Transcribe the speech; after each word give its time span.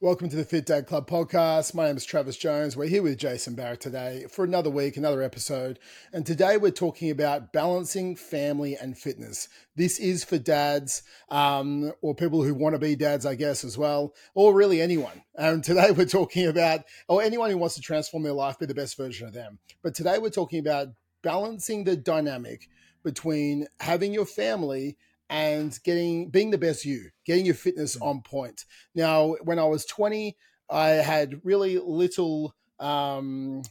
Welcome 0.00 0.28
to 0.28 0.36
the 0.36 0.44
Fit 0.44 0.64
Dad 0.64 0.86
Club 0.86 1.10
podcast. 1.10 1.74
My 1.74 1.88
name 1.88 1.96
is 1.96 2.04
Travis 2.04 2.36
Jones. 2.36 2.76
We're 2.76 2.86
here 2.86 3.02
with 3.02 3.18
Jason 3.18 3.56
Barrett 3.56 3.80
today 3.80 4.26
for 4.30 4.44
another 4.44 4.70
week, 4.70 4.96
another 4.96 5.24
episode. 5.24 5.80
And 6.12 6.24
today 6.24 6.56
we're 6.56 6.70
talking 6.70 7.10
about 7.10 7.52
balancing 7.52 8.14
family 8.14 8.76
and 8.76 8.96
fitness. 8.96 9.48
This 9.74 9.98
is 9.98 10.22
for 10.22 10.38
dads 10.38 11.02
um, 11.30 11.90
or 12.00 12.14
people 12.14 12.44
who 12.44 12.54
want 12.54 12.76
to 12.76 12.78
be 12.78 12.94
dads, 12.94 13.26
I 13.26 13.34
guess, 13.34 13.64
as 13.64 13.76
well, 13.76 14.14
or 14.36 14.54
really 14.54 14.80
anyone. 14.80 15.24
And 15.34 15.64
today 15.64 15.90
we're 15.90 16.06
talking 16.06 16.46
about, 16.46 16.82
or 17.08 17.20
anyone 17.20 17.50
who 17.50 17.58
wants 17.58 17.74
to 17.74 17.80
transform 17.80 18.22
their 18.22 18.32
life, 18.32 18.56
be 18.56 18.66
the 18.66 18.74
best 18.74 18.96
version 18.96 19.26
of 19.26 19.34
them. 19.34 19.58
But 19.82 19.96
today 19.96 20.18
we're 20.18 20.30
talking 20.30 20.60
about 20.60 20.90
balancing 21.24 21.82
the 21.82 21.96
dynamic 21.96 22.68
between 23.02 23.66
having 23.80 24.14
your 24.14 24.26
family 24.26 24.96
and 25.30 25.78
getting 25.84 26.30
being 26.30 26.50
the 26.50 26.58
best 26.58 26.84
you, 26.84 27.10
getting 27.24 27.46
your 27.46 27.54
fitness 27.54 27.96
mm. 27.96 28.06
on 28.06 28.22
point. 28.22 28.64
Now, 28.94 29.36
when 29.42 29.58
I 29.58 29.64
was 29.64 29.84
20, 29.84 30.36
I 30.70 30.88
had 30.88 31.40
really 31.44 31.78
little 31.78 32.54
um, 32.78 33.62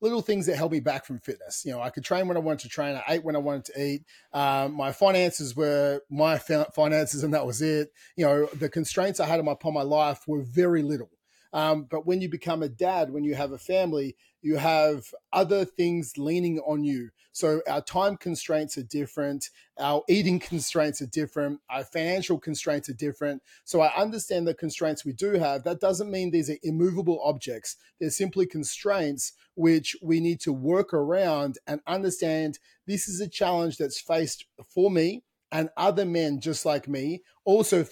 little 0.00 0.22
things 0.22 0.46
that 0.46 0.56
held 0.56 0.72
me 0.72 0.80
back 0.80 1.04
from 1.04 1.18
fitness. 1.18 1.64
You 1.64 1.72
know, 1.72 1.80
I 1.80 1.90
could 1.90 2.04
train 2.04 2.28
when 2.28 2.36
I 2.36 2.40
wanted 2.40 2.60
to 2.60 2.68
train. 2.68 2.96
I 2.96 3.14
ate 3.14 3.24
when 3.24 3.36
I 3.36 3.40
wanted 3.40 3.64
to 3.66 3.82
eat. 3.82 4.04
Um, 4.32 4.74
my 4.74 4.92
finances 4.92 5.56
were 5.56 6.00
my 6.10 6.38
finances, 6.38 7.24
and 7.24 7.34
that 7.34 7.46
was 7.46 7.62
it. 7.62 7.92
You 8.16 8.26
know, 8.26 8.46
the 8.46 8.68
constraints 8.68 9.20
I 9.20 9.26
had 9.26 9.40
upon 9.40 9.74
my 9.74 9.82
life 9.82 10.22
were 10.26 10.42
very 10.42 10.82
little. 10.82 11.10
Um, 11.52 11.86
but 11.90 12.06
when 12.06 12.20
you 12.20 12.28
become 12.28 12.62
a 12.62 12.68
dad, 12.68 13.10
when 13.10 13.24
you 13.24 13.34
have 13.34 13.52
a 13.52 13.58
family, 13.58 14.16
you 14.42 14.56
have 14.56 15.04
other 15.32 15.64
things 15.64 16.16
leaning 16.16 16.58
on 16.60 16.84
you. 16.84 17.10
So 17.32 17.60
our 17.68 17.80
time 17.80 18.16
constraints 18.16 18.76
are 18.78 18.82
different, 18.82 19.50
our 19.78 20.02
eating 20.08 20.38
constraints 20.40 21.00
are 21.02 21.06
different, 21.06 21.60
our 21.70 21.84
financial 21.84 22.38
constraints 22.38 22.88
are 22.88 22.94
different. 22.94 23.42
So 23.64 23.80
I 23.80 23.94
understand 23.96 24.46
the 24.46 24.54
constraints 24.54 25.04
we 25.04 25.12
do 25.12 25.34
have. 25.34 25.64
That 25.64 25.80
doesn't 25.80 26.10
mean 26.10 26.30
these 26.30 26.50
are 26.50 26.58
immovable 26.62 27.20
objects. 27.22 27.76
They're 28.00 28.10
simply 28.10 28.46
constraints 28.46 29.32
which 29.54 29.96
we 30.02 30.20
need 30.20 30.40
to 30.40 30.52
work 30.52 30.92
around 30.94 31.58
and 31.66 31.80
understand 31.86 32.58
this 32.86 33.08
is 33.08 33.20
a 33.20 33.28
challenge 33.28 33.76
that's 33.76 34.00
faced 34.00 34.46
for 34.72 34.90
me 34.90 35.24
and 35.50 35.70
other 35.76 36.04
men 36.04 36.40
just 36.40 36.66
like 36.66 36.88
me 36.88 37.22
also 37.44 37.84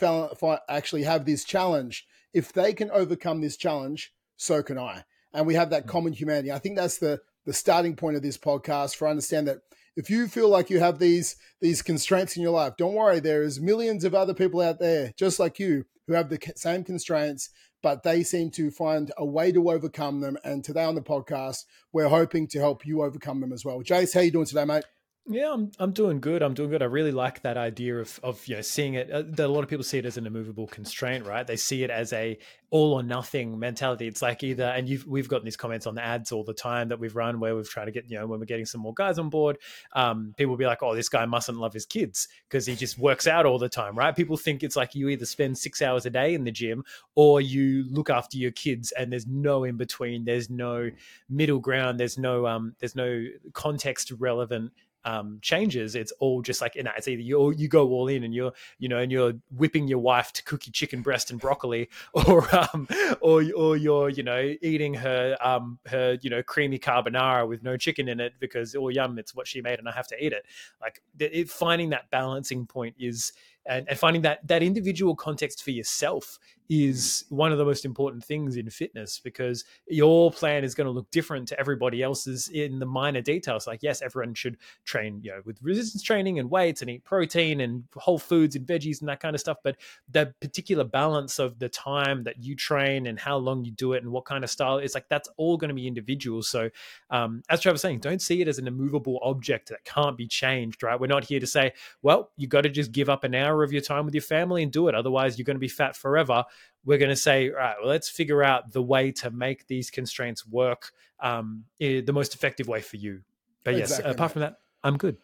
actually 0.68 1.02
have 1.04 1.24
this 1.24 1.44
challenge. 1.44 2.06
If 2.34 2.52
they 2.52 2.72
can 2.72 2.90
overcome 2.90 3.40
this 3.40 3.56
challenge, 3.56 4.12
so 4.36 4.62
can 4.62 4.78
I 4.78 5.04
and 5.36 5.46
we 5.46 5.54
have 5.54 5.70
that 5.70 5.84
mm. 5.84 5.88
common 5.88 6.12
humanity. 6.12 6.50
I 6.50 6.58
think 6.58 6.76
that's 6.76 6.98
the 6.98 7.20
the 7.44 7.52
starting 7.52 7.94
point 7.94 8.16
of 8.16 8.22
this 8.22 8.38
podcast 8.38 8.96
for 8.96 9.06
understand 9.06 9.46
that 9.46 9.58
if 9.96 10.10
you 10.10 10.26
feel 10.26 10.48
like 10.48 10.68
you 10.68 10.80
have 10.80 10.98
these 10.98 11.36
these 11.60 11.82
constraints 11.82 12.36
in 12.36 12.42
your 12.42 12.52
life, 12.52 12.76
don't 12.76 12.94
worry. 12.94 13.20
There 13.20 13.42
is 13.42 13.60
millions 13.60 14.04
of 14.04 14.14
other 14.14 14.34
people 14.34 14.60
out 14.60 14.80
there 14.80 15.12
just 15.16 15.38
like 15.38 15.58
you 15.58 15.84
who 16.06 16.14
have 16.14 16.28
the 16.28 16.38
same 16.56 16.84
constraints, 16.84 17.50
but 17.82 18.02
they 18.02 18.22
seem 18.22 18.50
to 18.50 18.70
find 18.70 19.12
a 19.16 19.24
way 19.24 19.52
to 19.52 19.70
overcome 19.70 20.20
them. 20.20 20.38
And 20.44 20.64
today 20.64 20.84
on 20.84 20.94
the 20.94 21.02
podcast, 21.02 21.64
we're 21.92 22.08
hoping 22.08 22.46
to 22.48 22.58
help 22.58 22.86
you 22.86 23.02
overcome 23.02 23.40
them 23.40 23.52
as 23.52 23.64
well. 23.64 23.82
Jace, 23.82 24.14
how 24.14 24.20
you 24.20 24.30
doing 24.30 24.46
today, 24.46 24.64
mate? 24.64 24.84
Yeah, 25.28 25.52
I'm 25.52 25.72
I'm 25.80 25.90
doing 25.90 26.20
good. 26.20 26.40
I'm 26.40 26.54
doing 26.54 26.70
good. 26.70 26.82
I 26.82 26.86
really 26.86 27.10
like 27.10 27.42
that 27.42 27.56
idea 27.56 27.98
of 27.98 28.20
of 28.22 28.46
you 28.46 28.54
know 28.54 28.60
seeing 28.62 28.94
it. 28.94 29.10
Uh, 29.10 29.22
that 29.26 29.46
a 29.46 29.48
lot 29.48 29.64
of 29.64 29.68
people 29.68 29.82
see 29.82 29.98
it 29.98 30.06
as 30.06 30.16
an 30.16 30.24
immovable 30.24 30.68
constraint, 30.68 31.26
right? 31.26 31.44
They 31.44 31.56
see 31.56 31.82
it 31.82 31.90
as 31.90 32.12
a 32.12 32.38
all 32.70 32.94
or 32.94 33.02
nothing 33.02 33.58
mentality. 33.58 34.06
It's 34.06 34.22
like 34.22 34.44
either, 34.44 34.62
and 34.64 34.88
you've 34.88 35.04
we've 35.04 35.28
gotten 35.28 35.44
these 35.44 35.56
comments 35.56 35.84
on 35.84 35.96
the 35.96 36.04
ads 36.04 36.30
all 36.30 36.44
the 36.44 36.54
time 36.54 36.90
that 36.90 37.00
we've 37.00 37.16
run 37.16 37.40
where 37.40 37.56
we've 37.56 37.68
tried 37.68 37.86
to 37.86 37.90
get 37.90 38.08
you 38.08 38.16
know 38.16 38.26
when 38.28 38.38
we're 38.38 38.46
getting 38.46 38.66
some 38.66 38.80
more 38.80 38.94
guys 38.94 39.18
on 39.18 39.28
board, 39.28 39.58
um, 39.94 40.32
people 40.36 40.50
will 40.52 40.58
be 40.58 40.64
like, 40.64 40.84
oh, 40.84 40.94
this 40.94 41.08
guy 41.08 41.24
mustn't 41.26 41.58
love 41.58 41.72
his 41.72 41.86
kids 41.86 42.28
because 42.48 42.64
he 42.64 42.76
just 42.76 42.96
works 42.96 43.26
out 43.26 43.46
all 43.46 43.58
the 43.58 43.68
time, 43.68 43.98
right? 43.98 44.14
People 44.14 44.36
think 44.36 44.62
it's 44.62 44.76
like 44.76 44.94
you 44.94 45.08
either 45.08 45.26
spend 45.26 45.58
six 45.58 45.82
hours 45.82 46.06
a 46.06 46.10
day 46.10 46.34
in 46.34 46.44
the 46.44 46.52
gym 46.52 46.84
or 47.16 47.40
you 47.40 47.84
look 47.90 48.10
after 48.10 48.38
your 48.38 48.52
kids, 48.52 48.92
and 48.92 49.10
there's 49.10 49.26
no 49.26 49.64
in 49.64 49.76
between. 49.76 50.24
There's 50.24 50.50
no 50.50 50.88
middle 51.28 51.58
ground. 51.58 51.98
There's 51.98 52.16
no 52.16 52.46
um, 52.46 52.76
there's 52.78 52.94
no 52.94 53.24
context 53.54 54.12
relevant 54.12 54.70
um, 55.06 55.38
changes, 55.40 55.94
it's 55.94 56.12
all 56.18 56.42
just 56.42 56.60
like, 56.60 56.74
know, 56.82 56.90
it's 56.96 57.06
either 57.06 57.22
you 57.22 57.52
you 57.52 57.68
go 57.68 57.88
all 57.90 58.08
in 58.08 58.24
and 58.24 58.34
you're, 58.34 58.52
you 58.78 58.88
know, 58.88 58.98
and 58.98 59.10
you're 59.12 59.34
whipping 59.56 59.86
your 59.86 60.00
wife 60.00 60.32
to 60.32 60.42
cook 60.42 60.66
you 60.66 60.72
chicken 60.72 61.00
breast 61.00 61.30
and 61.30 61.40
broccoli, 61.40 61.88
or 62.12 62.54
um, 62.54 62.88
or 63.20 63.42
or 63.56 63.76
you're, 63.76 64.10
you 64.10 64.24
know, 64.24 64.54
eating 64.60 64.94
her 64.94 65.36
um 65.40 65.78
her 65.86 66.18
you 66.20 66.28
know 66.28 66.42
creamy 66.42 66.78
carbonara 66.78 67.48
with 67.48 67.62
no 67.62 67.76
chicken 67.76 68.08
in 68.08 68.18
it 68.18 68.34
because 68.40 68.74
oh 68.74 68.88
yum, 68.88 69.18
it's 69.18 69.34
what 69.34 69.46
she 69.46 69.62
made 69.62 69.78
and 69.78 69.88
I 69.88 69.92
have 69.92 70.08
to 70.08 70.24
eat 70.24 70.32
it. 70.32 70.44
Like 70.80 71.00
it, 71.20 71.48
finding 71.48 71.90
that 71.90 72.10
balancing 72.10 72.66
point 72.66 72.96
is 72.98 73.32
and, 73.68 73.88
and 73.88 73.98
finding 73.98 74.22
that 74.22 74.46
that 74.46 74.62
individual 74.62 75.14
context 75.14 75.62
for 75.62 75.70
yourself 75.70 76.38
is 76.68 77.24
one 77.28 77.52
of 77.52 77.58
the 77.58 77.64
most 77.64 77.84
important 77.84 78.24
things 78.24 78.56
in 78.56 78.68
fitness 78.70 79.20
because 79.22 79.64
your 79.88 80.30
plan 80.30 80.64
is 80.64 80.74
going 80.74 80.86
to 80.86 80.90
look 80.90 81.10
different 81.10 81.46
to 81.48 81.58
everybody 81.60 82.02
else's 82.02 82.48
in 82.48 82.78
the 82.78 82.86
minor 82.86 83.20
details. 83.20 83.66
Like, 83.66 83.82
yes, 83.82 84.02
everyone 84.02 84.34
should 84.34 84.56
train, 84.84 85.20
you 85.22 85.30
know, 85.30 85.40
with 85.44 85.58
resistance 85.62 86.02
training 86.02 86.38
and 86.38 86.50
weights 86.50 86.80
and 86.80 86.90
eat 86.90 87.04
protein 87.04 87.60
and 87.60 87.84
whole 87.94 88.18
foods 88.18 88.56
and 88.56 88.66
veggies 88.66 89.00
and 89.00 89.08
that 89.08 89.20
kind 89.20 89.34
of 89.34 89.40
stuff. 89.40 89.58
But 89.62 89.76
the 90.10 90.34
particular 90.40 90.84
balance 90.84 91.38
of 91.38 91.58
the 91.58 91.68
time 91.68 92.24
that 92.24 92.42
you 92.42 92.56
train 92.56 93.06
and 93.06 93.18
how 93.18 93.36
long 93.36 93.64
you 93.64 93.70
do 93.70 93.92
it 93.92 94.02
and 94.02 94.12
what 94.12 94.24
kind 94.24 94.42
of 94.42 94.50
style 94.50 94.78
it's 94.78 94.94
like 94.94 95.08
that's 95.08 95.28
all 95.36 95.56
going 95.56 95.68
to 95.68 95.74
be 95.74 95.86
individual. 95.86 96.42
So, 96.42 96.70
um, 97.10 97.42
as 97.48 97.60
Trevor 97.60 97.74
was 97.74 97.82
saying, 97.82 98.00
don't 98.00 98.22
see 98.22 98.40
it 98.40 98.48
as 98.48 98.58
an 98.58 98.66
immovable 98.66 99.18
object 99.22 99.68
that 99.68 99.84
can't 99.84 100.16
be 100.16 100.26
changed. 100.26 100.82
Right? 100.82 100.98
We're 100.98 101.06
not 101.06 101.24
here 101.24 101.40
to 101.40 101.46
say, 101.46 101.72
well, 102.02 102.30
you 102.36 102.48
got 102.48 102.62
to 102.62 102.68
just 102.68 102.92
give 102.92 103.08
up 103.08 103.24
an 103.24 103.34
hour 103.34 103.55
of 103.62 103.72
your 103.72 103.82
time 103.82 104.04
with 104.04 104.14
your 104.14 104.22
family 104.22 104.62
and 104.62 104.72
do 104.72 104.88
it. 104.88 104.94
Otherwise, 104.94 105.38
you're 105.38 105.44
going 105.44 105.56
to 105.56 105.60
be 105.60 105.68
fat 105.68 105.96
forever 105.96 106.44
we're 106.86 106.98
going 106.98 107.10
to 107.10 107.16
say, 107.16 107.50
all 107.50 107.56
right, 107.56 107.74
well, 107.80 107.88
let's 107.90 108.08
figure 108.08 108.42
out 108.42 108.72
the 108.72 108.80
way 108.80 109.10
to 109.10 109.30
make 109.30 109.66
these 109.66 109.90
constraints 109.90 110.46
work 110.46 110.92
um, 111.20 111.64
the 111.80 112.12
most 112.12 112.34
effective 112.34 112.68
way 112.68 112.80
for 112.80 112.96
you. 112.96 113.20
But 113.64 113.74
yes, 113.74 113.98
apart 113.98 114.32
from 114.32 114.42
that, 114.42 114.58
I'm 114.82 114.96
good. 114.96 115.18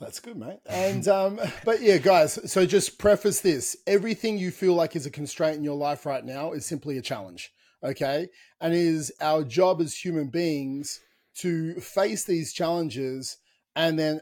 That's 0.00 0.18
good, 0.20 0.36
mate. 0.36 0.58
And 0.66 1.06
um, 1.08 1.38
but 1.64 1.82
yeah, 1.82 1.98
guys. 1.98 2.50
So 2.50 2.66
just 2.66 2.98
preface 2.98 3.40
this: 3.40 3.76
everything 3.86 4.38
you 4.38 4.50
feel 4.50 4.74
like 4.74 4.96
is 4.96 5.06
a 5.06 5.10
constraint 5.10 5.58
in 5.58 5.64
your 5.64 5.76
life 5.76 6.06
right 6.06 6.24
now 6.24 6.52
is 6.52 6.64
simply 6.66 6.96
a 6.96 7.02
challenge. 7.02 7.52
Okay, 7.82 8.28
and 8.60 8.72
it 8.72 8.80
is 8.80 9.12
our 9.20 9.44
job 9.44 9.80
as 9.82 9.94
human 9.94 10.28
beings 10.28 11.00
to 11.36 11.78
face 11.80 12.24
these 12.24 12.54
challenges 12.54 13.36
and 13.74 13.98
then 13.98 14.20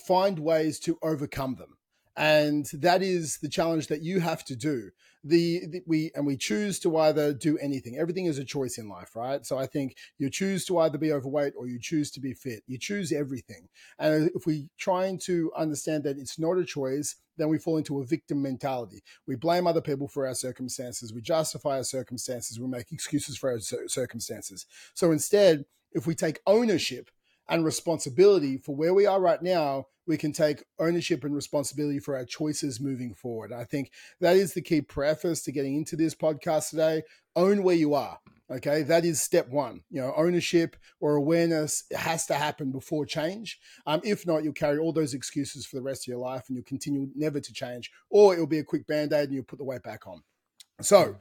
find 0.00 0.38
ways 0.38 0.78
to 0.80 0.98
overcome 1.02 1.56
them 1.56 1.76
and 2.16 2.66
that 2.72 3.02
is 3.02 3.38
the 3.38 3.48
challenge 3.48 3.88
that 3.88 4.02
you 4.02 4.20
have 4.20 4.44
to 4.44 4.56
do. 4.56 4.90
The, 5.26 5.66
the, 5.66 5.82
we 5.86 6.10
and 6.14 6.26
we 6.26 6.36
choose 6.36 6.78
to 6.80 6.98
either 6.98 7.32
do 7.32 7.56
anything. 7.58 7.96
Everything 7.96 8.26
is 8.26 8.38
a 8.38 8.44
choice 8.44 8.76
in 8.76 8.88
life 8.88 9.16
right? 9.16 9.44
So 9.46 9.56
i 9.56 9.66
think 9.66 9.96
you 10.18 10.28
choose 10.28 10.66
to 10.66 10.78
either 10.78 10.98
be 10.98 11.12
overweight 11.12 11.54
or 11.56 11.66
you 11.66 11.78
choose 11.80 12.10
to 12.12 12.20
be 12.20 12.34
fit. 12.34 12.62
You 12.66 12.78
choose 12.78 13.10
everything. 13.10 13.68
And 13.98 14.30
if 14.34 14.46
we 14.46 14.68
trying 14.78 15.18
to 15.20 15.50
understand 15.56 16.04
that 16.04 16.18
it's 16.18 16.38
not 16.38 16.58
a 16.58 16.64
choice 16.64 17.16
then 17.36 17.48
we 17.48 17.58
fall 17.58 17.78
into 17.78 18.00
a 18.00 18.04
victim 18.04 18.42
mentality. 18.42 19.02
We 19.26 19.34
blame 19.34 19.66
other 19.66 19.80
people 19.80 20.06
for 20.06 20.24
our 20.24 20.34
circumstances. 20.34 21.12
We 21.12 21.20
justify 21.20 21.78
our 21.78 21.84
circumstances. 21.84 22.60
We 22.60 22.68
make 22.68 22.92
excuses 22.92 23.36
for 23.36 23.50
our 23.50 23.58
circumstances. 23.88 24.66
So 24.94 25.10
instead 25.10 25.64
if 25.92 26.06
we 26.06 26.14
take 26.14 26.40
ownership 26.46 27.10
and 27.48 27.64
responsibility 27.64 28.58
for 28.58 28.74
where 28.74 28.94
we 28.94 29.06
are 29.06 29.20
right 29.20 29.42
now, 29.42 29.86
we 30.06 30.16
can 30.16 30.32
take 30.32 30.64
ownership 30.78 31.24
and 31.24 31.34
responsibility 31.34 31.98
for 31.98 32.16
our 32.16 32.24
choices 32.24 32.80
moving 32.80 33.14
forward. 33.14 33.52
I 33.52 33.64
think 33.64 33.90
that 34.20 34.36
is 34.36 34.54
the 34.54 34.62
key 34.62 34.82
preface 34.82 35.42
to 35.42 35.52
getting 35.52 35.76
into 35.76 35.96
this 35.96 36.14
podcast 36.14 36.70
today. 36.70 37.02
Own 37.36 37.62
where 37.62 37.74
you 37.74 37.94
are. 37.94 38.18
Okay, 38.50 38.82
that 38.82 39.06
is 39.06 39.22
step 39.22 39.48
one. 39.48 39.80
You 39.90 40.02
know, 40.02 40.12
ownership 40.16 40.76
or 41.00 41.14
awareness 41.14 41.84
has 41.96 42.26
to 42.26 42.34
happen 42.34 42.70
before 42.70 43.06
change. 43.06 43.58
Um, 43.86 44.02
if 44.04 44.26
not, 44.26 44.44
you'll 44.44 44.52
carry 44.52 44.78
all 44.78 44.92
those 44.92 45.14
excuses 45.14 45.64
for 45.64 45.76
the 45.76 45.82
rest 45.82 46.04
of 46.04 46.08
your 46.08 46.18
life 46.18 46.44
and 46.48 46.56
you'll 46.56 46.64
continue 46.64 47.08
never 47.14 47.40
to 47.40 47.52
change, 47.54 47.90
or 48.10 48.34
it'll 48.34 48.46
be 48.46 48.58
a 48.58 48.64
quick 48.64 48.86
band 48.86 49.14
aid 49.14 49.24
and 49.24 49.34
you'll 49.34 49.44
put 49.44 49.58
the 49.58 49.64
weight 49.64 49.82
back 49.82 50.06
on. 50.06 50.22
So, 50.82 51.16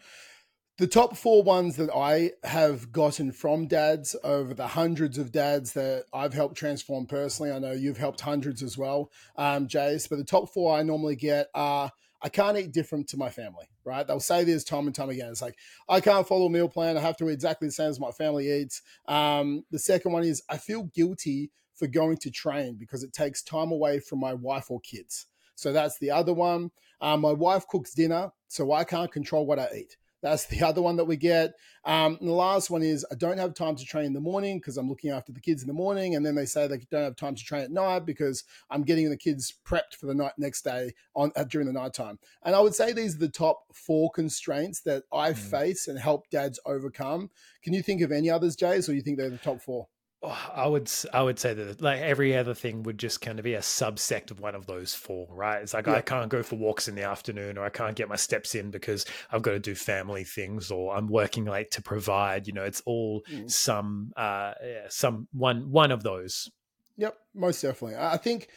the 0.78 0.88
top 0.88 1.16
four 1.16 1.44
ones 1.44 1.76
that 1.76 1.92
I 1.96 2.31
have 2.44 2.92
gotten 2.92 3.31
from 3.31 3.68
dads 3.68 4.16
over 4.24 4.54
the 4.54 4.68
hundreds 4.68 5.18
of 5.20 5.31
dads 5.31 5.74
that 5.74 6.06
I've 6.12 6.34
helped 6.34 6.58
transform 6.58 7.06
personally. 7.06 7.52
I 7.52 7.60
know 7.60 7.72
you've 7.72 7.98
helped 7.98 8.22
hundreds 8.22 8.64
as 8.64 8.78
well, 8.78 9.12
um, 9.36 9.68
Jace, 9.68 10.10
but 10.10 10.18
the 10.18 10.24
top 10.24 10.52
four 10.52 10.75
I 10.75 10.81
normally 10.81 11.16
get 11.16 11.48
are 11.54 11.92
I 12.24 12.30
can't 12.30 12.58
eat 12.58 12.72
different 12.72 13.10
to 13.10 13.18
my 13.18 13.30
family, 13.30 13.66
right? 13.84 14.08
They'll 14.08 14.22
say 14.22 14.46
this 14.46 14.64
time 14.64 14.88
and 14.88 14.96
time 14.96 15.10
again. 15.10 15.30
It's 15.30 15.42
like, 15.42 15.58
I 15.90 16.00
can't 16.00 16.28
follow 16.28 16.46
a 16.46 16.50
meal 16.50 16.70
plan. 16.70 16.98
I 16.98 17.02
have 17.02 17.18
to 17.18 17.30
eat 17.30 17.34
exactly 17.34 17.68
the 17.68 17.74
same 17.74 17.90
as 17.90 18.00
my 18.00 18.12
family 18.12 18.50
eats. 18.50 18.81
Um, 19.10 19.66
the 19.72 19.80
second 19.80 20.14
one 20.14 20.24
is 20.24 20.42
I 20.50 20.58
feel 20.58 20.84
guilty 20.84 21.52
for 21.76 21.86
going 21.86 22.18
to 22.18 22.31
train 22.31 22.78
because 22.80 23.04
it 23.04 23.12
takes 23.12 23.44
time 23.44 23.72
away 23.72 24.00
from 24.00 24.19
my 24.19 24.34
wife 24.34 24.72
or 24.72 24.80
kids. 24.80 25.26
So 25.56 25.74
that's 25.74 26.00
the 26.00 26.12
other 26.12 26.34
one. 26.34 26.72
Um, 27.02 27.22
my 27.22 27.34
wife 27.34 27.68
cooks 27.68 27.94
dinner, 27.94 28.31
so 28.48 28.72
I 28.72 28.86
can't 28.86 29.12
control 29.12 29.46
what 29.46 29.60
I 29.60 29.68
eat. 29.76 29.98
That's 30.24 30.46
the 30.46 30.64
other 30.64 30.81
one 30.81 30.96
that 30.96 31.06
we 31.06 31.18
get. 31.18 31.54
Um, 31.86 32.18
and 32.20 32.30
the 32.30 32.34
last 32.34 32.70
one 32.70 32.81
is 32.81 33.06
I 33.12 33.16
don't 33.16 33.38
have 33.38 33.54
time 33.54 33.75
to 33.75 33.84
train 33.84 34.06
in 34.06 34.14
the 34.14 34.22
morning 34.22 34.58
because 34.58 34.78
I'm 34.78 34.88
looking 34.88 35.12
after 35.12 35.34
the 35.34 35.42
kids 35.42 35.62
in 35.62 35.68
the 35.68 35.74
morning. 35.74 36.16
And 36.16 36.25
then 36.25 36.34
they 36.34 36.46
say 36.46 36.66
they 36.66 36.78
don't 36.90 37.04
have 37.04 37.18
time 37.18 37.36
to 37.36 37.44
train 37.44 37.64
at 37.64 37.72
night 37.72 38.06
because 38.06 38.46
I'm 38.72 38.84
getting 38.84 39.10
the 39.10 39.18
kids 39.18 39.54
prepped 39.68 39.96
for 40.00 40.06
the 40.06 40.16
night 40.16 40.31
next 40.38 40.64
day 40.64 40.94
on 41.14 41.34
uh, 41.36 41.44
during 41.44 41.68
the 41.68 41.74
nighttime. 41.74 42.20
And 42.44 42.56
I 42.56 42.62
would 42.62 42.74
say 42.74 42.94
these 42.94 43.16
are 43.16 43.20
the 43.20 43.28
top 43.28 43.66
four 43.74 44.10
constraints 44.12 44.81
that 44.81 45.04
I 45.12 45.31
mm. 45.31 45.38
face 45.38 45.88
and 45.90 46.00
help 46.00 46.30
dads 46.30 46.60
overcome. 46.66 47.30
Can 47.62 47.74
you 47.74 47.84
think 47.84 48.02
of 48.02 48.12
any 48.12 48.30
others, 48.30 48.56
Jace, 48.56 48.88
or 48.88 48.94
you 48.94 49.02
think 49.02 49.18
they're 49.18 49.30
the 49.30 49.38
top 49.38 49.62
four? 49.62 49.88
Oh, 50.25 50.52
I 50.56 50.68
would 50.68 50.90
I 51.12 51.22
would 51.22 51.38
say 51.38 51.54
that 51.54 51.81
like 51.81 52.00
every 52.00 52.38
other 52.38 52.54
thing 52.54 52.84
would 52.84 52.98
just 52.98 53.20
kind 53.20 53.40
of 53.40 53.44
be 53.44 53.56
a 53.56 53.60
subsect 53.60 54.31
of 54.31 54.40
one 54.40 54.56
of 54.56 54.66
those 54.68 54.96
four, 54.96 55.28
right? 55.30 55.62
It's 55.62 55.74
like 55.74 55.86
yeah. 55.86 55.96
I 55.96 56.02
can't 56.02 56.30
go 56.30 56.42
for 56.42 56.56
walks 56.56 56.88
in 56.88 56.96
the 56.96 57.04
afternoon, 57.04 57.58
or 57.58 57.66
I 57.66 57.70
can't 57.70 57.96
get 57.96 58.08
my 58.08 58.16
steps 58.16 58.56
in 58.56 58.72
because 58.72 59.06
I've 59.31 59.42
got 59.42 59.52
to 59.52 59.60
do 59.60 59.75
family 59.75 60.24
things, 60.24 60.72
or 60.72 60.96
I'm 60.96 61.08
working 61.08 61.44
late 61.44 61.72
to 61.72 61.81
provide. 61.81 62.48
You 62.48 62.54
know, 62.54 62.64
it's 62.64 62.81
all 62.86 63.24
mm. 63.30 63.52
some 63.52 64.14
uh, 64.16 64.54
yeah, 64.64 64.86
some 64.88 65.28
one 65.34 65.70
one 65.72 65.92
of 65.92 66.04
those. 66.04 66.50
Yep, 66.96 67.18
most 67.36 67.62
definitely. 67.62 67.98
I 67.98 68.16
think 68.16 68.48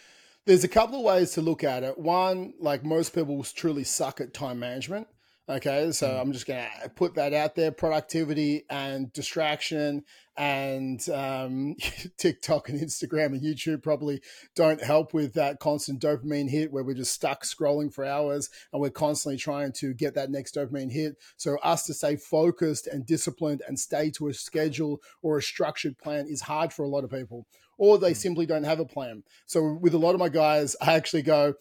there's 0.44 0.62
a 0.62 0.68
couple 0.68 1.00
of 1.00 1.04
ways 1.04 1.32
to 1.32 1.40
look 1.40 1.64
at 1.64 1.82
it. 1.82 1.98
One, 1.98 2.54
like 2.60 2.84
most 2.84 3.12
people 3.12 3.42
truly 3.42 3.82
suck 3.82 4.20
at 4.20 4.32
time 4.32 4.60
management. 4.60 5.08
Okay, 5.48 5.92
so 5.92 6.08
mm. 6.08 6.20
I'm 6.20 6.32
just 6.32 6.46
going 6.46 6.66
to 6.82 6.88
put 6.88 7.14
that 7.14 7.32
out 7.32 7.54
there 7.54 7.70
productivity 7.70 8.64
and 8.68 9.12
distraction 9.12 10.02
and 10.36 11.08
um, 11.08 11.76
TikTok 12.18 12.68
and 12.68 12.80
Instagram 12.80 13.26
and 13.26 13.42
YouTube 13.42 13.80
probably 13.80 14.20
don't 14.56 14.82
help 14.82 15.14
with 15.14 15.34
that 15.34 15.60
constant 15.60 16.02
dopamine 16.02 16.50
hit 16.50 16.72
where 16.72 16.82
we're 16.82 16.96
just 16.96 17.12
stuck 17.12 17.44
scrolling 17.44 17.94
for 17.94 18.04
hours 18.04 18.50
and 18.72 18.82
we're 18.82 18.90
constantly 18.90 19.38
trying 19.38 19.70
to 19.74 19.94
get 19.94 20.14
that 20.14 20.30
next 20.30 20.56
dopamine 20.56 20.90
hit. 20.90 21.14
So, 21.36 21.58
us 21.58 21.86
to 21.86 21.94
stay 21.94 22.16
focused 22.16 22.88
and 22.88 23.06
disciplined 23.06 23.62
and 23.68 23.78
stay 23.78 24.10
to 24.12 24.26
a 24.26 24.34
schedule 24.34 25.00
or 25.22 25.38
a 25.38 25.42
structured 25.42 25.96
plan 25.96 26.26
is 26.28 26.40
hard 26.40 26.72
for 26.72 26.84
a 26.84 26.88
lot 26.88 27.04
of 27.04 27.10
people 27.10 27.46
or 27.78 27.98
they 27.98 28.12
mm. 28.12 28.16
simply 28.16 28.46
don't 28.46 28.64
have 28.64 28.80
a 28.80 28.84
plan. 28.84 29.22
So 29.46 29.78
with 29.80 29.94
a 29.94 29.98
lot 29.98 30.14
of 30.14 30.18
my 30.18 30.28
guys, 30.28 30.74
I 30.80 30.94
actually 30.94 31.22
go, 31.22 31.54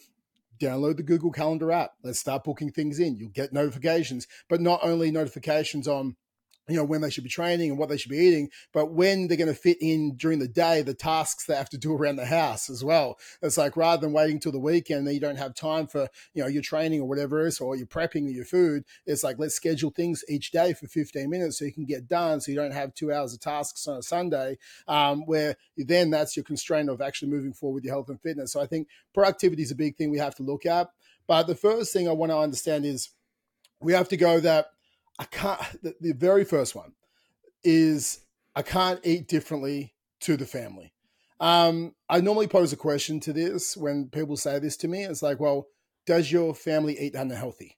download 0.60 0.98
the 0.98 1.04
Google 1.04 1.32
Calendar 1.32 1.72
app. 1.72 1.92
Let's 2.04 2.20
start 2.20 2.44
booking 2.44 2.72
things 2.72 3.00
in. 3.00 3.16
You'll 3.18 3.30
get 3.30 3.54
notifications, 3.54 4.28
but 4.50 4.62
not 4.62 4.80
only 4.84 5.12
notifications 5.12 5.88
on 5.88 6.16
you 6.68 6.76
know 6.76 6.84
when 6.84 7.02
they 7.02 7.10
should 7.10 7.24
be 7.24 7.30
training 7.30 7.70
and 7.70 7.80
what 7.80 7.90
they 7.90 7.98
should 7.98 8.12
be 8.12 8.18
eating 8.18 8.50
but 8.74 8.92
when 8.92 9.28
they're 9.28 9.38
going 9.38 9.48
to 9.48 9.54
fit 9.54 9.78
in 9.82 10.16
during 10.16 10.40
the 10.40 10.48
day 10.48 10.82
the 10.82 10.94
tasks 10.94 11.46
they 11.46 11.56
have 11.56 11.70
to 11.70 11.78
do 11.78 11.94
around 11.94 12.16
the 12.16 12.26
house 12.26 12.70
as 12.70 12.84
well. 12.84 13.18
It's 13.42 13.58
like 13.58 13.78
rather 13.78 14.02
than 14.02 14.14
waiting 14.14 14.40
till 14.40 14.52
the 14.52 14.60
weekend 14.60 15.06
then 15.06 15.14
you 15.14 15.20
don't 15.20 15.38
have 15.38 15.54
time 15.54 15.88
for 15.88 16.08
you 16.34 16.42
know 16.42 16.48
your 16.48 16.62
training 16.62 17.02
or 17.02 17.08
whatever 17.08 17.46
it 17.46 17.50
is 17.50 17.60
or 17.60 17.76
you're 17.76 17.86
prepping 17.86 18.34
your 18.34 18.46
food 18.46 18.84
it's 19.06 19.24
like 19.24 19.38
let's 19.40 19.56
schedule 19.56 19.92
things 19.92 20.24
each 20.28 20.52
day 20.52 20.74
for 20.74 20.88
15 20.88 21.30
minutes 21.30 21.60
so 21.60 21.66
you 21.66 21.74
can 21.74 21.86
get 21.86 22.08
done 22.08 22.42
so 22.42 22.52
you 22.52 22.58
don't 22.58 22.74
have 22.74 22.94
two 22.94 23.12
hours 23.12 23.34
of 23.34 23.40
tasks 23.40 23.88
on 23.88 23.98
a 23.98 24.04
sunday 24.04 24.58
um, 24.88 25.26
where 25.26 25.56
then 25.78 26.10
that's 26.10 26.36
your 26.36 26.44
constraint 26.44 26.90
of 26.90 27.02
actually 27.02 27.30
moving 27.30 27.54
forward 27.54 27.76
with 27.76 27.84
your 27.86 27.94
health 27.94 28.10
and 28.10 28.22
fitness. 28.22 28.52
So 28.52 28.62
i 28.62 28.66
think 28.66 28.88
productivity 29.14 29.64
is 29.64 29.72
a 29.72 29.76
big 29.76 29.96
thing 29.96 30.10
we 30.10 30.18
have 30.18 30.36
to 30.36 30.44
look 30.44 30.66
at. 30.66 30.90
But 31.28 31.48
the 31.48 31.56
first 31.56 31.94
thing 31.94 32.08
i 32.08 32.12
want 32.12 32.32
to 32.32 32.38
understand 32.38 32.86
is 32.86 33.10
we 33.80 33.94
have 33.94 34.10
to 34.10 34.18
go 34.18 34.40
that 34.40 34.68
I 35.20 35.26
can't. 35.26 35.60
The, 35.82 35.96
the 36.00 36.14
very 36.14 36.44
first 36.44 36.76
one 36.76 36.94
is 37.64 38.20
I 38.56 38.62
can't 38.62 39.00
eat 39.04 39.28
differently 39.28 39.94
to 40.22 40.38
the 40.38 40.46
family. 40.46 40.94
Um, 41.40 41.94
I 42.10 42.22
normally 42.22 42.48
pose 42.48 42.72
a 42.72 42.78
question 42.78 43.20
to 43.22 43.34
this 43.34 43.76
when 43.76 44.10
people 44.10 44.38
say 44.38 44.60
this 44.60 44.78
to 44.78 44.88
me. 44.88 45.04
It's 45.04 45.22
like, 45.22 45.40
well, 45.40 45.68
does 46.06 46.32
your 46.32 46.56
family 46.56 46.98
eat 47.00 47.16
unhealthy? 47.16 47.78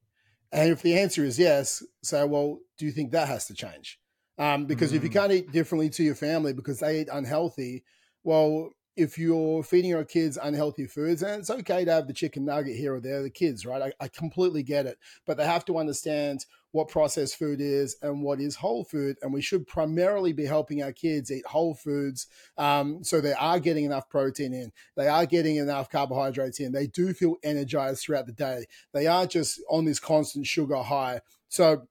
And 0.52 0.70
if 0.70 0.82
the 0.82 0.98
answer 0.98 1.24
is 1.24 1.40
yes, 1.40 1.84
say, 2.04 2.24
well, 2.24 2.60
do 2.78 2.86
you 2.86 2.92
think 2.92 3.12
that 3.12 3.28
has 3.28 3.48
to 3.48 3.54
change? 3.54 4.00
Um, 4.38 4.66
because 4.66 4.92
mm. 4.92 4.98
if 4.98 5.04
you 5.04 5.10
mm. 5.10 5.14
can't 5.14 5.32
eat 5.32 5.52
differently 5.52 5.90
to 5.92 6.04
your 6.04 6.16
family 6.16 6.54
because 6.54 6.80
they 6.80 7.02
eat 7.02 7.10
unhealthy, 7.12 7.84
well, 8.24 8.70
if 8.96 9.18
you're 9.18 9.64
feeding 9.64 9.92
your 9.92 10.04
kids 10.04 10.38
unhealthy 10.42 10.88
foods, 10.88 11.22
and 11.22 11.40
it's 11.40 11.50
okay 11.50 11.86
to 11.86 11.92
have 11.92 12.08
the 12.08 12.14
chicken 12.14 12.46
nugget 12.46 12.76
here 12.76 12.96
or 12.96 13.00
there, 13.00 13.22
the 13.22 13.30
kids, 13.30 13.66
right? 13.66 13.82
I, 13.82 14.06
I 14.06 14.08
completely 14.08 14.64
get 14.64 14.86
it. 14.86 14.98
But 15.26 15.38
they 15.38 15.46
have 15.46 15.66
to 15.66 15.78
understand 15.78 16.46
what 16.78 16.90
processed 16.90 17.38
food 17.38 17.60
is 17.60 17.98
and 18.04 18.22
what 18.22 18.40
is 18.40 18.56
whole 18.56 18.84
food. 18.84 19.18
And 19.22 19.34
we 19.34 19.42
should 19.42 19.66
primarily 19.66 20.32
be 20.32 20.46
helping 20.46 20.84
our 20.84 20.92
kids 20.92 21.32
eat 21.32 21.46
whole 21.46 21.74
foods 21.74 22.28
um, 22.58 23.04
so 23.04 23.20
they 23.20 23.34
are 23.34 23.60
getting 23.60 23.86
enough 23.86 24.08
protein 24.10 24.54
in, 24.54 24.72
they 24.96 25.08
are 25.08 25.26
getting 25.26 25.56
enough 25.56 25.90
carbohydrates 25.90 26.60
in, 26.60 26.72
they 26.72 26.86
do 26.86 27.14
feel 27.14 27.36
energized 27.44 28.04
throughout 28.04 28.28
the 28.28 28.32
day, 28.32 28.66
they 28.94 29.08
are 29.08 29.26
just 29.26 29.60
on 29.70 29.86
this 29.86 30.00
constant 30.00 30.46
sugar 30.46 30.78
high. 30.78 31.22
So 31.50 31.88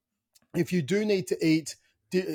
if 0.55 0.73
you 0.73 0.83
do 0.83 1.05
need 1.05 1.27
to 1.29 1.47
eat, 1.47 1.75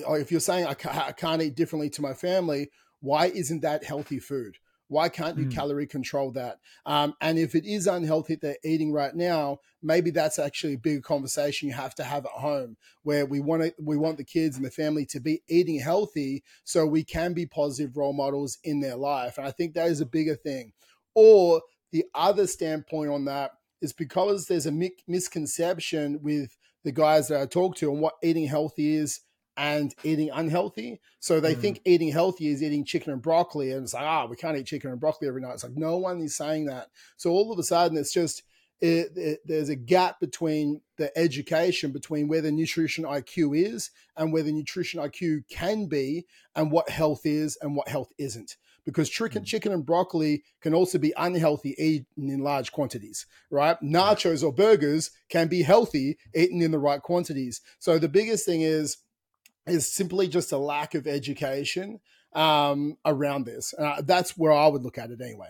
or 0.06 0.20
if 0.20 0.30
you're 0.30 0.42
saying 0.42 0.68
I 0.68 0.74
can't 0.74 1.42
eat 1.42 1.56
differently 1.56 1.90
to 1.92 2.02
my 2.02 2.14
family, 2.14 2.70
why 3.00 3.28
isn't 3.28 3.62
that 3.62 3.86
healthy 3.86 4.20
food? 4.20 4.58
Why 4.92 5.08
can't 5.08 5.38
you 5.38 5.46
mm. 5.46 5.54
calorie 5.54 5.88
control 5.88 6.32
that? 6.32 6.60
Um, 6.86 7.14
and 7.22 7.40
if 7.40 7.56
it 7.56 7.66
is 7.66 7.88
unhealthy 7.88 8.36
they're 8.36 8.58
eating 8.62 8.92
right 8.92 9.16
now, 9.16 9.60
maybe 9.82 10.12
that's 10.12 10.38
actually 10.38 10.74
a 10.74 10.80
bigger 10.80 11.00
conversation 11.00 11.70
you 11.70 11.74
have 11.74 11.96
to 11.96 12.04
have 12.04 12.26
at 12.26 12.32
home, 12.34 12.76
where 13.04 13.26
we 13.26 13.40
want 13.40 13.64
to 13.64 13.74
we 13.80 13.96
want 13.96 14.18
the 14.18 14.26
kids 14.26 14.58
and 14.58 14.66
the 14.66 14.70
family 14.70 15.06
to 15.06 15.22
be 15.22 15.44
eating 15.48 15.80
healthy, 15.80 16.44
so 16.66 16.86
we 16.86 17.06
can 17.06 17.32
be 17.32 17.46
positive 17.46 17.96
role 17.96 18.12
models 18.12 18.58
in 18.66 18.82
their 18.82 18.98
life. 18.98 19.38
And 19.38 19.48
I 19.48 19.52
think 19.52 19.76
that 19.76 19.88
is 19.88 20.02
a 20.02 20.06
bigger 20.06 20.36
thing. 20.36 20.74
Or 21.16 21.62
the 21.94 22.04
other 22.14 22.46
standpoint 22.46 23.12
on 23.12 23.24
that 23.26 23.52
is 23.82 23.94
because 23.94 24.48
there's 24.48 24.66
a 24.66 24.92
misconception 25.08 26.20
with 26.22 26.58
the 26.84 26.92
guys 26.92 27.30
that 27.30 27.40
I 27.40 27.46
talk 27.46 27.78
to 27.78 27.94
and 27.94 28.02
what 28.02 28.16
eating 28.22 28.48
healthy 28.48 28.96
is 28.96 29.22
and 29.62 29.94
eating 30.04 30.32
unhealthy. 30.34 31.00
So 31.20 31.40
they 31.40 31.54
mm. 31.54 31.60
think 31.60 31.82
eating 31.86 32.12
healthy 32.12 32.48
is 32.48 32.64
eating 32.64 32.84
chicken 32.84 33.14
and 33.14 33.22
broccoli. 33.22 33.72
And 33.72 33.84
it's 33.84 33.94
like, 33.94 34.04
ah, 34.04 34.24
oh, 34.24 34.28
we 34.28 34.36
can't 34.36 34.58
eat 34.58 34.66
chicken 34.66 34.90
and 34.90 35.00
broccoli 35.00 35.28
every 35.28 35.40
night. 35.40 35.54
It's 35.54 35.64
like, 35.64 35.78
no 35.78 35.98
one 35.98 36.20
is 36.20 36.36
saying 36.36 36.66
that. 36.66 36.88
So 37.16 37.30
all 37.30 37.54
of 37.54 37.60
a 37.60 37.64
sudden, 37.64 37.96
it's 37.96 38.12
just, 38.12 38.42
it, 38.82 39.16
it, 39.16 39.40
there's 39.46 39.70
a 39.70 39.76
gap 39.76 40.20
between 40.20 40.82
the 40.98 41.16
education 41.16 41.92
between 41.92 42.28
where 42.28 42.42
the 42.42 42.52
nutrition 42.52 43.04
IQ 43.04 43.56
is 43.56 43.92
and 44.18 44.34
where 44.34 44.42
the 44.42 44.52
nutrition 44.52 45.00
IQ 45.00 45.44
can 45.48 45.86
be 45.86 46.26
and 46.56 46.72
what 46.72 46.90
health 46.90 47.22
is 47.24 47.56
and 47.62 47.76
what 47.76 47.88
health 47.88 48.12
isn't 48.18 48.58
because 48.84 49.12
chicken, 49.12 49.44
mm. 49.44 49.46
chicken 49.46 49.72
and 49.72 49.86
broccoli 49.86 50.44
can 50.60 50.74
also 50.74 50.98
be 50.98 51.14
unhealthy 51.16 51.76
eaten 51.78 52.32
in 52.32 52.40
large 52.40 52.72
quantities, 52.72 53.28
right? 53.52 53.78
Nachos 53.84 54.44
or 54.44 54.52
burgers 54.52 55.12
can 55.30 55.48
be 55.48 55.62
healthy 55.62 56.18
eaten 56.34 56.64
in 56.64 56.72
the 56.72 56.80
right 56.80 57.04
quantities. 57.04 57.62
So 57.78 58.00
the 58.00 58.10
biggest 58.10 58.44
thing 58.44 58.62
is 58.62 58.98
is 59.68 59.92
simply 59.92 60.28
just 60.28 60.52
a 60.52 60.58
lack 60.58 60.96
of 60.96 61.08
education 61.08 62.00
um, 62.34 62.98
around 63.06 63.46
this. 63.46 63.74
Uh, 63.78 64.02
that's 64.02 64.38
where 64.38 64.52
I 64.52 64.68
would 64.68 64.84
look 64.84 64.98
at 64.98 65.12
it 65.12 65.22
anyway. 65.22 65.50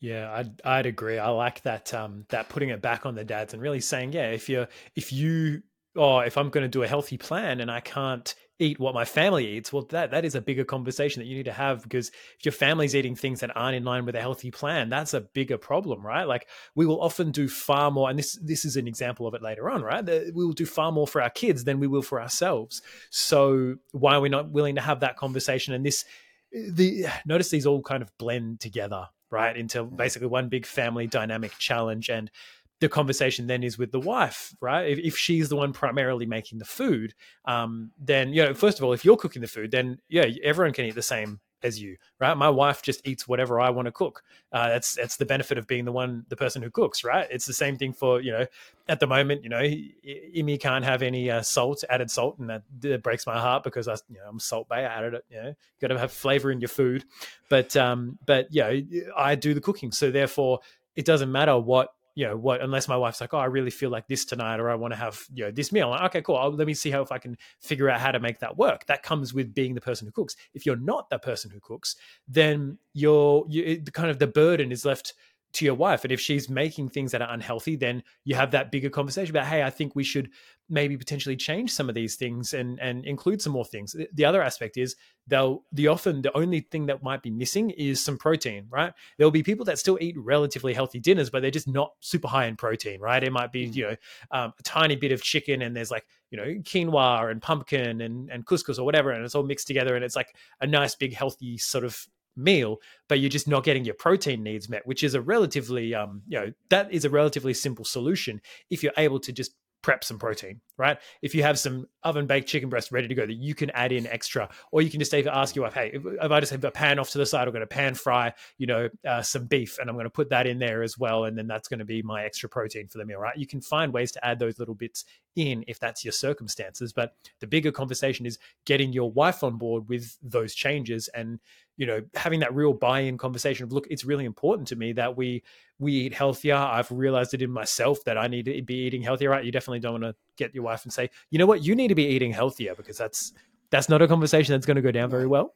Yeah, 0.00 0.32
I'd 0.32 0.62
I'd 0.64 0.86
agree. 0.86 1.18
I 1.18 1.28
like 1.28 1.62
that 1.62 1.92
um, 1.92 2.24
that 2.30 2.48
putting 2.48 2.70
it 2.70 2.80
back 2.80 3.04
on 3.04 3.14
the 3.14 3.24
dads 3.24 3.52
and 3.52 3.62
really 3.62 3.80
saying, 3.80 4.14
yeah, 4.14 4.30
if 4.30 4.48
you're 4.48 4.68
if 4.96 5.12
you 5.12 5.62
oh, 5.96 6.20
if 6.20 6.38
I'm 6.38 6.48
going 6.48 6.64
to 6.64 6.68
do 6.68 6.82
a 6.82 6.88
healthy 6.88 7.18
plan 7.18 7.60
and 7.60 7.70
I 7.70 7.80
can't 7.80 8.34
eat 8.60 8.78
what 8.78 8.94
my 8.94 9.04
family 9.04 9.56
eats, 9.56 9.72
well, 9.72 9.84
that 9.90 10.10
that 10.10 10.24
is 10.24 10.34
a 10.34 10.40
bigger 10.40 10.64
conversation 10.64 11.20
that 11.20 11.26
you 11.26 11.34
need 11.34 11.46
to 11.46 11.52
have 11.52 11.82
because 11.82 12.10
if 12.38 12.44
your 12.44 12.52
family's 12.52 12.94
eating 12.94 13.16
things 13.16 13.40
that 13.40 13.56
aren't 13.56 13.74
in 13.74 13.84
line 13.84 14.04
with 14.04 14.14
a 14.14 14.20
healthy 14.20 14.50
plan, 14.50 14.90
that's 14.90 15.14
a 15.14 15.22
bigger 15.22 15.58
problem, 15.58 16.06
right? 16.06 16.24
Like 16.24 16.46
we 16.74 16.86
will 16.86 17.00
often 17.00 17.32
do 17.32 17.48
far 17.48 17.90
more, 17.90 18.10
and 18.10 18.18
this 18.18 18.38
this 18.42 18.64
is 18.64 18.76
an 18.76 18.86
example 18.86 19.26
of 19.26 19.34
it 19.34 19.42
later 19.42 19.70
on, 19.70 19.82
right? 19.82 20.04
That 20.04 20.32
we 20.34 20.44
will 20.44 20.52
do 20.52 20.66
far 20.66 20.92
more 20.92 21.06
for 21.06 21.22
our 21.22 21.30
kids 21.30 21.64
than 21.64 21.80
we 21.80 21.86
will 21.86 22.02
for 22.02 22.20
ourselves. 22.20 22.82
So 23.08 23.76
why 23.92 24.14
are 24.14 24.20
we 24.20 24.28
not 24.28 24.50
willing 24.50 24.74
to 24.74 24.82
have 24.82 25.00
that 25.00 25.16
conversation? 25.16 25.72
And 25.72 25.84
this, 25.84 26.04
the 26.52 27.06
notice 27.24 27.48
these 27.48 27.66
all 27.66 27.82
kind 27.82 28.02
of 28.02 28.16
blend 28.18 28.60
together, 28.60 29.08
right, 29.30 29.56
into 29.56 29.84
mm. 29.84 29.96
basically 29.96 30.28
one 30.28 30.50
big 30.50 30.66
family 30.66 31.06
dynamic 31.06 31.56
challenge 31.58 32.10
and 32.10 32.30
the 32.80 32.88
conversation 32.88 33.46
then 33.46 33.62
is 33.62 33.78
with 33.78 33.92
the 33.92 34.00
wife, 34.00 34.54
right? 34.60 34.88
If, 34.88 34.98
if 34.98 35.16
she's 35.16 35.48
the 35.48 35.56
one 35.56 35.72
primarily 35.72 36.26
making 36.26 36.58
the 36.58 36.64
food, 36.64 37.14
um, 37.44 37.92
then 37.98 38.32
you 38.32 38.44
know, 38.44 38.54
first 38.54 38.78
of 38.78 38.84
all, 38.84 38.92
if 38.92 39.04
you're 39.04 39.16
cooking 39.16 39.42
the 39.42 39.48
food, 39.48 39.70
then 39.70 40.00
yeah, 40.08 40.26
everyone 40.42 40.72
can 40.72 40.86
eat 40.86 40.94
the 40.94 41.02
same 41.02 41.40
as 41.62 41.80
you, 41.80 41.96
right? 42.18 42.34
My 42.36 42.48
wife 42.48 42.80
just 42.80 43.06
eats 43.06 43.28
whatever 43.28 43.60
I 43.60 43.68
want 43.68 43.84
to 43.84 43.92
cook. 43.92 44.22
Uh, 44.50 44.68
that's 44.70 44.94
that's 44.94 45.16
the 45.18 45.26
benefit 45.26 45.58
of 45.58 45.66
being 45.66 45.84
the 45.84 45.92
one, 45.92 46.24
the 46.30 46.36
person 46.36 46.62
who 46.62 46.70
cooks, 46.70 47.04
right? 47.04 47.28
It's 47.30 47.44
the 47.44 47.52
same 47.52 47.76
thing 47.76 47.92
for 47.92 48.20
you 48.20 48.32
know, 48.32 48.46
at 48.88 48.98
the 48.98 49.06
moment, 49.06 49.42
you 49.42 49.50
know, 49.50 49.60
Imi 49.60 50.58
can't 50.58 50.84
have 50.84 51.02
any 51.02 51.30
uh, 51.30 51.42
salt, 51.42 51.84
added 51.90 52.10
salt, 52.10 52.38
and 52.38 52.48
that, 52.48 52.62
that, 52.80 53.02
breaks 53.02 53.26
my 53.26 53.38
heart 53.38 53.62
because 53.62 53.88
I, 53.88 53.94
you 54.08 54.16
know, 54.16 54.28
I'm 54.28 54.40
Salt 54.40 54.68
Bae. 54.68 54.80
I 54.80 54.84
added 54.84 55.14
it. 55.14 55.24
You 55.28 55.42
know, 55.42 55.54
got 55.80 55.88
to 55.88 55.98
have 55.98 56.12
flavor 56.12 56.50
in 56.50 56.60
your 56.60 56.68
food, 56.68 57.04
but 57.50 57.76
um, 57.76 58.18
but 58.24 58.48
yeah, 58.50 58.72
I 59.16 59.34
do 59.34 59.52
the 59.52 59.60
cooking, 59.60 59.92
so 59.92 60.10
therefore 60.10 60.60
it 60.96 61.04
doesn't 61.04 61.30
matter 61.30 61.58
what 61.58 61.92
you 62.14 62.26
know 62.26 62.36
what 62.36 62.60
unless 62.60 62.88
my 62.88 62.96
wife's 62.96 63.20
like 63.20 63.32
oh 63.32 63.38
i 63.38 63.44
really 63.44 63.70
feel 63.70 63.90
like 63.90 64.06
this 64.08 64.24
tonight 64.24 64.58
or 64.58 64.70
i 64.70 64.74
want 64.74 64.92
to 64.92 64.98
have 64.98 65.22
you 65.32 65.44
know 65.44 65.50
this 65.50 65.72
meal. 65.72 65.90
Like, 65.90 66.02
okay 66.02 66.22
cool. 66.22 66.36
I'll, 66.36 66.52
let 66.52 66.66
me 66.66 66.74
see 66.74 66.90
how 66.90 67.02
if 67.02 67.12
i 67.12 67.18
can 67.18 67.36
figure 67.60 67.88
out 67.88 68.00
how 68.00 68.10
to 68.10 68.20
make 68.20 68.40
that 68.40 68.56
work. 68.56 68.86
That 68.86 69.02
comes 69.02 69.32
with 69.32 69.54
being 69.54 69.74
the 69.74 69.80
person 69.80 70.06
who 70.06 70.12
cooks. 70.12 70.36
If 70.54 70.66
you're 70.66 70.76
not 70.76 71.10
that 71.10 71.22
person 71.22 71.50
who 71.50 71.60
cooks 71.60 71.96
then 72.28 72.78
you're 72.94 73.44
you, 73.48 73.82
kind 73.92 74.10
of 74.10 74.18
the 74.18 74.26
burden 74.26 74.72
is 74.72 74.84
left 74.84 75.14
to 75.52 75.64
your 75.64 75.74
wife. 75.74 76.04
And 76.04 76.12
if 76.12 76.20
she's 76.20 76.48
making 76.48 76.90
things 76.90 77.12
that 77.12 77.22
are 77.22 77.32
unhealthy, 77.32 77.76
then 77.76 78.02
you 78.24 78.34
have 78.34 78.52
that 78.52 78.70
bigger 78.70 78.90
conversation 78.90 79.34
about, 79.34 79.46
hey, 79.46 79.62
I 79.62 79.70
think 79.70 79.96
we 79.96 80.04
should 80.04 80.30
maybe 80.68 80.96
potentially 80.96 81.36
change 81.36 81.72
some 81.72 81.88
of 81.88 81.96
these 81.96 82.14
things 82.14 82.54
and 82.54 82.78
and 82.78 83.04
include 83.04 83.42
some 83.42 83.52
more 83.52 83.64
things. 83.64 83.96
The 84.12 84.24
other 84.24 84.42
aspect 84.42 84.76
is 84.76 84.94
they'll 85.26 85.64
the 85.72 85.88
often 85.88 86.22
the 86.22 86.36
only 86.36 86.60
thing 86.60 86.86
that 86.86 87.02
might 87.02 87.22
be 87.22 87.30
missing 87.30 87.70
is 87.70 88.02
some 88.02 88.16
protein, 88.16 88.66
right? 88.70 88.92
There'll 89.18 89.32
be 89.32 89.42
people 89.42 89.64
that 89.66 89.80
still 89.80 89.98
eat 90.00 90.16
relatively 90.16 90.72
healthy 90.72 91.00
dinners, 91.00 91.30
but 91.30 91.42
they're 91.42 91.50
just 91.50 91.68
not 91.68 91.94
super 92.00 92.28
high 92.28 92.46
in 92.46 92.56
protein, 92.56 93.00
right? 93.00 93.22
It 93.22 93.32
might 93.32 93.50
be 93.50 93.66
mm. 93.66 93.74
you 93.74 93.82
know 93.88 93.96
um, 94.30 94.52
a 94.58 94.62
tiny 94.62 94.94
bit 94.94 95.10
of 95.10 95.22
chicken 95.22 95.62
and 95.62 95.76
there's 95.76 95.90
like 95.90 96.06
you 96.30 96.36
know 96.36 96.44
quinoa 96.44 97.30
and 97.30 97.42
pumpkin 97.42 98.00
and 98.00 98.30
and 98.30 98.46
couscous 98.46 98.78
or 98.78 98.84
whatever, 98.84 99.10
and 99.10 99.24
it's 99.24 99.34
all 99.34 99.42
mixed 99.42 99.66
together 99.66 99.96
and 99.96 100.04
it's 100.04 100.16
like 100.16 100.36
a 100.60 100.66
nice 100.66 100.94
big 100.94 101.12
healthy 101.12 101.58
sort 101.58 101.84
of 101.84 102.06
meal 102.36 102.78
but 103.08 103.20
you're 103.20 103.28
just 103.28 103.48
not 103.48 103.64
getting 103.64 103.84
your 103.84 103.94
protein 103.94 104.42
needs 104.42 104.68
met 104.68 104.86
which 104.86 105.02
is 105.02 105.14
a 105.14 105.20
relatively 105.20 105.94
um 105.94 106.22
you 106.26 106.38
know 106.38 106.52
that 106.68 106.92
is 106.92 107.04
a 107.04 107.10
relatively 107.10 107.52
simple 107.52 107.84
solution 107.84 108.40
if 108.70 108.82
you're 108.82 108.92
able 108.96 109.18
to 109.20 109.32
just 109.32 109.52
prep 109.82 110.04
some 110.04 110.18
protein, 110.18 110.60
right? 110.76 110.98
If 111.22 111.34
you 111.34 111.42
have 111.42 111.58
some 111.58 111.86
oven 112.02 112.26
baked 112.26 112.48
chicken 112.48 112.68
breast 112.68 112.92
ready 112.92 113.08
to 113.08 113.14
go 113.14 113.24
that 113.26 113.34
you 113.34 113.54
can 113.54 113.70
add 113.70 113.92
in 113.92 114.06
extra, 114.06 114.48
or 114.72 114.82
you 114.82 114.90
can 114.90 115.00
just 115.00 115.14
even 115.14 115.32
ask 115.32 115.56
your 115.56 115.64
wife, 115.64 115.74
hey, 115.74 115.92
if, 115.94 116.30
I 116.30 116.40
just 116.40 116.52
have 116.52 116.64
a 116.64 116.70
pan 116.70 116.98
off 116.98 117.10
to 117.10 117.18
the 117.18 117.26
side, 117.26 117.46
I'm 117.46 117.52
going 117.52 117.60
to 117.60 117.66
pan 117.66 117.94
fry, 117.94 118.32
you 118.58 118.66
know, 118.66 118.88
uh, 119.06 119.22
some 119.22 119.46
beef 119.46 119.78
and 119.78 119.88
I'm 119.88 119.96
going 119.96 120.04
to 120.04 120.10
put 120.10 120.30
that 120.30 120.46
in 120.46 120.58
there 120.58 120.82
as 120.82 120.98
well. 120.98 121.24
And 121.24 121.36
then 121.36 121.46
that's 121.46 121.68
going 121.68 121.78
to 121.78 121.84
be 121.84 122.02
my 122.02 122.24
extra 122.24 122.48
protein 122.48 122.88
for 122.88 122.98
the 122.98 123.04
meal, 123.04 123.18
right? 123.18 123.36
You 123.36 123.46
can 123.46 123.60
find 123.60 123.92
ways 123.92 124.12
to 124.12 124.24
add 124.24 124.38
those 124.38 124.58
little 124.58 124.74
bits 124.74 125.04
in 125.36 125.64
if 125.66 125.78
that's 125.78 126.04
your 126.04 126.12
circumstances. 126.12 126.92
But 126.92 127.14
the 127.40 127.46
bigger 127.46 127.72
conversation 127.72 128.26
is 128.26 128.38
getting 128.66 128.92
your 128.92 129.10
wife 129.10 129.42
on 129.42 129.56
board 129.56 129.88
with 129.88 130.16
those 130.22 130.54
changes 130.54 131.08
and 131.08 131.40
you 131.80 131.86
know 131.86 132.02
having 132.14 132.40
that 132.40 132.54
real 132.54 132.74
buy-in 132.74 133.16
conversation 133.16 133.64
of 133.64 133.72
look 133.72 133.86
it's 133.88 134.04
really 134.04 134.26
important 134.26 134.68
to 134.68 134.76
me 134.76 134.92
that 134.92 135.16
we 135.16 135.42
we 135.78 135.94
eat 135.94 136.12
healthier. 136.12 136.54
I've 136.54 136.92
realized 136.92 137.32
it 137.32 137.40
in 137.40 137.50
myself 137.50 138.04
that 138.04 138.18
i 138.18 138.26
need 138.26 138.44
to 138.44 138.60
be 138.60 138.74
eating 138.74 139.02
healthier 139.02 139.30
right? 139.30 139.42
You 139.42 139.50
definitely 139.50 139.80
don't 139.80 139.92
want 139.92 140.04
to 140.04 140.14
get 140.36 140.54
your 140.54 140.62
wife 140.62 140.84
and 140.84 140.92
say 140.92 141.08
you 141.30 141.38
know 141.38 141.46
what? 141.46 141.64
You 141.64 141.74
need 141.74 141.88
to 141.88 141.94
be 141.94 142.04
eating 142.04 142.32
healthier 142.32 142.74
because 142.74 142.98
that's 142.98 143.32
that's 143.70 143.88
not 143.88 144.02
a 144.02 144.08
conversation 144.08 144.52
that's 144.52 144.66
going 144.66 144.76
to 144.76 144.82
go 144.82 144.90
down 144.90 145.08
very 145.08 145.26
well. 145.26 145.54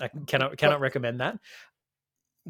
I 0.00 0.08
cannot 0.26 0.56
cannot 0.56 0.76
but, 0.76 0.82
recommend 0.82 1.20
that. 1.20 1.38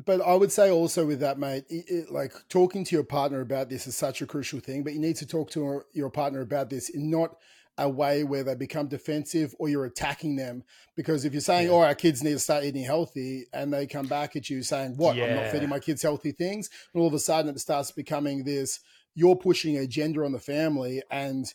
But 0.05 0.21
I 0.21 0.35
would 0.35 0.53
say 0.53 0.71
also 0.71 1.07
with 1.07 1.21
that, 1.21 1.39
mate, 1.39 1.65
it, 1.71 1.85
it, 1.89 2.11
like 2.13 2.35
talking 2.51 2.85
to 2.85 2.95
your 2.95 3.05
partner 3.05 3.41
about 3.41 3.71
this 3.71 3.87
is 3.87 3.97
such 3.97 4.21
a 4.21 4.27
crucial 4.27 4.61
thing. 4.61 4.85
But 4.85 4.93
you 4.93 5.01
need 5.01 5.17
to 5.17 5.27
talk 5.27 5.51
to 5.53 5.83
your 5.93 6.11
partner 6.11 6.43
about 6.43 6.69
this 6.69 6.91
in 6.91 7.11
not 7.11 7.37
a 7.79 7.89
way 7.89 8.25
where 8.25 8.43
they 8.43 8.55
become 8.55 8.89
defensive 8.89 9.55
or 9.59 9.69
you're 9.69 9.85
attacking 9.85 10.37
them. 10.37 10.65
Because 10.97 11.25
if 11.25 11.33
you're 11.33 11.41
saying, 11.41 11.69
yeah. 11.69 11.73
oh, 11.73 11.81
our 11.81 11.95
kids 11.95 12.23
need 12.23 12.33
to 12.33 12.39
start 12.39 12.65
eating 12.65 12.85
healthy, 12.85 13.47
and 13.53 13.73
they 13.73 13.87
come 13.87 14.07
back 14.07 14.37
at 14.37 14.51
you 14.51 14.63
saying, 14.63 14.97
what, 14.97 15.17
yeah. 15.17 15.27
I'm 15.27 15.37
not 15.37 15.53
feeding 15.53 15.69
my 15.69 15.79
kids 15.79 16.03
healthy 16.03 16.33
things, 16.33 16.69
and 16.93 17.01
all 17.01 17.09
of 17.09 17.15
a 17.15 17.19
sudden 17.19 17.55
it 17.55 17.61
starts 17.61 17.93
becoming 17.93 18.45
this, 18.45 18.81
you're 19.15 19.37
pushing 19.37 19.79
a 19.79 19.83
agenda 19.83 20.25
on 20.25 20.33
the 20.33 20.41
family, 20.41 21.03
and 21.11 21.47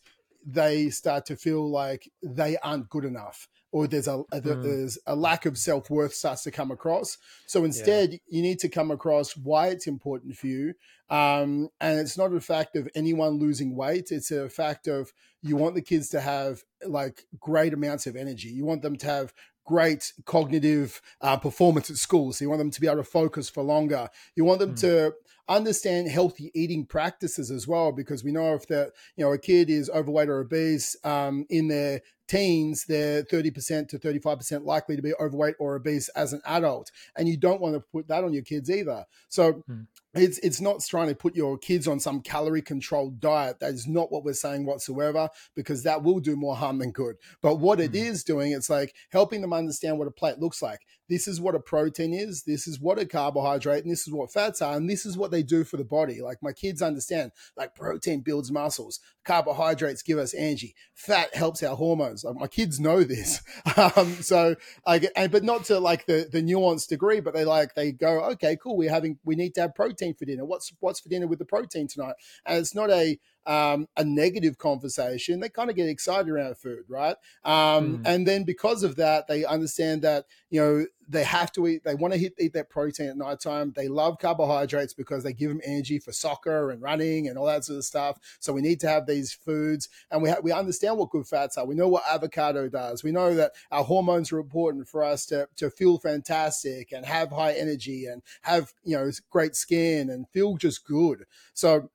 they 0.45 0.89
start 0.89 1.25
to 1.27 1.35
feel 1.35 1.69
like 1.69 2.09
they 2.21 2.57
aren't 2.57 2.89
good 2.89 3.05
enough 3.05 3.47
or 3.73 3.87
there's 3.87 4.07
a, 4.07 4.19
a 4.31 4.39
mm. 4.39 4.63
there's 4.63 4.97
a 5.05 5.15
lack 5.15 5.45
of 5.45 5.57
self-worth 5.57 6.13
starts 6.13 6.43
to 6.43 6.51
come 6.51 6.71
across 6.71 7.17
so 7.47 7.65
instead 7.65 8.13
yeah. 8.13 8.19
you 8.29 8.41
need 8.41 8.59
to 8.59 8.69
come 8.69 8.91
across 8.91 9.35
why 9.35 9.67
it's 9.67 9.87
important 9.87 10.35
for 10.37 10.47
you 10.47 10.73
um, 11.09 11.67
and 11.81 11.99
it's 11.99 12.17
not 12.17 12.33
a 12.33 12.39
fact 12.39 12.75
of 12.77 12.87
anyone 12.95 13.39
losing 13.39 13.75
weight 13.75 14.11
it's 14.11 14.31
a 14.31 14.47
fact 14.47 14.87
of 14.87 15.11
you 15.41 15.57
want 15.57 15.75
the 15.75 15.81
kids 15.81 16.07
to 16.07 16.21
have 16.21 16.61
like 16.85 17.25
great 17.39 17.73
amounts 17.73 18.07
of 18.07 18.15
energy 18.15 18.47
you 18.47 18.63
want 18.63 18.81
them 18.81 18.95
to 18.95 19.07
have 19.07 19.33
great 19.65 20.13
cognitive 20.25 21.01
uh, 21.21 21.37
performance 21.37 21.89
at 21.89 21.95
school. 21.97 22.33
So 22.33 22.43
you 22.43 22.49
want 22.49 22.59
them 22.59 22.71
to 22.71 22.81
be 22.81 22.87
able 22.87 22.97
to 22.97 23.03
focus 23.03 23.49
for 23.49 23.63
longer. 23.63 24.09
You 24.35 24.45
want 24.45 24.59
them 24.59 24.73
mm. 24.73 24.79
to 24.81 25.13
understand 25.47 26.09
healthy 26.09 26.51
eating 26.53 26.85
practices 26.85 27.51
as 27.51 27.67
well, 27.67 27.91
because 27.91 28.23
we 28.23 28.31
know 28.31 28.53
if 28.55 28.67
that 28.67 28.91
you 29.15 29.23
know 29.23 29.31
a 29.31 29.37
kid 29.37 29.69
is 29.69 29.89
overweight 29.89 30.29
or 30.29 30.39
obese 30.39 30.95
um, 31.03 31.45
in 31.49 31.67
their 31.67 32.01
teens, 32.33 32.85
they're 32.85 33.23
30% 33.23 33.87
to 33.89 33.99
35% 33.99 34.65
likely 34.65 34.95
to 34.95 35.01
be 35.01 35.13
overweight 35.19 35.55
or 35.59 35.75
obese 35.75 36.09
as 36.09 36.33
an 36.33 36.41
adult. 36.45 36.91
And 37.15 37.29
you 37.29 37.37
don't 37.37 37.61
want 37.61 37.75
to 37.75 37.79
put 37.79 38.07
that 38.07 38.23
on 38.23 38.33
your 38.33 38.43
kids 38.43 38.69
either. 38.69 39.05
So 39.29 39.63
mm. 39.69 39.85
it's 40.15 40.39
it's 40.39 40.59
not 40.59 40.83
trying 40.83 41.09
to 41.09 41.15
put 41.15 41.35
your 41.35 41.57
kids 41.57 41.87
on 41.87 41.99
some 41.99 42.21
calorie 42.21 42.61
controlled 42.61 43.19
diet. 43.19 43.59
That 43.59 43.73
is 43.73 43.87
not 43.87 44.11
what 44.11 44.23
we're 44.23 44.33
saying 44.33 44.65
whatsoever, 44.65 45.29
because 45.55 45.83
that 45.83 46.03
will 46.03 46.19
do 46.19 46.35
more 46.35 46.55
harm 46.55 46.79
than 46.79 46.91
good. 46.91 47.17
But 47.41 47.55
what 47.55 47.79
mm. 47.79 47.85
it 47.85 47.91
hmm. 47.91 47.97
is 47.97 48.23
doing, 48.23 48.51
it's 48.51 48.69
like 48.69 48.95
helping 49.11 49.41
them 49.41 49.53
understand 49.53 49.99
what 49.99 50.07
a 50.07 50.11
plate 50.11 50.39
looks 50.39 50.61
like. 50.61 50.79
This 51.09 51.27
is 51.27 51.41
what 51.41 51.53
a 51.55 51.59
protein 51.59 52.13
is, 52.13 52.43
this 52.43 52.65
is 52.65 52.79
what 52.79 52.97
a 52.97 53.05
carbohydrate, 53.05 53.83
and 53.83 53.91
this 53.91 54.07
is 54.07 54.13
what 54.13 54.31
fats 54.31 54.61
are, 54.61 54.75
and 54.77 54.89
this 54.89 55.05
is 55.05 55.17
what 55.17 55.31
they 55.31 55.43
do 55.43 55.63
for 55.63 55.77
the 55.77 55.83
body. 55.83 56.21
Like 56.21 56.37
my 56.41 56.53
kids 56.53 56.81
understand, 56.81 57.33
like 57.57 57.75
protein 57.75 58.21
builds 58.21 58.51
muscles, 58.51 58.99
carbohydrates 59.25 60.01
give 60.01 60.17
us 60.17 60.33
energy, 60.33 60.75
fat 60.95 61.35
helps 61.35 61.61
our 61.61 61.75
hormones. 61.75 62.22
Like 62.23 62.35
my 62.35 62.47
kids 62.47 62.79
know 62.79 63.03
this. 63.03 63.41
Um, 63.95 64.13
so 64.21 64.55
I 64.85 64.99
get, 64.99 65.11
and, 65.15 65.31
but 65.31 65.43
not 65.43 65.65
to 65.65 65.79
like 65.79 66.05
the 66.05 66.27
the 66.31 66.43
nuanced 66.43 66.87
degree, 66.87 67.19
but 67.19 67.33
they 67.33 67.43
like 67.43 67.73
they 67.75 67.91
go, 67.91 68.21
okay, 68.31 68.55
cool. 68.61 68.77
We're 68.77 68.89
having 68.91 69.17
we 69.23 69.35
need 69.35 69.55
to 69.55 69.61
have 69.61 69.75
protein 69.75 70.13
for 70.13 70.25
dinner. 70.25 70.45
What's 70.45 70.71
what's 70.79 70.99
for 70.99 71.09
dinner 71.09 71.27
with 71.27 71.39
the 71.39 71.45
protein 71.45 71.87
tonight? 71.87 72.15
And 72.45 72.59
it's 72.59 72.75
not 72.75 72.91
a 72.91 73.19
um, 73.45 73.87
a 73.97 74.03
negative 74.03 74.57
conversation, 74.57 75.39
they 75.39 75.49
kind 75.49 75.69
of 75.69 75.75
get 75.75 75.89
excited 75.89 76.29
around 76.29 76.57
food, 76.57 76.83
right? 76.87 77.15
Um, 77.43 77.99
mm. 77.99 78.01
And 78.05 78.27
then 78.27 78.43
because 78.43 78.83
of 78.83 78.95
that, 78.95 79.27
they 79.27 79.45
understand 79.45 80.01
that 80.03 80.25
you 80.49 80.61
know 80.61 80.85
they 81.07 81.23
have 81.23 81.51
to 81.53 81.67
eat. 81.67 81.83
They 81.83 81.95
want 81.95 82.13
to 82.13 82.19
hit, 82.19 82.33
eat 82.39 82.53
that 82.53 82.69
protein 82.69 83.09
at 83.09 83.17
nighttime. 83.17 83.73
They 83.75 83.87
love 83.87 84.17
carbohydrates 84.19 84.93
because 84.93 85.23
they 85.23 85.33
give 85.33 85.49
them 85.49 85.61
energy 85.65 85.99
for 85.99 86.11
soccer 86.11 86.71
and 86.71 86.81
running 86.81 87.27
and 87.27 87.37
all 87.37 87.45
that 87.47 87.65
sort 87.65 87.77
of 87.77 87.85
stuff. 87.85 88.17
So 88.39 88.53
we 88.53 88.61
need 88.61 88.79
to 88.81 88.87
have 88.87 89.05
these 89.05 89.33
foods, 89.33 89.89
and 90.09 90.21
we 90.21 90.29
ha- 90.29 90.41
we 90.41 90.51
understand 90.51 90.97
what 90.97 91.09
good 91.09 91.27
fats 91.27 91.57
are. 91.57 91.65
We 91.65 91.75
know 91.75 91.89
what 91.89 92.03
avocado 92.09 92.69
does. 92.69 93.03
We 93.03 93.11
know 93.11 93.35
that 93.35 93.51
our 93.71 93.83
hormones 93.83 94.31
are 94.31 94.39
important 94.39 94.87
for 94.87 95.03
us 95.03 95.25
to 95.27 95.47
to 95.57 95.69
feel 95.69 95.97
fantastic 95.97 96.91
and 96.91 97.05
have 97.05 97.31
high 97.31 97.53
energy 97.53 98.05
and 98.05 98.21
have 98.43 98.73
you 98.83 98.95
know 98.95 99.09
great 99.29 99.55
skin 99.55 100.09
and 100.09 100.29
feel 100.29 100.55
just 100.55 100.85
good. 100.85 101.25
So 101.53 101.89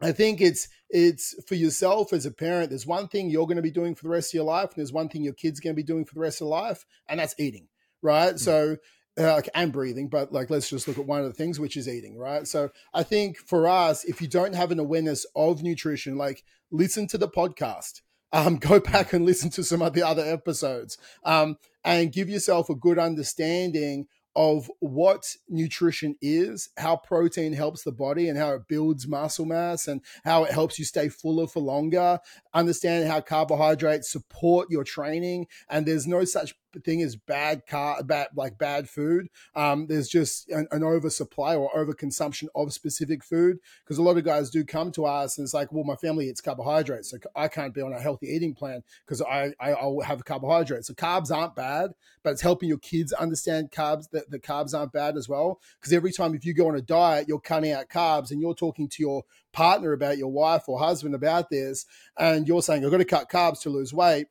I 0.00 0.12
think 0.12 0.40
it's 0.40 0.68
it's 0.90 1.34
for 1.46 1.54
yourself 1.54 2.12
as 2.12 2.26
a 2.26 2.30
parent. 2.30 2.70
There's 2.70 2.86
one 2.86 3.08
thing 3.08 3.30
you're 3.30 3.46
going 3.46 3.56
to 3.56 3.62
be 3.62 3.70
doing 3.70 3.94
for 3.94 4.04
the 4.04 4.10
rest 4.10 4.30
of 4.30 4.34
your 4.34 4.44
life, 4.44 4.70
and 4.70 4.76
there's 4.76 4.92
one 4.92 5.08
thing 5.08 5.22
your 5.22 5.34
kid's 5.34 5.60
going 5.60 5.74
to 5.74 5.80
be 5.80 5.86
doing 5.86 6.04
for 6.04 6.14
the 6.14 6.20
rest 6.20 6.40
of 6.40 6.48
life, 6.48 6.84
and 7.08 7.20
that's 7.20 7.34
eating, 7.38 7.68
right? 8.02 8.34
Mm. 8.34 8.38
So, 8.38 8.76
uh, 9.18 9.42
and 9.54 9.72
breathing, 9.72 10.08
but 10.08 10.32
like 10.32 10.48
let's 10.48 10.70
just 10.70 10.86
look 10.86 10.98
at 10.98 11.06
one 11.06 11.20
of 11.20 11.26
the 11.26 11.32
things, 11.32 11.58
which 11.58 11.76
is 11.76 11.88
eating, 11.88 12.16
right? 12.16 12.46
So, 12.46 12.70
I 12.94 13.02
think 13.02 13.38
for 13.38 13.66
us, 13.66 14.04
if 14.04 14.22
you 14.22 14.28
don't 14.28 14.54
have 14.54 14.70
an 14.70 14.78
awareness 14.78 15.26
of 15.34 15.62
nutrition, 15.62 16.16
like 16.16 16.44
listen 16.70 17.06
to 17.08 17.18
the 17.18 17.28
podcast, 17.28 18.02
um, 18.32 18.56
go 18.56 18.78
hmm. 18.78 18.90
back 18.90 19.12
and 19.12 19.26
listen 19.26 19.50
to 19.50 19.64
some 19.64 19.82
of 19.82 19.92
the 19.92 20.06
other 20.06 20.24
episodes, 20.24 20.96
um, 21.24 21.58
and 21.84 22.12
give 22.12 22.28
yourself 22.28 22.70
a 22.70 22.74
good 22.74 22.98
understanding 22.98 24.06
of 24.38 24.70
what 24.78 25.34
nutrition 25.48 26.14
is, 26.22 26.68
how 26.76 26.94
protein 26.94 27.52
helps 27.52 27.82
the 27.82 27.90
body 27.90 28.28
and 28.28 28.38
how 28.38 28.52
it 28.54 28.68
builds 28.68 29.08
muscle 29.08 29.44
mass 29.44 29.88
and 29.88 30.00
how 30.24 30.44
it 30.44 30.52
helps 30.52 30.78
you 30.78 30.84
stay 30.84 31.08
fuller 31.08 31.48
for 31.48 31.58
longer. 31.58 32.20
Understand 32.54 33.08
how 33.08 33.20
carbohydrates 33.20 34.12
support 34.12 34.70
your 34.70 34.84
training. 34.84 35.48
And 35.68 35.84
there's 35.84 36.06
no 36.06 36.24
such 36.24 36.54
thing 36.84 37.00
is 37.00 37.16
bad 37.16 37.66
car 37.66 38.02
bad 38.02 38.28
like 38.34 38.58
bad 38.58 38.88
food. 38.88 39.28
Um, 39.54 39.86
there's 39.86 40.08
just 40.08 40.48
an, 40.50 40.68
an 40.70 40.82
oversupply 40.82 41.54
or 41.54 41.70
overconsumption 41.74 42.48
of 42.54 42.72
specific 42.72 43.24
food 43.24 43.58
because 43.84 43.98
a 43.98 44.02
lot 44.02 44.16
of 44.16 44.24
guys 44.24 44.50
do 44.50 44.64
come 44.64 44.92
to 44.92 45.06
us 45.06 45.38
and 45.38 45.44
it's 45.44 45.54
like 45.54 45.72
well 45.72 45.84
my 45.84 45.96
family 45.96 46.28
eats 46.28 46.40
carbohydrates 46.40 47.10
so 47.10 47.18
i 47.34 47.48
can't 47.48 47.74
be 47.74 47.80
on 47.80 47.92
a 47.92 48.00
healthy 48.00 48.26
eating 48.26 48.54
plan 48.54 48.82
because 49.04 49.22
I, 49.22 49.52
I 49.60 49.72
i'll 49.72 50.00
have 50.00 50.24
carbohydrates. 50.24 50.88
So 50.88 50.94
carbs 50.94 51.34
aren't 51.34 51.56
bad 51.56 51.92
but 52.22 52.30
it's 52.30 52.42
helping 52.42 52.68
your 52.68 52.78
kids 52.78 53.12
understand 53.12 53.70
carbs 53.70 54.10
that 54.10 54.30
the 54.30 54.38
carbs 54.38 54.76
aren't 54.76 54.92
bad 54.92 55.16
as 55.16 55.28
well. 55.28 55.60
Because 55.80 55.92
every 55.92 56.12
time 56.12 56.34
if 56.34 56.44
you 56.44 56.54
go 56.54 56.68
on 56.68 56.76
a 56.76 56.82
diet 56.82 57.28
you're 57.28 57.40
cutting 57.40 57.72
out 57.72 57.88
carbs 57.88 58.30
and 58.30 58.40
you're 58.40 58.54
talking 58.54 58.88
to 58.88 59.02
your 59.02 59.24
partner 59.52 59.92
about 59.92 60.18
your 60.18 60.28
wife 60.28 60.68
or 60.68 60.78
husband 60.78 61.14
about 61.14 61.50
this 61.50 61.86
and 62.18 62.46
you're 62.46 62.62
saying 62.62 62.84
i've 62.84 62.90
got 62.90 62.98
to 62.98 63.04
cut 63.04 63.30
carbs 63.30 63.60
to 63.60 63.70
lose 63.70 63.92
weight 63.92 64.26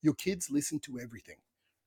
your 0.00 0.14
kids 0.14 0.50
listen 0.50 0.78
to 0.78 0.98
everything 0.98 1.36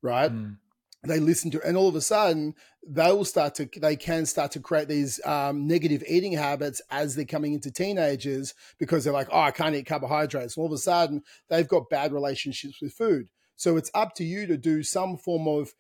right? 0.06 0.32
Mm. 0.32 0.58
They 1.04 1.20
listen 1.20 1.52
to, 1.52 1.62
and 1.64 1.78
all 1.78 1.88
of 1.88 1.96
a 1.96 2.02
sudden, 2.02 2.56
they 2.88 3.12
will 3.12 3.26
start 3.26 3.56
to, 3.56 3.70
they 3.80 3.96
can 3.96 4.26
start 4.26 4.52
to 4.52 4.60
create 4.60 4.88
these 4.88 5.24
um, 5.26 5.68
negative 5.68 6.04
eating 6.08 6.34
habits 6.34 6.82
as 6.90 7.16
they're 7.16 7.26
coming 7.26 7.54
into 7.54 7.70
teenagers 7.72 8.54
because 8.80 9.04
they're 9.04 9.14
like, 9.14 9.28
oh, 9.32 9.40
I 9.40 9.52
can't 9.52 9.76
eat 9.76 9.86
carbohydrates. 9.86 10.56
And 10.56 10.62
all 10.62 10.68
of 10.68 10.74
a 10.74 10.78
sudden, 10.78 11.22
they've 11.50 11.68
got 11.68 11.90
bad 11.90 12.12
relationships 12.12 12.82
with 12.82 12.94
food. 12.94 13.28
So 13.56 13.78
it's 13.78 13.92
up 13.94 14.16
to 14.16 14.24
you 14.24 14.48
to 14.48 14.58
do 14.58 14.84
some 14.84 15.18
form 15.18 15.48
of 15.48 15.74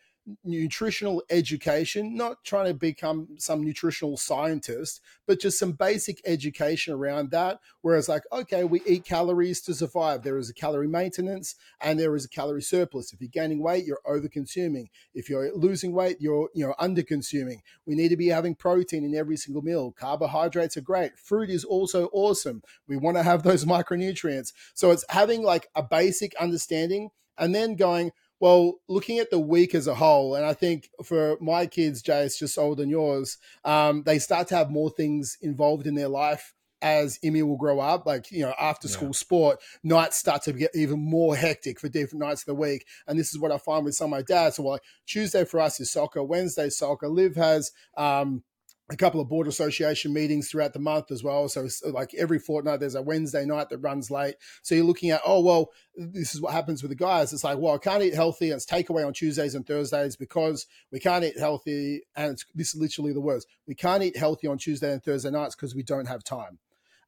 nutritional 0.43 1.23
education, 1.29 2.15
not 2.15 2.43
trying 2.43 2.65
to 2.65 2.73
become 2.73 3.27
some 3.37 3.63
nutritional 3.63 4.17
scientist, 4.17 5.01
but 5.27 5.39
just 5.39 5.59
some 5.59 5.73
basic 5.73 6.21
education 6.25 6.93
around 6.93 7.31
that. 7.31 7.59
Whereas, 7.81 8.09
like, 8.09 8.23
okay, 8.31 8.63
we 8.63 8.81
eat 8.85 9.05
calories 9.05 9.61
to 9.61 9.73
survive. 9.73 10.23
There 10.23 10.37
is 10.37 10.49
a 10.49 10.53
calorie 10.53 10.87
maintenance 10.87 11.55
and 11.81 11.99
there 11.99 12.15
is 12.15 12.25
a 12.25 12.29
calorie 12.29 12.61
surplus. 12.61 13.13
If 13.13 13.21
you're 13.21 13.29
gaining 13.29 13.61
weight, 13.61 13.85
you're 13.85 14.01
over 14.05 14.27
consuming. 14.27 14.89
If 15.13 15.29
you're 15.29 15.53
losing 15.55 15.93
weight, 15.93 16.17
you're 16.19 16.49
you 16.53 16.65
know 16.65 16.75
under 16.79 17.03
consuming. 17.03 17.61
We 17.85 17.95
need 17.95 18.09
to 18.09 18.17
be 18.17 18.27
having 18.27 18.55
protein 18.55 19.03
in 19.03 19.15
every 19.15 19.37
single 19.37 19.61
meal. 19.61 19.91
Carbohydrates 19.91 20.77
are 20.77 20.81
great. 20.81 21.17
Fruit 21.19 21.49
is 21.49 21.63
also 21.63 22.09
awesome. 22.11 22.63
We 22.87 22.97
want 22.97 23.17
to 23.17 23.23
have 23.23 23.43
those 23.43 23.65
micronutrients. 23.75 24.53
So 24.73 24.91
it's 24.91 25.05
having 25.09 25.43
like 25.43 25.69
a 25.75 25.83
basic 25.83 26.35
understanding 26.35 27.09
and 27.37 27.53
then 27.53 27.75
going, 27.75 28.11
well, 28.39 28.75
looking 28.87 29.19
at 29.19 29.31
the 29.31 29.39
week 29.39 29.73
as 29.73 29.87
a 29.87 29.95
whole, 29.95 30.35
and 30.35 30.45
I 30.45 30.53
think 30.53 30.89
for 31.03 31.37
my 31.39 31.65
kids, 31.65 32.01
Jay, 32.01 32.23
it's 32.23 32.37
just 32.37 32.57
older 32.57 32.81
than 32.81 32.89
yours, 32.89 33.37
um, 33.63 34.03
they 34.03 34.19
start 34.19 34.47
to 34.49 34.55
have 34.55 34.69
more 34.69 34.89
things 34.89 35.37
involved 35.41 35.87
in 35.87 35.95
their 35.95 36.09
life 36.09 36.53
as 36.81 37.17
Emmy 37.23 37.41
will 37.41 37.57
grow 37.57 37.79
up, 37.79 38.05
like, 38.05 38.31
you 38.31 38.41
know, 38.41 38.53
after 38.59 38.87
school 38.87 39.07
yeah. 39.07 39.13
sport, 39.13 39.59
nights 39.83 40.17
start 40.17 40.43
to 40.43 40.53
get 40.53 40.69
even 40.75 40.99
more 40.99 41.35
hectic 41.35 41.79
for 41.79 41.89
different 41.89 42.23
nights 42.23 42.41
of 42.41 42.47
the 42.47 42.53
week. 42.53 42.85
And 43.07 43.17
this 43.17 43.33
is 43.33 43.39
what 43.39 43.51
I 43.51 43.57
find 43.57 43.85
with 43.85 43.95
some 43.95 44.13
of 44.13 44.17
my 44.17 44.21
dads. 44.21 44.57
So, 44.57 44.63
like, 44.63 44.81
Tuesday 45.07 45.45
for 45.45 45.59
us 45.61 45.79
is 45.79 45.91
soccer, 45.91 46.23
Wednesday, 46.23 46.69
soccer. 46.69 47.07
Liv 47.07 47.35
has, 47.37 47.71
um, 47.97 48.43
a 48.89 48.95
couple 48.95 49.19
of 49.19 49.27
board 49.27 49.47
association 49.47 50.13
meetings 50.13 50.49
throughout 50.49 50.73
the 50.73 50.79
month 50.79 51.11
as 51.11 51.23
well. 51.23 51.47
So, 51.49 51.67
like 51.85 52.13
every 52.13 52.39
fortnight, 52.39 52.79
there's 52.79 52.95
a 52.95 53.01
Wednesday 53.01 53.45
night 53.45 53.69
that 53.69 53.79
runs 53.79 54.11
late. 54.11 54.35
So, 54.61 54.75
you're 54.75 54.85
looking 54.85 55.09
at, 55.09 55.21
oh, 55.25 55.41
well, 55.41 55.71
this 55.95 56.35
is 56.35 56.41
what 56.41 56.53
happens 56.53 56.83
with 56.83 56.89
the 56.89 56.95
guys. 56.95 57.33
It's 57.33 57.43
like, 57.43 57.57
well, 57.57 57.75
I 57.75 57.79
can't 57.79 58.03
eat 58.03 58.13
healthy 58.13 58.51
and 58.51 58.57
it's 58.57 58.65
takeaway 58.65 59.05
on 59.05 59.13
Tuesdays 59.13 59.55
and 59.55 59.65
Thursdays 59.65 60.15
because 60.15 60.67
we 60.91 60.99
can't 60.99 61.23
eat 61.23 61.39
healthy. 61.39 62.03
And 62.15 62.37
this 62.53 62.75
is 62.75 62.81
literally 62.81 63.13
the 63.13 63.21
words 63.21 63.45
we 63.67 63.75
can't 63.75 64.03
eat 64.03 64.17
healthy 64.17 64.47
on 64.47 64.57
Tuesday 64.57 64.91
and 64.91 65.03
Thursday 65.03 65.31
nights 65.31 65.55
because 65.55 65.75
we 65.75 65.83
don't 65.83 66.07
have 66.07 66.23
time. 66.23 66.59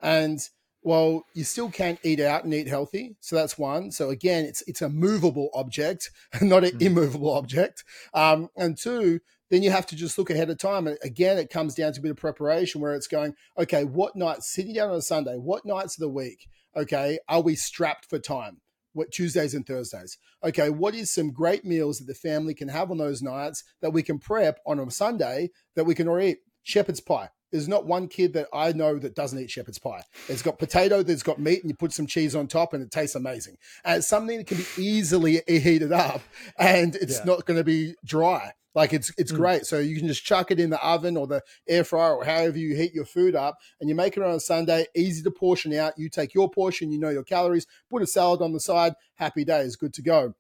And 0.01 0.39
well, 0.83 1.25
you 1.33 1.43
still 1.43 1.69
can't 1.69 1.99
eat 2.03 2.19
out 2.19 2.43
and 2.43 2.53
eat 2.53 2.67
healthy. 2.67 3.15
So 3.19 3.35
that's 3.35 3.57
one. 3.57 3.91
So 3.91 4.09
again, 4.09 4.45
it's 4.45 4.63
it's 4.67 4.81
a 4.81 4.89
movable 4.89 5.49
object, 5.53 6.11
not 6.41 6.63
an 6.63 6.71
mm. 6.71 6.81
immovable 6.81 7.33
object. 7.33 7.83
Um, 8.13 8.49
and 8.55 8.77
two, 8.77 9.19
then 9.49 9.63
you 9.63 9.71
have 9.71 9.85
to 9.87 9.95
just 9.95 10.17
look 10.17 10.29
ahead 10.29 10.49
of 10.49 10.57
time. 10.57 10.87
And 10.87 10.97
again, 11.03 11.37
it 11.37 11.49
comes 11.49 11.75
down 11.75 11.93
to 11.93 11.99
a 11.99 12.01
bit 12.01 12.11
of 12.11 12.17
preparation 12.17 12.81
where 12.81 12.95
it's 12.95 13.07
going, 13.07 13.33
okay, 13.57 13.83
what 13.83 14.15
nights, 14.15 14.51
sitting 14.53 14.73
down 14.73 14.89
on 14.89 14.97
a 14.97 15.01
Sunday, 15.01 15.35
what 15.35 15.65
nights 15.65 15.97
of 15.97 16.01
the 16.01 16.09
week, 16.09 16.47
okay, 16.75 17.19
are 17.27 17.41
we 17.41 17.55
strapped 17.55 18.09
for 18.09 18.19
time? 18.19 18.61
What 18.93 19.11
Tuesdays 19.11 19.53
and 19.53 19.65
Thursdays? 19.65 20.17
Okay, 20.43 20.69
what 20.69 20.95
is 20.95 21.13
some 21.13 21.31
great 21.31 21.63
meals 21.63 21.99
that 21.99 22.05
the 22.05 22.15
family 22.15 22.53
can 22.53 22.69
have 22.69 22.89
on 22.89 22.97
those 22.97 23.21
nights 23.21 23.63
that 23.81 23.93
we 23.93 24.01
can 24.01 24.17
prep 24.17 24.59
on 24.65 24.79
a 24.79 24.89
Sunday 24.89 25.49
that 25.75 25.85
we 25.85 25.93
can 25.93 26.07
already 26.07 26.31
eat? 26.31 26.37
Shepherd's 26.63 26.99
pie. 26.99 27.29
There's 27.51 27.67
not 27.67 27.85
one 27.85 28.07
kid 28.07 28.33
that 28.33 28.47
I 28.53 28.73
know 28.73 28.99
that 28.99 29.15
doesn't 29.15 29.39
eat 29.39 29.51
shepherd's 29.51 29.79
pie. 29.79 30.03
It's 30.27 30.41
got 30.41 30.59
potato, 30.59 31.03
there's 31.03 31.23
got 31.23 31.39
meat, 31.39 31.61
and 31.61 31.69
you 31.69 31.75
put 31.75 31.93
some 31.93 32.07
cheese 32.07 32.35
on 32.35 32.47
top, 32.47 32.73
and 32.73 32.83
it 32.83 32.91
tastes 32.91 33.15
amazing. 33.15 33.57
And 33.85 33.99
it's 33.99 34.07
something 34.07 34.37
that 34.37 34.47
can 34.47 34.57
be 34.57 34.65
easily 34.77 35.41
heated 35.47 35.91
up, 35.91 36.21
and 36.57 36.95
it's 36.95 37.19
yeah. 37.19 37.25
not 37.25 37.45
going 37.45 37.57
to 37.57 37.63
be 37.63 37.95
dry. 38.03 38.51
Like 38.75 38.93
it's 38.93 39.11
it's 39.17 39.31
mm. 39.31 39.37
great. 39.37 39.65
So 39.65 39.79
you 39.79 39.97
can 39.97 40.07
just 40.07 40.23
chuck 40.23 40.51
it 40.51 40.59
in 40.59 40.69
the 40.69 40.79
oven 40.85 41.17
or 41.17 41.25
the 41.25 41.41
air 41.67 41.83
fryer 41.83 42.15
or 42.15 42.25
however 42.25 42.59
you 42.59 42.75
heat 42.75 42.93
your 42.93 43.05
food 43.05 43.35
up, 43.35 43.57
and 43.79 43.89
you 43.89 43.95
make 43.95 44.17
it 44.17 44.23
on 44.23 44.35
a 44.35 44.39
Sunday. 44.39 44.85
Easy 44.95 45.23
to 45.23 45.31
portion 45.31 45.73
out. 45.73 45.93
You 45.97 46.09
take 46.09 46.35
your 46.35 46.49
portion, 46.49 46.91
you 46.91 46.99
know 46.99 47.09
your 47.09 47.23
calories. 47.23 47.65
Put 47.89 48.03
a 48.03 48.07
salad 48.07 48.41
on 48.41 48.53
the 48.53 48.59
side. 48.59 48.93
Happy 49.15 49.43
days, 49.43 49.75
good 49.75 49.93
to 49.95 50.03
go. 50.03 50.35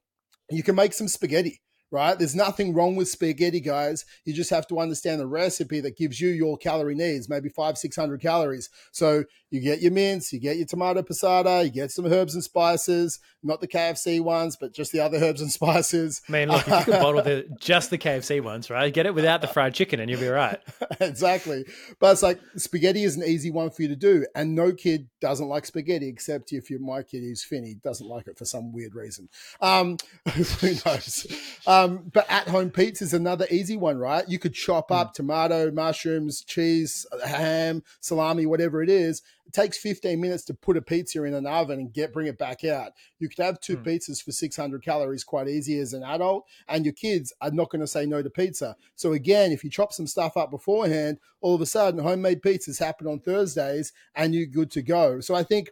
You 0.51 0.61
can 0.61 0.75
make 0.75 0.93
some 0.93 1.07
spaghetti 1.07 1.61
right? 1.91 2.17
There's 2.17 2.35
nothing 2.35 2.73
wrong 2.73 2.95
with 2.95 3.07
spaghetti, 3.07 3.59
guys. 3.59 4.05
You 4.25 4.33
just 4.33 4.49
have 4.49 4.67
to 4.67 4.79
understand 4.79 5.19
the 5.19 5.27
recipe 5.27 5.79
that 5.81 5.97
gives 5.97 6.19
you 6.19 6.29
your 6.29 6.57
calorie 6.57 6.95
needs, 6.95 7.29
maybe 7.29 7.49
five, 7.49 7.77
600 7.77 8.21
calories. 8.21 8.69
So 8.91 9.23
you 9.49 9.61
get 9.61 9.81
your 9.81 9.91
mince, 9.91 10.33
you 10.33 10.39
get 10.39 10.57
your 10.57 10.65
tomato 10.65 11.01
passata, 11.01 11.63
you 11.63 11.71
get 11.71 11.91
some 11.91 12.05
herbs 12.05 12.33
and 12.33 12.43
spices, 12.43 13.19
not 13.43 13.61
the 13.61 13.67
KFC 13.67 14.19
ones, 14.19 14.57
but 14.59 14.73
just 14.73 14.91
the 14.91 14.99
other 14.99 15.17
herbs 15.17 15.41
and 15.41 15.51
spices. 15.57 16.21
Man, 16.27 16.49
look, 16.49 16.67
if 16.67 16.79
you 16.79 16.93
could 16.93 17.01
bottle 17.01 17.21
the, 17.21 17.47
just 17.59 17.89
the 17.89 17.97
KFC 17.97 18.41
ones, 18.41 18.69
right? 18.69 18.93
Get 18.93 19.05
it 19.05 19.15
without 19.15 19.41
the 19.41 19.47
fried 19.47 19.73
chicken 19.73 19.99
and 19.99 20.09
you'll 20.09 20.19
be 20.19 20.27
right. 20.27 20.59
exactly. 20.99 21.65
But 21.99 22.13
it's 22.13 22.23
like 22.23 22.39
spaghetti 22.57 23.03
is 23.03 23.15
an 23.15 23.23
easy 23.23 23.51
one 23.51 23.69
for 23.69 23.83
you 23.83 23.87
to 23.87 23.95
do. 23.95 24.25
And 24.35 24.55
no 24.55 24.73
kid 24.73 25.07
doesn't 25.21 25.47
like 25.47 25.65
spaghetti, 25.65 26.09
except 26.09 26.51
if 26.51 26.69
you're 26.69 26.79
my 26.79 27.03
kid 27.03 27.21
who's 27.21 27.43
Finny, 27.43 27.75
doesn't 27.83 28.07
like 28.07 28.27
it 28.27 28.37
for 28.37 28.45
some 28.45 28.73
weird 28.73 28.95
reason. 28.95 29.29
Um, 29.61 29.97
who 30.59 30.73
knows? 30.85 31.27
Um, 31.65 31.76
but 32.13 32.25
at 32.29 32.47
home 32.47 32.71
pizza 32.71 33.03
is 33.03 33.13
another 33.13 33.45
easy 33.51 33.77
one, 33.77 33.97
right? 33.97 34.27
You 34.27 34.39
could 34.39 34.53
chop 34.53 34.91
up 34.91 35.11
mm. 35.11 35.13
tomato, 35.13 35.71
mushrooms, 35.71 36.41
cheese, 36.41 37.05
ham, 37.25 37.83
salami, 37.99 38.45
whatever 38.45 38.81
it 38.81 38.89
is 38.89 39.21
it 39.47 39.53
takes 39.53 39.77
15 39.77 40.19
minutes 40.19 40.43
to 40.43 40.53
put 40.53 40.75
a 40.75 40.81
pizza 40.81 41.23
in 41.23 41.33
an 41.33 41.47
oven 41.47 41.79
and 41.79 41.93
get 41.93 42.11
bring 42.11 42.27
it 42.27 42.37
back 42.37 42.65
out. 42.65 42.91
You 43.17 43.29
could 43.29 43.43
have 43.43 43.61
two 43.61 43.77
mm. 43.77 43.85
pizzas 43.85 44.21
for 44.21 44.33
600 44.33 44.83
calories 44.83 45.23
quite 45.23 45.47
easy 45.47 45.79
as 45.79 45.93
an 45.93 46.03
adult, 46.03 46.45
and 46.67 46.85
your 46.85 46.93
kids 46.93 47.31
are 47.39 47.51
not 47.51 47.69
going 47.69 47.79
to 47.79 47.87
say 47.87 48.05
no 48.05 48.21
to 48.21 48.29
pizza. 48.29 48.75
So 48.95 49.13
again, 49.13 49.53
if 49.53 49.63
you 49.63 49.69
chop 49.69 49.93
some 49.93 50.05
stuff 50.05 50.35
up 50.35 50.51
beforehand, 50.51 51.19
all 51.39 51.55
of 51.55 51.61
a 51.61 51.65
sudden 51.65 52.03
homemade 52.03 52.41
pizzas 52.41 52.79
happen 52.79 53.07
on 53.07 53.21
Thursdays, 53.21 53.93
and 54.13 54.35
you're 54.35 54.45
good 54.45 54.69
to 54.71 54.81
go. 54.81 55.21
So 55.21 55.33
I 55.33 55.43
think 55.43 55.69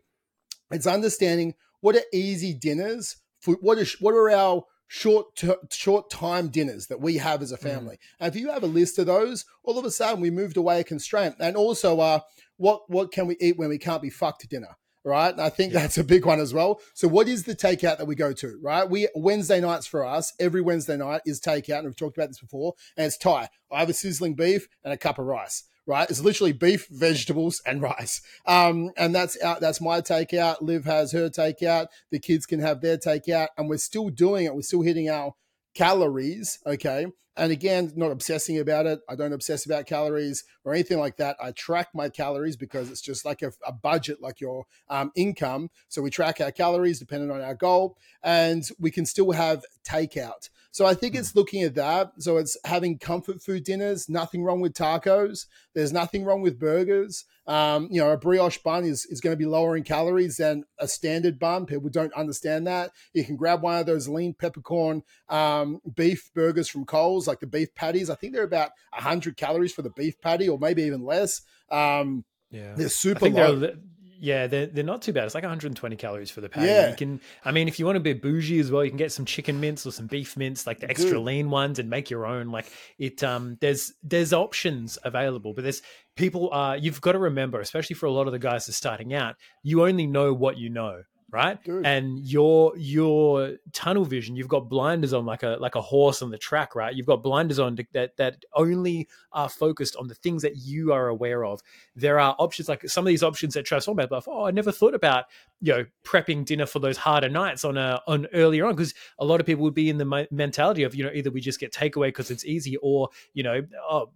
it's 0.72 0.88
understanding 0.88 1.54
what 1.82 1.96
are 1.96 2.04
easy 2.14 2.54
dinners. 2.54 3.18
For, 3.42 3.56
what 3.56 3.78
is 3.78 3.98
what 4.00 4.14
are 4.14 4.32
our 4.32 4.64
short 4.88 5.42
short 5.72 6.10
time 6.10 6.50
dinners 6.50 6.88
that 6.88 7.02
we 7.02 7.18
have 7.18 7.42
as 7.42 7.52
a 7.52 7.58
hmm. 7.58 7.68
family. 7.68 7.96
Mm. 7.96 8.00
And 8.20 8.36
if 8.36 8.40
you 8.40 8.52
have 8.52 8.64
a 8.64 8.68
list 8.68 9.00
of 9.00 9.06
those, 9.06 9.46
all 9.64 9.78
of 9.78 9.86
a 9.86 9.92
sudden 9.92 10.22
we 10.22 10.30
moved 10.30 10.58
away 10.58 10.80
a 10.80 10.84
constraint. 10.84 11.36
And 11.40 11.56
also, 11.56 12.00
uh, 12.00 12.20
what 12.58 12.90
what 12.90 13.12
can 13.12 13.28
we 13.28 13.38
eat 13.40 13.58
when 13.58 13.70
we 13.70 13.78
can't 13.78 14.02
be 14.02 14.10
fucked 14.10 14.42
to 14.42 14.48
dinner? 14.48 14.78
Right. 15.04 15.32
And 15.32 15.42
I 15.42 15.50
think 15.50 15.72
yeah. 15.72 15.82
that's 15.82 16.00
a 16.00 16.04
big 16.04 16.26
one 16.26 16.40
as 16.40 16.52
well. 16.52 16.82
So 16.96 17.08
what 17.08 17.28
is 17.28 17.44
the 17.44 17.56
takeout 17.56 18.00
that 18.00 18.08
we 18.08 18.16
go 18.16 18.34
to? 18.34 18.60
Right. 18.62 18.90
We 18.90 19.08
Wednesday 19.14 19.62
nights 19.62 19.86
for 19.86 20.04
us, 20.04 20.34
every 20.40 20.62
Wednesday 20.62 20.98
night 20.98 21.22
is 21.28 21.40
takeout. 21.40 21.80
And 21.80 21.86
we've 21.86 21.96
talked 21.96 22.18
about 22.18 22.30
this 22.30 22.40
before. 22.40 22.74
And 22.98 23.06
it's 23.06 23.18
Thai. 23.18 23.50
I 23.72 23.80
have 23.80 23.90
a 23.90 23.94
sizzling 23.94 24.34
beef 24.34 24.68
and 24.84 24.92
a 24.92 24.98
cup 24.98 25.20
of 25.20 25.26
rice. 25.26 25.64
Right. 25.88 26.10
It's 26.10 26.22
literally 26.22 26.52
beef, 26.52 26.88
vegetables, 26.90 27.62
and 27.66 27.82
rice. 27.82 28.22
Um, 28.48 28.92
and 28.98 29.14
that's 29.14 29.40
out, 29.42 29.62
that's 29.62 29.80
my 29.80 30.02
takeout. 30.02 30.62
Liv 30.62 30.86
has 30.86 31.12
her 31.12 31.30
takeout. 31.30 31.88
The 32.12 32.20
kids 32.20 32.48
can 32.48 32.60
have 32.60 32.82
their 32.82 32.98
takeout. 32.98 33.50
And 33.58 33.70
we're 33.70 33.78
still 33.78 34.10
doing 34.10 34.46
it. 34.46 34.56
We're 34.56 34.64
still 34.64 34.82
hitting 34.82 35.10
our 35.10 35.36
calories. 35.76 36.58
Okay. 36.66 37.06
And 37.38 37.52
again, 37.52 37.92
not 37.96 38.12
obsessing 38.12 38.60
about 38.60 38.86
it. 38.86 39.00
I 39.10 39.16
don't 39.16 39.34
obsess 39.34 39.66
about 39.66 39.86
calories 39.86 40.44
or 40.64 40.74
anything 40.74 41.00
like 41.00 41.18
that. 41.18 41.36
I 41.42 41.52
track 41.52 41.90
my 41.94 42.10
calories 42.10 42.56
because 42.56 42.90
it's 42.90 43.02
just 43.02 43.26
like 43.26 43.42
a, 43.42 43.52
a 43.66 43.72
budget, 43.72 44.22
like 44.22 44.40
your 44.40 44.66
um, 44.90 45.12
income. 45.16 45.70
So 45.90 46.02
we 46.02 46.10
track 46.10 46.40
our 46.40 46.52
calories 46.52 47.00
depending 47.00 47.32
on 47.32 47.42
our 47.42 47.56
goal, 47.56 47.98
and 48.24 48.64
we 48.80 48.92
can 48.92 49.06
still 49.06 49.32
have 49.32 49.64
takeout. 49.86 50.50
So 50.76 50.86
I 50.86 50.94
think 50.94 51.16
it's 51.16 51.38
looking 51.38 51.64
at 51.64 51.76
that. 51.76 52.12
So 52.20 52.36
it's 52.36 52.58
having 52.66 53.00
comfort 53.00 53.42
food 53.42 53.64
dinners. 53.64 54.10
Nothing 54.10 54.44
wrong 54.44 54.60
with 54.60 54.74
tacos. 54.74 55.46
There's 55.74 55.94
nothing 55.94 56.26
wrong 56.26 56.42
with 56.42 56.60
burgers. 56.60 57.24
Um, 57.48 57.88
you 57.90 58.02
know, 58.02 58.12
a 58.12 58.18
brioche 58.18 58.58
bun 58.58 58.84
is, 58.84 59.06
is 59.06 59.22
going 59.22 59.32
to 59.32 59.38
be 59.38 59.46
lower 59.46 59.78
in 59.78 59.84
calories 59.84 60.36
than 60.36 60.66
a 60.78 60.88
standard 60.88 61.40
bun. 61.40 61.66
People 61.66 61.90
don't 61.90 62.12
understand 62.14 62.68
that. 62.68 62.92
You 63.14 63.24
can 63.24 63.38
grab 63.38 63.62
one 63.62 63.78
of 63.78 63.86
those 63.86 64.10
lean 64.10 64.34
peppercorn 64.34 65.04
um, 65.30 65.80
beef 65.96 66.30
burgers 66.34 66.68
from 66.68 66.84
Coles, 66.84 67.25
like 67.28 67.40
the 67.40 67.48
beef 67.48 67.74
patties. 67.76 68.10
I 68.10 68.16
think 68.16 68.34
they're 68.34 68.44
about 68.44 68.72
100 68.94 69.38
calories 69.38 69.74
for 69.74 69.82
the 69.82 69.90
beef 69.90 70.20
patty, 70.22 70.50
or 70.50 70.58
maybe 70.60 70.84
even 70.84 71.04
less. 71.04 71.42
Um, 71.70 72.26
yeah, 72.52 72.74
they're 72.76 72.90
super 72.90 73.30
low. 73.30 73.76
Yeah, 74.18 74.48
they're, 74.48 74.66
they're 74.66 74.84
not 74.84 75.02
too 75.02 75.14
bad. 75.14 75.26
It's 75.26 75.36
like 75.36 75.44
120 75.44 75.96
calories 75.98 76.32
for 76.32 76.42
the 76.42 76.50
patty. 76.50 76.68
Yeah. 76.68 76.90
You 76.90 76.96
can, 76.96 77.22
I 77.44 77.52
mean, 77.52 77.68
if 77.68 77.78
you 77.80 77.86
want 77.86 77.98
to 77.98 78.00
be 78.00 78.14
bougie 78.14 78.60
as 78.60 78.72
well, 78.72 78.84
you 78.84 78.90
can 78.90 78.98
get 78.98 79.12
some 79.12 79.26
chicken 79.26 79.60
mince 79.60 79.86
or 79.86 79.92
some 79.92 80.08
beef 80.08 80.38
mince, 80.38 80.66
like 80.66 80.80
the 80.80 80.90
extra 80.90 81.12
Good. 81.12 81.20
lean 81.20 81.50
ones, 81.50 81.80
and 81.80 81.90
make 81.90 82.10
your 82.10 82.26
own. 82.26 82.50
Like 82.50 82.72
it, 82.98 83.24
um, 83.24 83.58
there's 83.62 83.94
there's 84.04 84.34
options 84.34 84.98
available, 85.04 85.54
but 85.54 85.64
there's 85.64 85.82
people. 86.16 86.52
Uh, 86.54 86.76
you've 86.76 87.02
got 87.02 87.12
to 87.12 87.20
remember, 87.20 87.60
especially 87.60 87.96
for 87.96 88.06
a 88.06 88.12
lot 88.12 88.26
of 88.26 88.34
the 88.34 88.40
guys 88.40 88.66
that 88.66 88.72
are 88.72 88.74
starting 88.74 89.14
out, 89.14 89.36
you 89.64 89.86
only 89.86 90.08
know 90.08 90.34
what 90.34 90.58
you 90.58 90.70
know 90.70 91.02
right? 91.32 91.62
Dude. 91.64 91.86
And 91.86 92.20
your 92.20 92.74
your 92.78 93.58
tunnel 93.74 94.06
vision, 94.06 94.36
you've 94.36 94.48
got 94.48 94.70
blinders 94.70 95.14
on 95.14 95.26
like 95.26 95.44
a 95.44 95.58
like 95.60 95.76
a 95.76 95.82
horse 95.82 96.22
on 96.22 96.32
the 96.32 96.38
track, 96.38 96.76
right? 96.76 96.94
You've 96.94 97.06
got 97.06 97.24
blinders 97.24 97.60
on 97.60 97.78
that 97.94 98.18
that 98.18 98.46
only 98.54 99.08
are 99.32 99.50
focused 99.50 99.96
on 99.98 100.08
the 100.08 100.16
things 100.16 100.42
that 100.44 100.58
you 100.58 100.94
are 100.94 101.08
aware 101.08 101.44
of. 101.46 101.62
There 101.96 102.20
are 102.20 102.36
options 102.40 102.70
like 102.70 102.88
some 102.90 103.06
of 103.06 103.08
these 103.08 103.24
options 103.24 103.54
that 103.56 103.66
Travis 103.66 103.86
talked 103.86 104.00
about. 104.00 104.24
Oh, 104.28 104.46
I 104.46 104.52
never 104.52 104.72
thought 104.72 104.94
about 104.94 105.26
you 105.66 105.74
know 105.74 105.86
prepping 106.04 106.46
dinner 106.46 106.66
for 106.66 106.80
those 106.80 106.98
harder 106.98 107.30
nights 107.30 107.66
on 107.66 107.76
a 107.78 108.00
on 108.06 108.28
earlier 108.34 108.66
on 108.66 108.76
because 108.76 108.94
a 109.18 109.26
lot 109.26 109.40
of 109.40 109.46
people 109.46 109.64
would 109.64 109.74
be 109.74 109.90
in 109.90 109.98
the 109.98 110.28
mentality 110.30 110.84
of 110.84 110.94
you 110.94 111.04
know 111.04 111.12
either 111.14 111.32
we 111.32 111.42
just 111.42 111.60
get 111.60 111.74
takeaway 111.74 112.08
because 112.08 112.30
it's 112.30 112.46
easy 112.46 112.78
or 112.78 113.10
you 113.34 113.42
know 113.42 113.62
oh, 113.90 114.10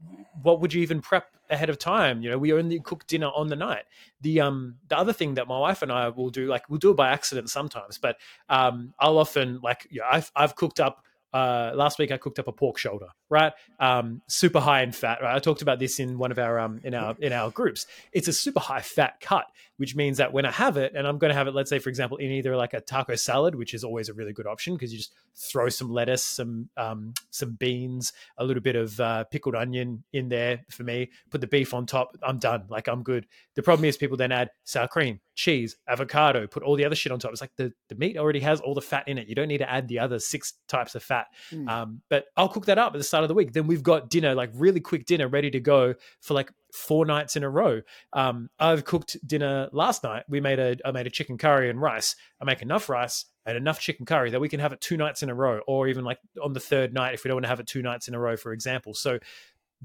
what 0.43 0.61
would 0.61 0.73
you 0.73 0.81
even 0.81 1.01
prep 1.01 1.25
ahead 1.49 1.69
of 1.69 1.79
time. 1.79 2.21
You 2.21 2.29
know, 2.29 2.37
we 2.37 2.53
only 2.53 2.79
cook 2.79 3.07
dinner 3.07 3.27
on 3.27 3.47
the 3.47 3.55
night. 3.55 3.85
The 4.21 4.41
um 4.41 4.75
the 4.87 4.97
other 4.97 5.13
thing 5.13 5.33
that 5.35 5.47
my 5.47 5.57
wife 5.57 5.81
and 5.81 5.91
I 5.91 6.09
will 6.09 6.29
do, 6.29 6.47
like 6.47 6.69
we'll 6.69 6.79
do 6.79 6.91
it 6.91 6.97
by 6.97 7.09
accident 7.09 7.49
sometimes, 7.49 7.97
but 7.97 8.17
um 8.49 8.93
I'll 8.99 9.17
often 9.17 9.59
like 9.61 9.87
you 9.89 10.01
know, 10.01 10.07
I've 10.11 10.31
I've 10.35 10.55
cooked 10.55 10.79
up 10.79 11.03
uh, 11.33 11.71
last 11.75 11.99
week 11.99 12.11
I 12.11 12.17
cooked 12.17 12.39
up 12.39 12.47
a 12.47 12.51
pork 12.51 12.77
shoulder, 12.77 13.07
right? 13.29 13.53
Um, 13.79 14.21
super 14.27 14.59
high 14.59 14.81
in 14.81 14.91
fat. 14.91 15.19
Right? 15.21 15.35
I 15.35 15.39
talked 15.39 15.61
about 15.61 15.79
this 15.79 15.99
in 15.99 16.17
one 16.17 16.31
of 16.31 16.39
our 16.39 16.59
um, 16.59 16.81
in 16.83 16.93
our 16.93 17.15
in 17.19 17.33
our 17.33 17.51
groups. 17.51 17.85
It's 18.11 18.27
a 18.27 18.33
super 18.33 18.59
high 18.59 18.81
fat 18.81 19.19
cut, 19.21 19.45
which 19.77 19.95
means 19.95 20.17
that 20.17 20.33
when 20.33 20.45
I 20.45 20.51
have 20.51 20.77
it, 20.77 20.93
and 20.95 21.07
I'm 21.07 21.17
going 21.17 21.29
to 21.29 21.35
have 21.35 21.47
it, 21.47 21.53
let's 21.53 21.69
say 21.69 21.79
for 21.79 21.89
example, 21.89 22.17
in 22.17 22.31
either 22.31 22.55
like 22.55 22.73
a 22.73 22.81
taco 22.81 23.15
salad, 23.15 23.55
which 23.55 23.73
is 23.73 23.83
always 23.83 24.09
a 24.09 24.13
really 24.13 24.33
good 24.33 24.47
option 24.47 24.73
because 24.73 24.91
you 24.91 24.97
just 24.97 25.13
throw 25.35 25.69
some 25.69 25.91
lettuce, 25.91 26.23
some 26.23 26.69
um, 26.77 27.13
some 27.29 27.53
beans, 27.53 28.11
a 28.37 28.43
little 28.43 28.63
bit 28.63 28.75
of 28.75 28.99
uh, 28.99 29.23
pickled 29.25 29.55
onion 29.55 30.03
in 30.13 30.29
there 30.29 30.61
for 30.71 30.83
me. 30.83 31.11
Put 31.29 31.41
the 31.41 31.47
beef 31.47 31.73
on 31.73 31.85
top. 31.85 32.17
I'm 32.23 32.39
done. 32.39 32.65
Like 32.69 32.87
I'm 32.87 33.03
good. 33.03 33.27
The 33.55 33.63
problem 33.63 33.85
is 33.85 33.97
people 33.97 34.17
then 34.17 34.31
add 34.31 34.49
sour 34.63 34.87
cream, 34.87 35.19
cheese, 35.35 35.75
avocado, 35.87 36.47
put 36.47 36.63
all 36.63 36.75
the 36.75 36.85
other 36.85 36.95
shit 36.95 37.11
on 37.11 37.19
top. 37.19 37.31
It's 37.31 37.41
like 37.41 37.55
the, 37.55 37.73
the 37.89 37.95
meat 37.95 38.17
already 38.17 38.39
has 38.39 38.61
all 38.61 38.73
the 38.73 38.81
fat 38.81 39.07
in 39.07 39.17
it. 39.17 39.27
You 39.27 39.35
don't 39.35 39.47
need 39.47 39.59
to 39.59 39.69
add 39.69 39.87
the 39.87 39.99
other 39.99 40.19
six 40.19 40.53
types 40.67 40.95
of 40.95 41.03
fat. 41.03 41.18
Mm. 41.51 41.69
Um, 41.69 42.01
but 42.09 42.25
I'll 42.35 42.49
cook 42.49 42.65
that 42.65 42.77
up 42.77 42.93
at 42.93 42.97
the 42.97 43.03
start 43.03 43.23
of 43.23 43.27
the 43.27 43.33
week. 43.33 43.53
Then 43.53 43.67
we've 43.67 43.83
got 43.83 44.09
dinner, 44.09 44.35
like 44.35 44.51
really 44.53 44.79
quick 44.79 45.05
dinner, 45.05 45.27
ready 45.27 45.51
to 45.51 45.59
go 45.59 45.95
for 46.21 46.33
like 46.33 46.51
four 46.73 47.05
nights 47.05 47.35
in 47.35 47.43
a 47.43 47.49
row. 47.49 47.81
Um, 48.13 48.49
I've 48.59 48.85
cooked 48.85 49.17
dinner 49.25 49.69
last 49.71 50.03
night. 50.03 50.23
We 50.29 50.41
made 50.41 50.59
a 50.59 50.77
I 50.85 50.91
made 50.91 51.07
a 51.07 51.11
chicken 51.11 51.37
curry 51.37 51.69
and 51.69 51.81
rice. 51.81 52.15
I 52.41 52.45
make 52.45 52.61
enough 52.61 52.89
rice 52.89 53.25
and 53.45 53.57
enough 53.57 53.79
chicken 53.79 54.05
curry 54.05 54.31
that 54.31 54.39
we 54.39 54.49
can 54.49 54.59
have 54.59 54.73
it 54.73 54.81
two 54.81 54.97
nights 54.97 55.23
in 55.23 55.29
a 55.29 55.35
row, 55.35 55.61
or 55.67 55.87
even 55.87 56.03
like 56.03 56.19
on 56.41 56.53
the 56.53 56.59
third 56.59 56.93
night 56.93 57.13
if 57.13 57.23
we 57.23 57.29
don't 57.29 57.35
want 57.35 57.45
to 57.45 57.49
have 57.49 57.59
it 57.59 57.67
two 57.67 57.81
nights 57.81 58.07
in 58.07 58.15
a 58.15 58.19
row, 58.19 58.37
for 58.37 58.53
example. 58.53 58.93
So 58.93 59.19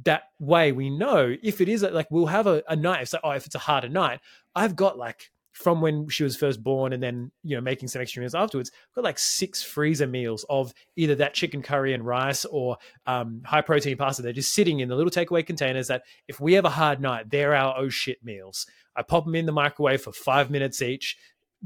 that 0.05 0.25
way 0.41 0.73
we 0.73 0.91
know 0.91 1.37
if 1.43 1.61
it 1.61 1.69
is 1.69 1.83
like 1.83 2.11
we'll 2.11 2.27
have 2.27 2.47
a, 2.47 2.63
a 2.69 2.77
night. 2.77 3.03
It's 3.03 3.13
like, 3.13 3.23
oh, 3.25 3.31
if 3.31 3.47
it's 3.47 3.55
a 3.55 3.61
harder 3.61 3.89
night, 3.89 4.21
I've 4.55 4.77
got 4.77 4.99
like 4.99 5.31
from 5.55 5.81
when 5.81 6.09
she 6.09 6.25
was 6.25 6.37
first 6.37 6.63
born 6.63 6.93
and 6.93 7.03
then 7.03 7.31
you 7.45 7.57
know 7.57 7.61
making 7.61 7.89
some 7.89 8.03
extra 8.03 8.21
meals 8.21 8.35
afterwards 8.35 8.73
got 8.95 9.05
like 9.05 9.19
six 9.19 9.63
freezer 9.63 10.07
meals 10.07 10.45
of 10.51 10.75
either 10.97 11.15
that 11.15 11.33
chicken 11.33 11.63
curry 11.63 11.95
and 11.95 12.05
rice 12.05 12.45
or 12.47 12.77
um, 13.07 13.41
high 13.45 13.61
protein 13.61 13.97
pasta. 13.97 14.21
They're 14.21 14.33
just 14.33 14.53
sitting 14.53 14.81
in 14.81 14.89
the 14.89 14.97
little 14.97 15.13
takeaway 15.13 15.47
containers 15.47 15.87
that 15.89 16.03
if 16.27 16.41
we 16.41 16.55
have 16.55 16.65
a 16.65 16.71
hard 16.71 17.01
night 17.01 17.31
they're 17.31 17.55
our 17.55 17.75
oh 17.79 17.89
shit 17.89 18.23
meals. 18.25 18.67
I 18.97 19.03
pop 19.03 19.25
them 19.25 19.35
in 19.37 19.47
the 19.47 19.53
microwave 19.53 20.03
for 20.03 20.13
five 20.13 20.51
minutes 20.51 20.83
each 20.83 21.17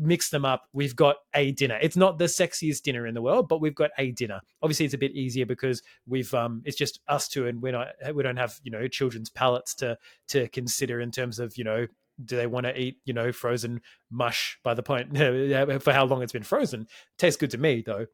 mix 0.01 0.31
them 0.31 0.45
up. 0.45 0.63
We've 0.73 0.95
got 0.95 1.17
a 1.35 1.51
dinner. 1.53 1.77
It's 1.83 1.97
not 1.97 2.19
the 2.19 2.27
sexiest 2.27 2.83
dinner 2.83 3.07
in 3.07 3.15
the 3.15 3.23
world 3.23 3.49
but 3.49 3.63
we've 3.63 3.75
got 3.75 3.91
a 3.97 4.13
dinner. 4.13 4.41
Obviously 4.63 4.85
it's 4.85 4.95
a 4.95 4.99
bit 4.99 5.13
easier 5.13 5.47
because 5.47 5.83
we've 6.07 6.33
um 6.35 6.61
it's 6.67 6.77
just 6.77 7.01
us 7.09 7.27
two 7.27 7.47
and 7.47 7.63
we're 7.63 7.73
not 7.73 7.89
we 8.15 8.23
don't 8.23 8.37
have 8.37 8.61
you 8.63 8.71
know 8.71 8.87
children's 8.87 9.31
palates 9.31 9.75
to 9.77 9.97
to 10.29 10.47
consider 10.49 11.01
in 11.01 11.11
terms 11.11 11.39
of 11.39 11.57
you 11.57 11.65
know 11.65 11.87
do 12.25 12.37
they 12.37 12.47
want 12.47 12.67
to 12.67 12.79
eat 12.79 12.99
you 13.05 13.13
know 13.13 13.33
frozen 13.33 13.81
mush 14.11 14.59
by 14.63 14.75
the 14.75 14.83
point 14.83 15.17
for 15.83 15.93
how 15.93 16.05
long 16.05 16.23
it's 16.23 16.33
been 16.33 16.43
frozen? 16.43 16.87
Tastes 17.17 17.39
good 17.39 17.51
to 17.51 17.59
me 17.59 17.83
though. 17.85 18.07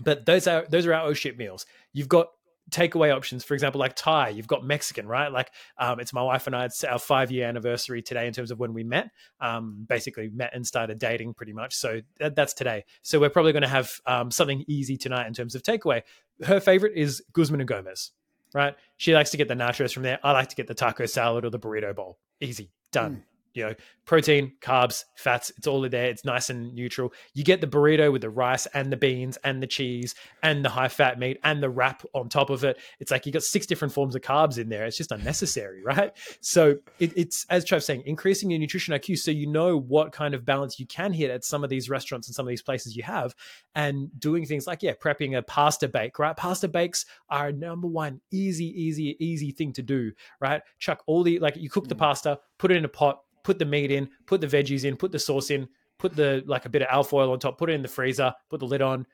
But 0.00 0.26
those 0.26 0.46
are 0.46 0.66
those 0.68 0.86
are 0.86 0.94
our 0.94 1.06
oh 1.06 1.14
shit 1.14 1.38
meals. 1.38 1.66
You've 1.92 2.08
got 2.08 2.28
takeaway 2.68 3.14
options 3.14 3.44
for 3.44 3.54
example 3.54 3.78
like 3.78 3.94
thai 3.94 4.28
you've 4.28 4.48
got 4.48 4.64
mexican 4.64 5.06
right? 5.06 5.30
Like 5.30 5.52
um, 5.78 6.00
it's 6.00 6.12
my 6.12 6.22
wife 6.22 6.48
and 6.48 6.56
i 6.56 6.64
it's 6.64 6.82
our 6.82 6.98
five 6.98 7.30
year 7.30 7.46
anniversary 7.46 8.02
today 8.02 8.26
in 8.26 8.32
terms 8.32 8.50
of 8.50 8.58
when 8.58 8.74
we 8.74 8.82
met. 8.82 9.10
Um, 9.40 9.86
basically 9.88 10.30
met 10.30 10.50
and 10.52 10.66
started 10.66 10.98
dating 10.98 11.34
pretty 11.34 11.52
much 11.52 11.74
so 11.74 12.00
that, 12.18 12.34
that's 12.34 12.54
today. 12.54 12.84
So 13.02 13.20
we're 13.20 13.30
probably 13.30 13.52
going 13.52 13.62
to 13.62 13.68
have 13.68 13.92
um, 14.06 14.30
something 14.30 14.64
easy 14.66 14.96
tonight 14.96 15.26
in 15.26 15.32
terms 15.32 15.54
of 15.54 15.62
takeaway. 15.62 16.02
Her 16.44 16.60
favorite 16.60 16.94
is 16.96 17.22
guzman 17.32 17.60
and 17.60 17.68
gomez 17.68 18.12
right? 18.54 18.74
She 18.96 19.12
likes 19.12 19.30
to 19.32 19.36
get 19.36 19.48
the 19.48 19.54
nachos 19.54 19.92
from 19.92 20.02
there. 20.02 20.18
I 20.22 20.32
like 20.32 20.48
to 20.48 20.56
get 20.56 20.66
the 20.66 20.74
taco 20.74 21.04
salad 21.04 21.44
or 21.44 21.50
the 21.50 21.58
burrito 21.58 21.94
bowl. 21.94 22.18
Easy. 22.40 22.70
Done. 22.90 23.16
Mm 23.16 23.35
you 23.56 23.64
know, 23.64 23.74
protein, 24.04 24.52
carbs, 24.60 25.04
fats, 25.16 25.50
it's 25.56 25.66
all 25.66 25.82
there. 25.88 26.06
It's 26.06 26.24
nice 26.24 26.48
and 26.48 26.72
neutral. 26.74 27.12
You 27.34 27.42
get 27.42 27.60
the 27.60 27.66
burrito 27.66 28.12
with 28.12 28.22
the 28.22 28.30
rice 28.30 28.66
and 28.66 28.92
the 28.92 28.96
beans 28.96 29.36
and 29.42 29.60
the 29.62 29.66
cheese 29.66 30.14
and 30.42 30.64
the 30.64 30.68
high 30.68 30.88
fat 30.88 31.18
meat 31.18 31.38
and 31.42 31.62
the 31.62 31.68
wrap 31.68 32.04
on 32.14 32.28
top 32.28 32.50
of 32.50 32.62
it. 32.62 32.78
It's 33.00 33.10
like 33.10 33.26
you 33.26 33.32
got 33.32 33.42
six 33.42 33.66
different 33.66 33.92
forms 33.92 34.14
of 34.14 34.22
carbs 34.22 34.58
in 34.58 34.68
there. 34.68 34.84
It's 34.86 34.96
just 34.96 35.10
unnecessary, 35.10 35.82
right? 35.84 36.12
So 36.40 36.76
it, 37.00 37.12
it's, 37.16 37.44
as 37.50 37.64
Trev's 37.64 37.84
saying, 37.84 38.04
increasing 38.06 38.50
your 38.50 38.60
nutrition 38.60 38.94
IQ 38.94 39.18
so 39.18 39.32
you 39.32 39.46
know 39.46 39.76
what 39.76 40.12
kind 40.12 40.34
of 40.34 40.44
balance 40.44 40.78
you 40.78 40.86
can 40.86 41.12
hit 41.12 41.30
at 41.30 41.44
some 41.44 41.64
of 41.64 41.70
these 41.70 41.90
restaurants 41.90 42.28
and 42.28 42.34
some 42.34 42.46
of 42.46 42.50
these 42.50 42.62
places 42.62 42.96
you 42.96 43.02
have 43.02 43.34
and 43.74 44.08
doing 44.20 44.46
things 44.46 44.66
like, 44.66 44.82
yeah, 44.82 44.92
prepping 44.94 45.36
a 45.36 45.42
pasta 45.42 45.88
bake, 45.88 46.18
right? 46.18 46.36
Pasta 46.36 46.68
bakes 46.68 47.06
are 47.28 47.50
number 47.50 47.88
one 47.88 48.20
easy, 48.30 48.66
easy, 48.66 49.16
easy 49.18 49.50
thing 49.50 49.72
to 49.72 49.82
do, 49.82 50.12
right? 50.40 50.62
Chuck 50.78 51.02
all 51.06 51.24
the, 51.24 51.40
like 51.40 51.56
you 51.56 51.68
cook 51.68 51.88
the 51.88 51.94
mm. 51.94 51.98
pasta, 51.98 52.38
put 52.58 52.70
it 52.70 52.76
in 52.76 52.84
a 52.84 52.88
pot, 52.88 53.20
put 53.46 53.60
the 53.60 53.64
meat 53.64 53.92
in, 53.92 54.08
put 54.26 54.40
the 54.40 54.46
veggies 54.48 54.84
in, 54.84 54.96
put 54.96 55.12
the 55.12 55.20
sauce 55.20 55.50
in, 55.50 55.68
put 56.00 56.16
the 56.16 56.42
like 56.46 56.66
a 56.66 56.68
bit 56.68 56.82
of 56.82 56.88
alfoil 56.90 57.30
on 57.30 57.38
top, 57.38 57.56
put 57.56 57.70
it 57.70 57.74
in 57.74 57.82
the 57.82 57.88
freezer, 57.88 58.34
put 58.50 58.58
the 58.58 58.66
lid 58.66 58.82
on. 58.82 59.06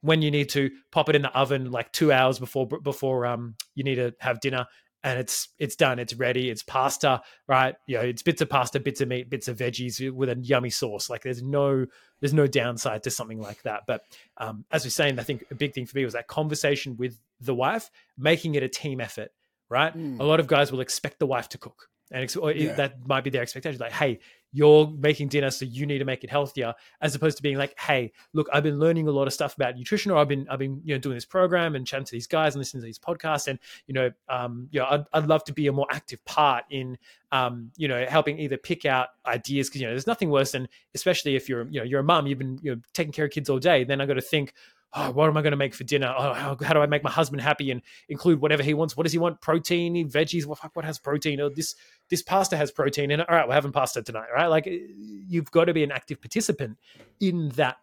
When 0.00 0.22
you 0.22 0.30
need 0.32 0.48
to, 0.50 0.70
pop 0.90 1.08
it 1.08 1.14
in 1.14 1.22
the 1.22 1.30
oven 1.38 1.70
like 1.70 1.92
two 1.92 2.10
hours 2.10 2.40
before 2.40 2.66
before 2.66 3.26
um 3.26 3.54
you 3.76 3.84
need 3.84 3.94
to 3.94 4.12
have 4.18 4.40
dinner, 4.40 4.66
and 5.04 5.20
it's 5.20 5.50
it's 5.60 5.76
done. 5.76 6.00
It's 6.00 6.14
ready. 6.14 6.50
It's 6.50 6.64
pasta, 6.64 7.22
right? 7.46 7.76
You 7.86 7.98
know, 7.98 8.02
it's 8.02 8.22
bits 8.22 8.42
of 8.42 8.50
pasta, 8.50 8.80
bits 8.80 9.00
of 9.00 9.06
meat, 9.06 9.30
bits 9.30 9.46
of 9.46 9.56
veggies 9.56 10.12
with 10.12 10.30
a 10.30 10.36
yummy 10.42 10.70
sauce. 10.70 11.08
Like 11.08 11.22
there's 11.22 11.42
no 11.42 11.86
there's 12.18 12.34
no 12.34 12.48
downside 12.48 13.04
to 13.04 13.10
something 13.12 13.40
like 13.40 13.62
that. 13.62 13.82
But 13.86 14.02
um, 14.36 14.64
as 14.72 14.84
we're 14.84 14.90
saying, 14.90 15.20
I 15.20 15.22
think 15.22 15.44
a 15.52 15.54
big 15.54 15.74
thing 15.74 15.86
for 15.86 15.96
me 15.96 16.04
was 16.04 16.14
that 16.14 16.26
conversation 16.26 16.96
with 16.96 17.20
the 17.40 17.54
wife, 17.54 17.88
making 18.18 18.56
it 18.56 18.64
a 18.64 18.68
team 18.68 19.00
effort. 19.00 19.30
Right? 19.68 19.96
Mm. 19.96 20.20
A 20.20 20.24
lot 20.24 20.40
of 20.40 20.48
guys 20.48 20.72
will 20.72 20.80
expect 20.80 21.20
the 21.20 21.26
wife 21.26 21.48
to 21.50 21.58
cook 21.58 21.88
and 22.12 22.22
ex- 22.22 22.36
yeah. 22.54 22.72
that 22.74 23.06
might 23.06 23.24
be 23.24 23.30
their 23.30 23.42
expectation 23.42 23.80
like 23.80 23.92
hey 23.92 24.18
you're 24.52 24.88
making 24.98 25.28
dinner 25.28 25.50
so 25.50 25.64
you 25.64 25.86
need 25.86 25.98
to 25.98 26.04
make 26.04 26.24
it 26.24 26.30
healthier 26.30 26.72
as 27.00 27.14
opposed 27.14 27.36
to 27.36 27.42
being 27.42 27.58
like 27.58 27.78
hey 27.78 28.12
look 28.32 28.48
i've 28.52 28.62
been 28.62 28.78
learning 28.78 29.08
a 29.08 29.10
lot 29.10 29.26
of 29.26 29.32
stuff 29.32 29.54
about 29.56 29.76
nutrition 29.76 30.10
or 30.10 30.18
i've 30.18 30.28
been 30.28 30.46
i've 30.48 30.58
been 30.58 30.80
you 30.84 30.94
know 30.94 30.98
doing 30.98 31.14
this 31.14 31.24
program 31.24 31.74
and 31.74 31.86
chatting 31.86 32.04
to 32.04 32.12
these 32.12 32.26
guys 32.26 32.54
and 32.54 32.60
listening 32.60 32.80
to 32.80 32.86
these 32.86 32.98
podcasts 32.98 33.48
and 33.48 33.58
you 33.86 33.94
know 33.94 34.10
um 34.28 34.68
you 34.70 34.80
know 34.80 34.86
i'd, 34.90 35.04
I'd 35.12 35.26
love 35.26 35.44
to 35.44 35.52
be 35.52 35.66
a 35.66 35.72
more 35.72 35.86
active 35.90 36.24
part 36.24 36.64
in 36.70 36.96
um 37.32 37.70
you 37.76 37.88
know 37.88 38.06
helping 38.08 38.38
either 38.38 38.56
pick 38.56 38.84
out 38.84 39.08
ideas 39.26 39.68
because 39.68 39.80
you 39.80 39.86
know 39.86 39.92
there's 39.92 40.06
nothing 40.06 40.30
worse 40.30 40.52
than 40.52 40.68
especially 40.94 41.36
if 41.36 41.48
you're 41.48 41.66
you 41.68 41.80
know 41.80 41.84
you're 41.84 42.00
a 42.00 42.04
mom 42.04 42.26
you've 42.26 42.38
been 42.38 42.58
you 42.62 42.74
know 42.74 42.80
taking 42.94 43.12
care 43.12 43.24
of 43.24 43.32
kids 43.32 43.50
all 43.50 43.58
day 43.58 43.84
then 43.84 44.00
i 44.00 44.06
got 44.06 44.14
to 44.14 44.20
think 44.20 44.52
oh, 44.96 45.10
what 45.10 45.28
am 45.28 45.36
I 45.36 45.42
going 45.42 45.52
to 45.52 45.56
make 45.56 45.74
for 45.74 45.84
dinner? 45.84 46.12
Oh, 46.16 46.32
how, 46.32 46.56
how, 46.60 46.74
do 46.74 46.80
I 46.80 46.86
make 46.86 47.04
my 47.04 47.10
husband 47.10 47.42
happy 47.42 47.70
and 47.70 47.82
include 48.08 48.40
whatever 48.40 48.62
he 48.62 48.74
wants? 48.74 48.96
What 48.96 49.04
does 49.04 49.12
he 49.12 49.18
want? 49.18 49.40
Protein, 49.40 50.08
veggies? 50.08 50.46
What, 50.46 50.58
what 50.74 50.84
has 50.84 50.98
protein? 50.98 51.40
Oh, 51.40 51.50
this 51.50 51.74
this 52.08 52.22
pasta 52.22 52.56
has 52.56 52.70
protein 52.70 53.10
in 53.10 53.20
it. 53.20 53.28
All 53.28 53.36
right, 53.36 53.46
we're 53.46 53.54
having 53.54 53.72
pasta 53.72 54.02
tonight, 54.02 54.28
right? 54.34 54.46
Like 54.46 54.66
you've 54.66 55.50
got 55.50 55.66
to 55.66 55.74
be 55.74 55.84
an 55.84 55.92
active 55.92 56.20
participant 56.20 56.78
in 57.20 57.50
that 57.50 57.76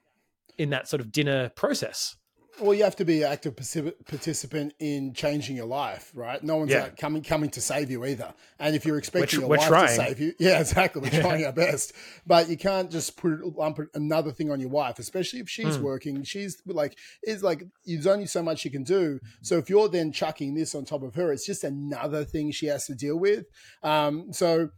in 0.58 0.72
that 0.72 0.88
sort 0.88 1.02
of 1.02 1.12
dinner 1.12 1.50
process. 1.50 2.16
Well, 2.60 2.76
you 2.76 2.84
have 2.84 2.96
to 2.98 3.06
be 3.06 3.24
an 3.24 3.32
active 3.32 3.56
participant 3.56 4.76
in 4.80 5.14
changing 5.14 5.56
your 5.56 5.66
life, 5.66 6.12
right? 6.14 6.42
No 6.44 6.58
one's 6.58 6.70
yeah. 6.70 6.90
coming 6.90 7.24
coming 7.24 7.50
to 7.52 7.62
save 7.62 7.90
you 7.90 8.06
either. 8.06 8.32
And 8.60 8.76
if 8.76 8.86
you're 8.86 9.00
expecting 9.00 9.40
we're, 9.40 9.42
your 9.42 9.50
we're 9.50 9.58
wife 9.58 9.68
trying. 9.68 9.88
to 9.88 9.94
save 9.96 10.20
you, 10.20 10.34
yeah, 10.40 10.60
exactly, 10.60 11.02
we're 11.02 11.10
trying 11.22 11.44
our 11.46 11.52
best. 11.52 11.94
But 12.28 12.50
you 12.50 12.58
can't 12.58 12.92
just 12.92 13.18
put 13.18 13.44
lump 13.58 13.80
another 13.96 14.32
thing 14.32 14.52
on 14.52 14.60
your 14.60 14.70
wife, 14.70 15.00
especially 15.00 15.40
if 15.40 15.50
she's 15.50 15.78
mm. 15.78 15.82
working. 15.82 16.24
She's 16.24 16.62
like, 16.68 16.98
it's 17.24 17.42
like 17.42 17.64
there's 17.86 18.08
only 18.08 18.28
so 18.28 18.44
much 18.44 18.64
you 18.66 18.72
can 18.72 18.84
do. 18.84 19.20
So 19.42 19.58
if 19.58 19.68
you're 19.68 19.90
then 19.90 20.12
chucking 20.12 20.54
this 20.54 20.76
on 20.76 20.86
top 20.86 21.02
of 21.02 21.16
her, 21.16 21.32
it's 21.34 21.46
just 21.46 21.64
another 21.64 22.24
thing 22.24 22.52
she 22.52 22.68
has 22.68 22.86
to 22.86 22.94
deal 22.94 23.18
with. 23.18 23.46
Um, 23.82 24.32
so 24.32 24.70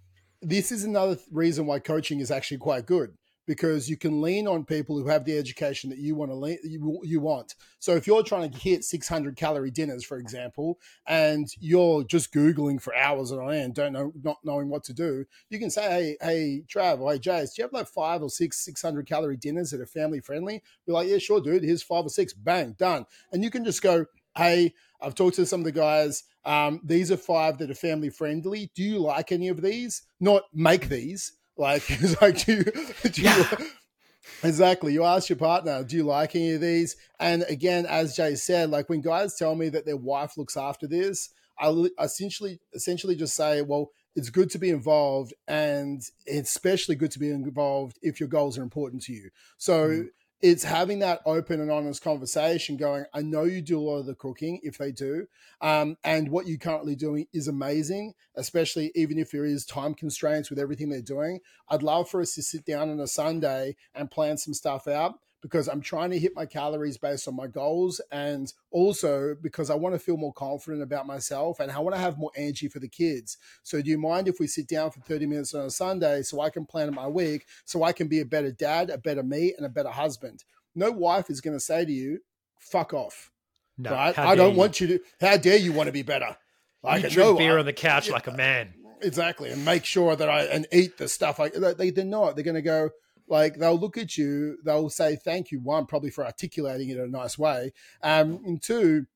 this 0.41 0.71
is 0.71 0.85
another 0.85 1.17
reason 1.29 1.65
why 1.65 1.79
coaching 1.79 2.21
is 2.21 2.31
actually 2.31 2.59
quite 2.59 2.85
good 2.85 3.15
because 3.45 3.89
you 3.89 3.97
can 3.97 4.21
lean 4.21 4.47
on 4.47 4.65
people 4.65 4.97
who 4.97 5.07
have 5.07 5.25
the 5.25 5.37
education 5.37 5.89
that 5.89 5.99
you 5.99 6.15
want 6.15 6.31
to 6.31 6.35
lean, 6.35 6.57
you, 6.63 6.99
you 7.03 7.19
want. 7.19 7.55
So 7.79 7.95
if 7.95 8.07
you're 8.07 8.23
trying 8.23 8.51
to 8.51 8.57
hit 8.57 8.83
600 8.83 9.35
calorie 9.35 9.71
dinners, 9.71 10.03
for 10.03 10.17
example, 10.17 10.79
and 11.07 11.47
you're 11.59 12.03
just 12.03 12.33
googling 12.33 12.81
for 12.81 12.95
hours 12.95 13.31
on 13.31 13.53
end, 13.53 13.75
don't 13.75 13.93
know, 13.93 14.11
not 14.23 14.37
knowing 14.43 14.69
what 14.69 14.83
to 14.85 14.93
do, 14.93 15.25
you 15.49 15.59
can 15.59 15.69
say, 15.69 15.83
"Hey, 15.83 16.17
hey, 16.21 16.63
Trav, 16.67 16.99
or 16.99 17.13
hey, 17.13 17.19
Jace, 17.19 17.55
do 17.55 17.61
you 17.61 17.63
have 17.63 17.73
like 17.73 17.87
five 17.87 18.21
or 18.21 18.29
six 18.29 18.63
600 18.63 19.05
calorie 19.05 19.37
dinners 19.37 19.71
that 19.71 19.81
are 19.81 19.85
family 19.85 20.19
friendly?" 20.19 20.61
Be 20.85 20.93
like, 20.93 21.07
"Yeah, 21.07 21.19
sure, 21.19 21.41
dude. 21.41 21.63
Here's 21.63 21.83
five 21.83 22.05
or 22.05 22.09
six. 22.09 22.33
Bang, 22.33 22.73
done." 22.73 23.05
And 23.31 23.43
you 23.43 23.49
can 23.49 23.63
just 23.63 23.81
go, 23.81 24.05
"Hey, 24.35 24.73
I've 25.01 25.15
talked 25.15 25.35
to 25.35 25.45
some 25.45 25.61
of 25.61 25.65
the 25.65 25.71
guys." 25.71 26.23
Um, 26.45 26.79
these 26.83 27.11
are 27.11 27.17
five 27.17 27.57
that 27.57 27.71
are 27.71 27.75
family 27.75 28.09
friendly. 28.09 28.71
Do 28.75 28.83
you 28.83 28.99
like 28.99 29.31
any 29.31 29.47
of 29.47 29.61
these? 29.61 30.03
Not 30.19 30.43
make 30.53 30.89
these, 30.89 31.33
like, 31.57 31.83
it's 31.89 32.21
like, 32.21 32.45
do 32.45 32.53
you, 32.53 32.63
do 33.09 33.21
you 33.21 33.29
yeah. 33.29 33.55
Exactly. 34.43 34.91
You 34.93 35.03
ask 35.03 35.29
your 35.29 35.37
partner, 35.37 35.83
do 35.83 35.95
you 35.95 36.03
like 36.03 36.35
any 36.35 36.53
of 36.53 36.61
these? 36.61 36.95
And 37.19 37.45
again, 37.47 37.85
as 37.85 38.15
Jay 38.15 38.35
said, 38.35 38.69
like 38.69 38.89
when 38.89 39.01
guys 39.01 39.35
tell 39.35 39.55
me 39.55 39.69
that 39.69 39.85
their 39.85 39.97
wife 39.97 40.35
looks 40.35 40.57
after 40.57 40.87
this, 40.87 41.29
I 41.59 41.69
essentially 42.01 42.59
essentially 42.73 43.15
just 43.15 43.35
say, 43.35 43.61
well, 43.61 43.91
it's 44.15 44.29
good 44.29 44.49
to 44.51 44.59
be 44.59 44.69
involved, 44.69 45.33
and 45.47 46.01
it's 46.25 46.49
especially 46.49 46.95
good 46.95 47.11
to 47.11 47.19
be 47.19 47.29
involved 47.29 47.97
if 48.01 48.19
your 48.19 48.29
goals 48.29 48.57
are 48.57 48.63
important 48.63 49.03
to 49.03 49.13
you. 49.13 49.29
So 49.57 49.87
mm 49.89 50.07
it's 50.47 50.63
having 50.63 50.99
that 50.99 51.21
open 51.25 51.59
and 51.59 51.71
honest 51.71 52.03
conversation 52.03 52.77
going 52.77 53.03
i 53.13 53.21
know 53.21 53.43
you 53.43 53.61
do 53.61 53.79
a 53.79 53.81
lot 53.81 53.97
of 53.97 54.05
the 54.05 54.13
cooking 54.13 54.59
if 54.61 54.77
they 54.77 54.91
do 54.91 55.25
um, 55.61 55.97
and 56.03 56.29
what 56.29 56.47
you're 56.47 56.57
currently 56.57 56.95
doing 56.95 57.25
is 57.33 57.47
amazing 57.47 58.13
especially 58.35 58.91
even 58.95 59.17
if 59.17 59.31
there 59.31 59.45
is 59.45 59.65
time 59.65 59.93
constraints 59.93 60.49
with 60.49 60.59
everything 60.59 60.89
they're 60.89 61.01
doing. 61.01 61.39
I'd 61.69 61.83
love 61.83 62.09
for 62.09 62.21
us 62.21 62.35
to 62.35 62.43
sit 62.43 62.65
down 62.65 62.89
on 62.89 62.99
a 62.99 63.07
sunday 63.07 63.75
and 63.93 64.11
plan 64.11 64.37
some 64.37 64.53
stuff 64.53 64.87
out 64.87 65.19
because 65.45 65.67
I'm 65.67 65.79
trying 65.79 66.09
to 66.09 66.17
hit 66.17 66.35
my 66.35 66.47
calories 66.47 66.97
based 66.97 67.27
on 67.27 67.35
my 67.35 67.45
goals 67.45 68.01
and 68.11 68.51
also 68.71 69.35
because 69.39 69.69
I 69.69 69.75
want 69.75 69.93
to 69.93 69.99
feel 69.99 70.17
more 70.17 70.33
confident 70.33 70.81
about 70.81 71.05
myself 71.05 71.59
and 71.59 71.71
I 71.71 71.77
want 71.77 71.95
to 71.95 72.01
have 72.01 72.17
more 72.17 72.31
energy 72.35 72.67
for 72.67 72.79
the 72.79 72.87
kids. 72.87 73.37
So, 73.61 73.79
do 73.79 73.91
you 73.91 73.99
mind 73.99 74.27
if 74.27 74.39
we 74.39 74.47
sit 74.47 74.67
down 74.67 74.89
for 74.89 75.01
30 75.01 75.27
minutes 75.27 75.53
on 75.53 75.65
a 75.65 75.69
Sunday 75.69 76.23
so 76.23 76.41
I 76.41 76.49
can 76.49 76.65
plan 76.65 76.91
my 76.95 77.07
week 77.07 77.45
so 77.63 77.83
I 77.83 77.91
can 77.91 78.07
be 78.07 78.21
a 78.21 78.25
better 78.25 78.51
dad, 78.51 78.89
a 78.89 78.97
better 78.97 79.21
me, 79.21 79.53
and 79.55 79.67
a 79.67 79.69
better 79.69 79.89
husband? 79.89 80.43
No 80.73 80.89
wife 80.89 81.29
is 81.29 81.41
going 81.41 81.55
to 81.55 81.63
say 81.63 81.85
to 81.85 81.91
you, 81.91 82.19
fuck 82.59 82.93
off. 82.93 83.31
No, 83.77 83.91
right? 83.91 84.17
I 84.17 84.35
don't 84.35 84.53
you. 84.53 84.57
want 84.57 84.81
you 84.81 84.87
to, 84.87 84.99
how 85.21 85.37
dare 85.37 85.57
you 85.57 85.73
want 85.73 85.87
to 85.87 85.93
be 85.93 86.01
better? 86.01 86.35
Like, 86.81 87.03
you 87.03 87.09
drink 87.09 87.29
no, 87.31 87.37
beer 87.37 87.57
I, 87.57 87.59
on 87.59 87.65
the 87.65 87.73
couch 87.73 88.07
yeah, 88.07 88.13
like 88.13 88.27
a 88.27 88.31
man. 88.31 88.73
Exactly. 89.01 89.51
And 89.51 89.63
make 89.63 89.85
sure 89.85 90.15
that 90.15 90.27
I, 90.27 90.43
and 90.45 90.65
eat 90.71 90.97
the 90.97 91.07
stuff. 91.07 91.39
I, 91.39 91.49
they, 91.49 91.91
they're 91.91 92.03
not. 92.03 92.35
They're 92.35 92.43
going 92.43 92.55
to 92.55 92.61
go, 92.61 92.89
like 93.27 93.55
they'll 93.55 93.79
look 93.79 93.97
at 93.97 94.17
you, 94.17 94.57
they'll 94.63 94.89
say 94.89 95.15
thank 95.15 95.51
you. 95.51 95.59
One, 95.59 95.85
probably 95.85 96.11
for 96.11 96.25
articulating 96.25 96.89
it 96.89 96.97
in 96.97 97.03
a 97.03 97.07
nice 97.07 97.37
way, 97.37 97.71
um, 98.01 98.41
and 98.45 98.61
two, 98.61 99.07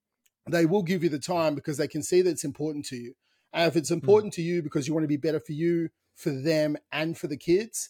they 0.47 0.65
will 0.65 0.83
give 0.83 1.03
you 1.03 1.09
the 1.09 1.19
time 1.19 1.55
because 1.55 1.77
they 1.77 1.87
can 1.87 2.03
see 2.03 2.21
that 2.21 2.29
it's 2.29 2.43
important 2.43 2.85
to 2.85 2.95
you. 2.95 3.13
And 3.53 3.67
if 3.67 3.75
it's 3.75 3.89
hmm. 3.89 3.95
important 3.95 4.33
mm. 4.33 4.37
to 4.37 4.41
you 4.41 4.61
because 4.61 4.87
you 4.87 4.93
want 4.93 5.03
to 5.03 5.07
be 5.09 5.17
better 5.17 5.39
for 5.39 5.53
you, 5.53 5.89
for 6.15 6.31
them, 6.31 6.77
and 6.91 7.17
for 7.17 7.27
the 7.27 7.37
kids, 7.37 7.89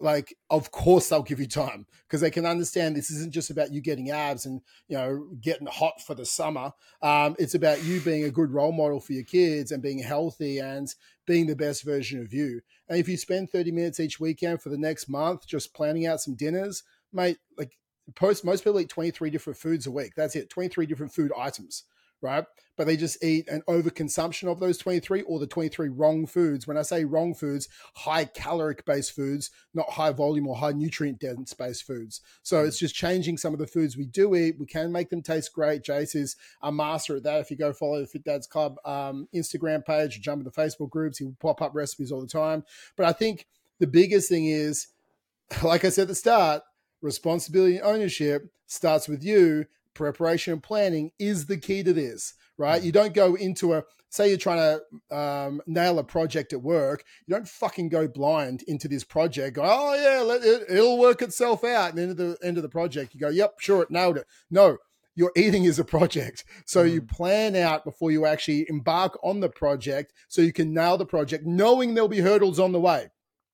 like 0.00 0.34
of 0.48 0.70
course 0.70 1.08
they'll 1.08 1.22
give 1.22 1.40
you 1.40 1.46
time 1.46 1.86
because 2.06 2.20
they 2.20 2.30
can 2.30 2.46
understand 2.46 2.96
this 2.96 3.10
isn't 3.10 3.32
just 3.32 3.50
about 3.50 3.72
you 3.72 3.80
getting 3.80 4.10
abs 4.10 4.46
and 4.46 4.62
you 4.88 4.96
know 4.96 5.28
getting 5.40 5.66
hot 5.66 6.00
for 6.00 6.14
the 6.14 6.24
summer. 6.24 6.72
Um, 7.02 7.36
it's 7.38 7.54
about 7.54 7.84
you 7.84 8.00
being 8.00 8.24
a 8.24 8.30
good 8.30 8.50
role 8.50 8.72
model 8.72 9.00
for 9.00 9.12
your 9.12 9.24
kids 9.24 9.70
and 9.70 9.82
being 9.82 9.98
healthy 9.98 10.58
and 10.58 10.92
being 11.26 11.46
the 11.46 11.56
best 11.56 11.84
version 11.84 12.20
of 12.20 12.32
you. 12.32 12.60
And 12.88 12.98
if 12.98 13.08
you 13.08 13.16
spend 13.16 13.50
30 13.50 13.70
minutes 13.70 14.00
each 14.00 14.18
weekend 14.18 14.62
for 14.62 14.70
the 14.70 14.78
next 14.78 15.08
month 15.08 15.46
just 15.46 15.74
planning 15.74 16.06
out 16.06 16.20
some 16.20 16.34
dinners 16.34 16.82
mate 17.12 17.38
like 17.58 17.76
post 18.14 18.44
most 18.44 18.64
people 18.64 18.80
eat 18.80 18.88
23 18.88 19.30
different 19.30 19.58
foods 19.58 19.86
a 19.86 19.90
week. 19.90 20.12
That's 20.16 20.36
it 20.36 20.50
23 20.50 20.86
different 20.86 21.12
food 21.12 21.32
items 21.38 21.84
right? 22.22 22.44
But 22.76 22.86
they 22.86 22.96
just 22.96 23.22
eat 23.22 23.48
an 23.48 23.62
overconsumption 23.68 24.50
of 24.50 24.58
those 24.58 24.78
23 24.78 25.22
or 25.22 25.38
the 25.38 25.46
23 25.46 25.88
wrong 25.88 26.26
foods. 26.26 26.66
When 26.66 26.76
I 26.76 26.82
say 26.82 27.04
wrong 27.04 27.34
foods, 27.34 27.68
high 27.94 28.24
caloric 28.24 28.84
based 28.84 29.14
foods, 29.14 29.50
not 29.74 29.90
high 29.90 30.12
volume 30.12 30.46
or 30.46 30.56
high 30.56 30.72
nutrient 30.72 31.20
dense 31.20 31.52
based 31.52 31.84
foods. 31.84 32.20
So 32.42 32.64
it's 32.64 32.78
just 32.78 32.94
changing 32.94 33.38
some 33.38 33.52
of 33.52 33.58
the 33.58 33.66
foods 33.66 33.96
we 33.96 34.06
do 34.06 34.34
eat. 34.34 34.58
We 34.58 34.66
can 34.66 34.92
make 34.92 35.10
them 35.10 35.22
taste 35.22 35.52
great. 35.52 35.82
Jace 35.82 36.16
is 36.16 36.36
a 36.62 36.72
master 36.72 37.16
at 37.16 37.22
that. 37.24 37.40
If 37.40 37.50
you 37.50 37.56
go 37.56 37.72
follow 37.72 38.00
the 38.00 38.06
Fit 38.06 38.24
Dads 38.24 38.46
Club 38.46 38.76
um, 38.84 39.28
Instagram 39.34 39.84
page 39.84 40.16
or 40.16 40.20
jump 40.20 40.40
in 40.40 40.44
the 40.44 40.50
Facebook 40.50 40.90
groups, 40.90 41.18
he 41.18 41.24
will 41.24 41.36
pop 41.40 41.60
up 41.60 41.74
recipes 41.74 42.12
all 42.12 42.20
the 42.20 42.26
time. 42.26 42.64
But 42.96 43.06
I 43.06 43.12
think 43.12 43.46
the 43.78 43.86
biggest 43.86 44.28
thing 44.28 44.46
is, 44.46 44.88
like 45.62 45.84
I 45.84 45.90
said 45.90 46.02
at 46.02 46.08
the 46.08 46.14
start, 46.14 46.62
responsibility 47.02 47.76
and 47.76 47.86
ownership 47.86 48.50
starts 48.66 49.08
with 49.08 49.24
you 49.24 49.66
preparation 50.00 50.54
and 50.54 50.62
planning 50.62 51.12
is 51.18 51.44
the 51.46 51.58
key 51.58 51.82
to 51.82 51.92
this, 51.92 52.32
right? 52.56 52.82
You 52.82 52.90
don't 52.90 53.12
go 53.12 53.34
into 53.34 53.74
a, 53.74 53.84
say 54.08 54.30
you're 54.30 54.38
trying 54.38 54.80
to 55.10 55.16
um, 55.16 55.60
nail 55.66 55.98
a 55.98 56.04
project 56.04 56.54
at 56.54 56.62
work, 56.62 57.04
you 57.26 57.34
don't 57.34 57.46
fucking 57.46 57.90
go 57.90 58.08
blind 58.08 58.62
into 58.66 58.88
this 58.88 59.04
project. 59.04 59.56
Go, 59.56 59.62
oh 59.62 59.94
yeah, 59.94 60.20
let 60.20 60.42
it, 60.42 60.70
it'll 60.70 60.98
work 60.98 61.20
itself 61.20 61.64
out. 61.64 61.90
And 61.90 61.98
then 61.98 62.10
at 62.10 62.16
the 62.16 62.38
end 62.42 62.56
of 62.56 62.62
the 62.62 62.70
project, 62.70 63.14
you 63.14 63.20
go, 63.20 63.28
yep, 63.28 63.60
sure, 63.60 63.82
it 63.82 63.90
nailed 63.90 64.16
it. 64.16 64.26
No, 64.50 64.78
your 65.14 65.32
eating 65.36 65.64
is 65.64 65.78
a 65.78 65.84
project. 65.84 66.44
So 66.64 66.84
mm. 66.84 66.92
you 66.92 67.02
plan 67.02 67.54
out 67.54 67.84
before 67.84 68.10
you 68.10 68.24
actually 68.24 68.64
embark 68.70 69.18
on 69.22 69.40
the 69.40 69.50
project 69.50 70.14
so 70.28 70.40
you 70.40 70.54
can 70.54 70.72
nail 70.72 70.96
the 70.96 71.04
project, 71.04 71.44
knowing 71.44 71.92
there'll 71.92 72.08
be 72.08 72.20
hurdles 72.20 72.58
on 72.58 72.72
the 72.72 72.80
way. 72.80 73.10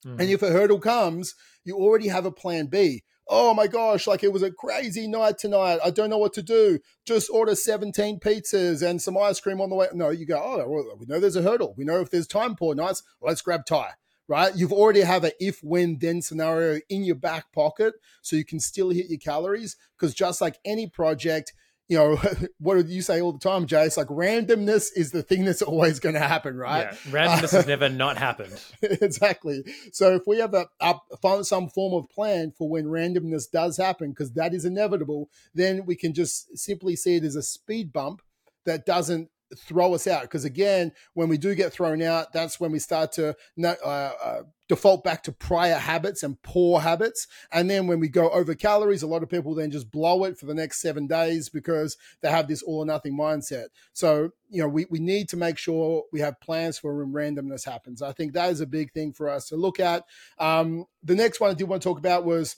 Mm. 0.06 0.20
And 0.20 0.30
if 0.30 0.42
a 0.42 0.50
hurdle 0.50 0.78
comes, 0.78 1.35
you 1.64 1.74
already 1.76 2.06
have 2.06 2.24
a 2.24 2.30
plan 2.30 2.66
B 2.66 3.02
oh 3.29 3.55
my 3.55 3.67
gosh, 3.67 4.07
like 4.07 4.23
it 4.23 4.33
was 4.33 4.43
a 4.43 4.51
crazy 4.51 5.09
night 5.09 5.39
tonight. 5.39 5.79
I 5.85 5.91
don't 5.91 6.11
know 6.11 6.19
what 6.19 6.33
to 6.35 6.43
do. 6.43 6.79
Just 7.05 7.31
order 7.31 7.55
17 7.55 8.21
pizzas 8.21 8.87
and 8.87 9.01
some 9.01 9.19
ice 9.19 9.41
cream 9.41 9.61
on 9.61 9.71
the 9.71 9.77
way. 9.77 9.89
No, 9.93 10.11
you 10.11 10.27
go, 10.27 10.41
oh, 10.43 10.69
well, 10.69 10.97
we 10.99 11.07
know 11.07 11.21
there's 11.21 11.37
a 11.37 11.43
hurdle. 11.43 11.75
We 11.77 11.85
know 11.85 12.01
if 12.01 12.11
there's 12.11 12.27
time 12.27 12.55
poor 12.55 12.75
nights, 12.75 13.03
let's 13.21 13.43
grab 13.43 13.67
Thai, 13.67 13.91
right? 14.29 14.55
You've 14.55 14.73
already 14.73 15.01
have 15.01 15.25
a 15.25 15.33
if, 15.45 15.62
when, 15.62 15.99
then 15.99 16.23
scenario 16.23 16.81
in 16.89 17.05
your 17.05 17.17
back 17.17 17.53
pocket 17.53 17.95
so 18.23 18.37
you 18.37 18.45
can 18.45 18.61
still 18.61 18.91
hit 18.91 19.09
your 19.09 19.19
calories. 19.19 19.77
Because 19.99 20.15
just 20.15 20.41
like 20.41 20.59
any 20.65 20.89
project, 20.89 21.53
you 21.88 21.96
know, 21.96 22.16
what 22.59 22.85
do 22.85 22.92
you 22.92 23.03
say 23.03 23.20
all 23.20 23.33
the 23.33 23.38
time, 23.38 23.66
Jay? 23.66 23.85
It's 23.85 23.96
like 23.96 24.09
randomness 24.09 24.88
is 24.94 25.12
the 25.12 25.22
thing 25.22 25.44
that's 25.44 25.62
always 25.62 26.01
going 26.01 26.14
to 26.14 26.20
happen, 26.20 26.57
right? 26.57 26.88
Yeah, 26.92 27.11
randomness 27.11 27.53
has 27.53 27.66
never 27.66 27.88
not 27.88 28.16
happened. 28.16 28.61
exactly. 28.83 29.64
So 29.92 30.14
if 30.14 30.22
we 30.27 30.38
have 30.38 30.55
a, 30.55 30.66
a 30.81 31.44
some 31.44 31.68
form 31.68 31.94
of 31.94 32.11
plan 32.11 32.53
for 32.57 32.68
when 32.68 32.87
randomness 32.87 33.51
does 33.51 33.77
happen, 33.77 34.11
because 34.11 34.33
that 34.33 34.55
is 34.55 34.64
inevitable, 34.64 35.31
then 35.55 35.87
we 35.87 35.96
can 35.96 36.12
just 36.12 36.57
simply 36.57 36.96
see 36.96 37.16
it 37.16 37.25
as 37.25 37.37
a 37.37 37.42
speed 37.42 37.92
bump 37.92 38.22
that 38.64 38.85
doesn't 38.85 39.31
throw 39.54 39.94
us 39.94 40.06
out 40.06 40.22
because 40.22 40.44
again 40.44 40.92
when 41.14 41.28
we 41.28 41.38
do 41.38 41.54
get 41.54 41.72
thrown 41.72 42.02
out 42.02 42.32
that's 42.32 42.59
when 42.59 42.72
we 42.72 42.78
start 42.78 43.12
to 43.12 43.35
uh, 43.62 43.68
uh, 43.85 44.42
default 44.68 45.04
back 45.04 45.22
to 45.22 45.30
prior 45.32 45.76
habits 45.76 46.22
and 46.22 46.40
poor 46.42 46.80
habits. 46.80 47.28
And 47.52 47.70
then 47.70 47.87
when 47.87 48.00
we 48.00 48.09
go 48.09 48.28
over 48.30 48.54
calories 48.54 49.02
a 49.02 49.06
lot 49.06 49.22
of 49.22 49.28
people 49.28 49.54
then 49.54 49.70
just 49.70 49.90
blow 49.90 50.24
it 50.24 50.38
for 50.38 50.46
the 50.46 50.54
next 50.54 50.80
seven 50.80 51.06
days 51.06 51.48
because 51.48 51.96
they 52.20 52.30
have 52.30 52.48
this 52.48 52.62
all 52.62 52.78
or 52.78 52.87
nothing 52.87 53.16
mindset. 53.16 53.66
So 53.92 54.30
you 54.48 54.62
know 54.62 54.68
we, 54.68 54.87
we 54.90 54.98
need 54.98 55.28
to 55.30 55.37
make 55.37 55.59
sure 55.59 56.04
we 56.12 56.20
have 56.20 56.40
plans 56.40 56.78
for 56.78 56.96
when 56.96 57.12
randomness 57.12 57.64
happens. 57.64 58.02
I 58.02 58.12
think 58.12 58.32
that 58.32 58.50
is 58.50 58.61
a 58.61 58.66
big 58.66 58.92
thing 58.92 59.12
for 59.12 59.28
us 59.28 59.48
to 59.48 59.56
look 59.56 59.78
at. 59.78 60.04
Um, 60.38 60.87
the 61.02 61.14
next 61.14 61.40
one 61.40 61.50
i 61.50 61.54
did 61.54 61.68
want 61.68 61.82
to 61.82 61.88
talk 61.88 61.98
about 61.98 62.24
was 62.24 62.56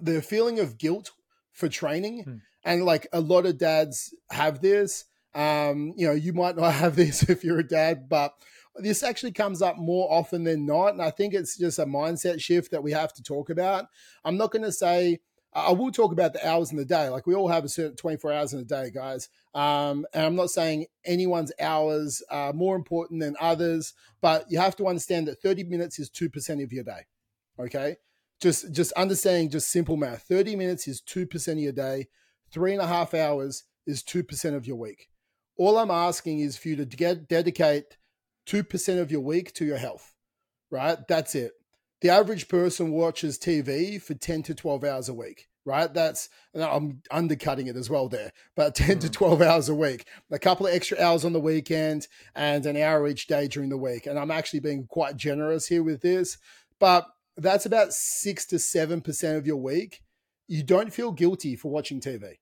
the 0.00 0.22
feeling 0.22 0.60
of 0.60 0.78
guilt 0.78 1.10
for 1.52 1.68
training. 1.68 2.22
Hmm. 2.24 2.36
and 2.64 2.84
like 2.84 3.06
a 3.12 3.20
lot 3.20 3.46
of 3.46 3.58
dads 3.58 4.14
have 4.30 4.60
this 4.60 5.04
um, 5.34 5.92
you 5.96 6.06
know, 6.06 6.12
you 6.12 6.32
might 6.32 6.56
not 6.56 6.72
have 6.74 6.96
this 6.96 7.22
if 7.24 7.44
you're 7.44 7.58
a 7.58 7.66
dad, 7.66 8.08
but 8.08 8.34
this 8.76 9.02
actually 9.02 9.32
comes 9.32 9.62
up 9.62 9.78
more 9.78 10.10
often 10.10 10.44
than 10.44 10.66
not. 10.66 10.88
And 10.88 11.02
I 11.02 11.10
think 11.10 11.34
it's 11.34 11.56
just 11.56 11.78
a 11.78 11.86
mindset 11.86 12.40
shift 12.40 12.70
that 12.72 12.82
we 12.82 12.92
have 12.92 13.12
to 13.14 13.22
talk 13.22 13.50
about. 13.50 13.86
I'm 14.24 14.36
not 14.36 14.50
going 14.50 14.64
to 14.64 14.72
say, 14.72 15.20
I 15.52 15.70
will 15.70 15.92
talk 15.92 16.10
about 16.10 16.32
the 16.32 16.46
hours 16.46 16.72
in 16.72 16.76
the 16.76 16.84
day. 16.84 17.08
Like 17.08 17.28
we 17.28 17.34
all 17.34 17.48
have 17.48 17.64
a 17.64 17.68
certain 17.68 17.94
24 17.94 18.32
hours 18.32 18.52
in 18.52 18.58
a 18.58 18.64
day, 18.64 18.90
guys. 18.92 19.28
Um, 19.54 20.04
and 20.12 20.26
I'm 20.26 20.34
not 20.34 20.50
saying 20.50 20.86
anyone's 21.04 21.52
hours 21.60 22.22
are 22.28 22.52
more 22.52 22.74
important 22.74 23.20
than 23.20 23.36
others, 23.40 23.94
but 24.20 24.46
you 24.50 24.58
have 24.58 24.74
to 24.76 24.88
understand 24.88 25.28
that 25.28 25.40
30 25.40 25.64
minutes 25.64 26.00
is 26.00 26.10
2% 26.10 26.62
of 26.62 26.72
your 26.72 26.82
day. 26.82 27.02
Okay. 27.60 27.96
Just, 28.40 28.72
just 28.72 28.90
understanding 28.92 29.48
just 29.48 29.70
simple 29.70 29.96
math. 29.96 30.22
30 30.22 30.56
minutes 30.56 30.88
is 30.88 31.00
2% 31.00 31.52
of 31.52 31.58
your 31.58 31.72
day. 31.72 32.08
Three 32.50 32.72
and 32.72 32.82
a 32.82 32.86
half 32.88 33.14
hours 33.14 33.62
is 33.86 34.02
2% 34.02 34.56
of 34.56 34.66
your 34.66 34.76
week. 34.76 35.08
All 35.56 35.78
I'm 35.78 35.90
asking 35.90 36.40
is 36.40 36.56
for 36.56 36.68
you 36.68 36.76
to 36.76 36.84
get, 36.84 37.28
dedicate 37.28 37.96
2% 38.46 39.00
of 39.00 39.10
your 39.10 39.20
week 39.20 39.52
to 39.54 39.64
your 39.64 39.78
health, 39.78 40.14
right? 40.70 40.98
That's 41.06 41.34
it. 41.34 41.52
The 42.00 42.10
average 42.10 42.48
person 42.48 42.90
watches 42.90 43.38
TV 43.38 44.02
for 44.02 44.14
10 44.14 44.42
to 44.44 44.54
12 44.54 44.84
hours 44.84 45.08
a 45.08 45.14
week, 45.14 45.48
right? 45.64 45.92
That's, 45.92 46.28
I'm 46.54 47.02
undercutting 47.10 47.68
it 47.68 47.76
as 47.76 47.88
well 47.88 48.08
there, 48.08 48.32
but 48.56 48.74
10 48.74 48.96
mm. 48.96 49.00
to 49.02 49.10
12 49.10 49.42
hours 49.42 49.68
a 49.68 49.74
week, 49.74 50.06
a 50.30 50.38
couple 50.38 50.66
of 50.66 50.74
extra 50.74 51.00
hours 51.00 51.24
on 51.24 51.32
the 51.32 51.40
weekend 51.40 52.08
and 52.34 52.66
an 52.66 52.76
hour 52.76 53.06
each 53.06 53.26
day 53.26 53.48
during 53.48 53.70
the 53.70 53.78
week. 53.78 54.06
And 54.06 54.18
I'm 54.18 54.30
actually 54.30 54.60
being 54.60 54.86
quite 54.86 55.16
generous 55.16 55.68
here 55.68 55.82
with 55.82 56.02
this, 56.02 56.36
but 56.80 57.06
that's 57.36 57.66
about 57.66 57.92
six 57.92 58.44
to 58.46 58.56
7% 58.56 59.38
of 59.38 59.46
your 59.46 59.56
week. 59.56 60.02
You 60.46 60.62
don't 60.62 60.92
feel 60.92 61.12
guilty 61.12 61.56
for 61.56 61.70
watching 61.70 62.00
TV. 62.00 62.34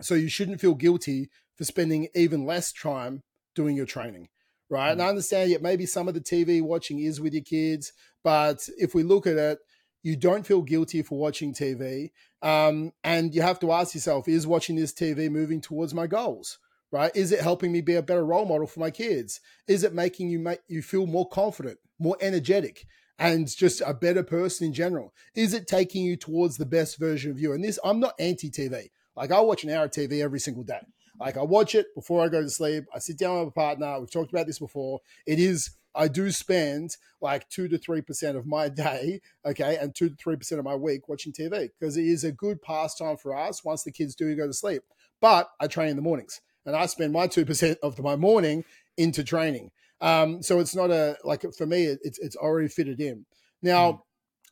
So 0.00 0.14
you 0.14 0.28
shouldn't 0.28 0.60
feel 0.60 0.74
guilty 0.74 1.30
for 1.56 1.64
spending 1.64 2.08
even 2.14 2.44
less 2.44 2.72
time 2.72 3.22
doing 3.54 3.76
your 3.76 3.86
training, 3.86 4.28
right? 4.70 4.88
Mm. 4.88 4.92
And 4.92 5.02
I 5.02 5.08
understand 5.08 5.50
yet 5.50 5.62
maybe 5.62 5.86
some 5.86 6.08
of 6.08 6.14
the 6.14 6.20
TV 6.20 6.62
watching 6.62 7.00
is 7.00 7.20
with 7.20 7.32
your 7.32 7.42
kids, 7.42 7.92
but 8.24 8.68
if 8.78 8.94
we 8.94 9.02
look 9.02 9.26
at 9.26 9.36
it, 9.36 9.58
you 10.02 10.16
don't 10.16 10.46
feel 10.46 10.62
guilty 10.62 11.02
for 11.02 11.18
watching 11.18 11.54
TV. 11.54 12.10
Um, 12.42 12.92
and 13.04 13.34
you 13.34 13.42
have 13.42 13.60
to 13.60 13.70
ask 13.70 13.94
yourself, 13.94 14.26
is 14.26 14.46
watching 14.46 14.76
this 14.76 14.92
TV 14.92 15.30
moving 15.30 15.60
towards 15.60 15.94
my 15.94 16.06
goals? 16.06 16.58
Right? 16.90 17.14
Is 17.14 17.32
it 17.32 17.40
helping 17.40 17.72
me 17.72 17.80
be 17.80 17.94
a 17.94 18.02
better 18.02 18.24
role 18.24 18.44
model 18.44 18.66
for 18.66 18.80
my 18.80 18.90
kids? 18.90 19.40
Is 19.66 19.82
it 19.82 19.94
making 19.94 20.28
you 20.28 20.38
make 20.38 20.60
you 20.68 20.82
feel 20.82 21.06
more 21.06 21.28
confident, 21.28 21.78
more 21.98 22.16
energetic? 22.20 22.84
and 23.18 23.46
just 23.46 23.80
a 23.86 23.94
better 23.94 24.22
person 24.22 24.66
in 24.66 24.72
general? 24.72 25.14
Is 25.34 25.54
it 25.54 25.68
taking 25.68 26.04
you 26.04 26.16
towards 26.16 26.56
the 26.56 26.66
best 26.66 26.98
version 26.98 27.30
of 27.30 27.38
you? 27.38 27.52
And 27.52 27.62
this, 27.62 27.78
I'm 27.84 28.00
not 28.00 28.14
anti 28.18 28.50
TV. 28.50 28.90
Like 29.14 29.30
I 29.30 29.40
watch 29.40 29.62
an 29.62 29.70
hour 29.70 29.84
of 29.84 29.92
TV 29.92 30.22
every 30.22 30.40
single 30.40 30.64
day. 30.64 30.80
Like 31.22 31.36
I 31.36 31.42
watch 31.42 31.76
it 31.76 31.94
before 31.94 32.24
I 32.24 32.28
go 32.28 32.42
to 32.42 32.50
sleep. 32.50 32.84
I 32.92 32.98
sit 32.98 33.16
down 33.16 33.38
with 33.38 33.48
a 33.48 33.52
partner. 33.52 34.00
We've 34.00 34.10
talked 34.10 34.32
about 34.32 34.48
this 34.48 34.58
before. 34.58 34.98
It 35.24 35.38
is 35.38 35.70
I 35.94 36.08
do 36.08 36.32
spend 36.32 36.96
like 37.20 37.48
two 37.48 37.68
to 37.68 37.78
three 37.78 38.02
percent 38.02 38.36
of 38.36 38.44
my 38.44 38.68
day, 38.84 39.20
okay, 39.46 39.76
and 39.76 39.94
two 39.94 40.08
to 40.08 40.16
three 40.16 40.34
percent 40.34 40.58
of 40.58 40.64
my 40.64 40.74
week 40.74 41.08
watching 41.08 41.32
TV 41.32 41.70
because 41.78 41.96
it 41.96 42.06
is 42.06 42.24
a 42.24 42.32
good 42.32 42.60
pastime 42.60 43.16
for 43.16 43.38
us 43.38 43.64
once 43.64 43.84
the 43.84 43.92
kids 43.92 44.16
do 44.16 44.34
go 44.34 44.48
to 44.48 44.52
sleep. 44.52 44.82
But 45.20 45.48
I 45.60 45.68
train 45.68 45.90
in 45.90 45.96
the 45.96 46.02
mornings, 46.02 46.40
and 46.66 46.74
I 46.74 46.86
spend 46.86 47.12
my 47.12 47.28
two 47.28 47.44
percent 47.44 47.78
of 47.84 48.00
my 48.00 48.16
morning 48.16 48.64
into 48.96 49.22
training. 49.22 49.70
Um, 50.00 50.42
so 50.42 50.58
it's 50.58 50.74
not 50.74 50.90
a 50.90 51.16
like 51.22 51.44
for 51.56 51.66
me, 51.66 51.84
it's 51.84 52.18
it's 52.18 52.34
already 52.34 52.66
fitted 52.66 53.00
in. 53.00 53.26
Now, 53.62 54.04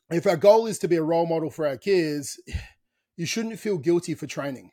mm. 0.09 0.15
if 0.15 0.25
our 0.25 0.37
goal 0.37 0.67
is 0.67 0.79
to 0.79 0.87
be 0.87 0.95
a 0.95 1.03
role 1.03 1.27
model 1.27 1.49
for 1.49 1.67
our 1.67 1.75
kids, 1.75 2.39
you 3.17 3.25
shouldn't 3.25 3.59
feel 3.59 3.77
guilty 3.77 4.15
for 4.15 4.25
training. 4.25 4.71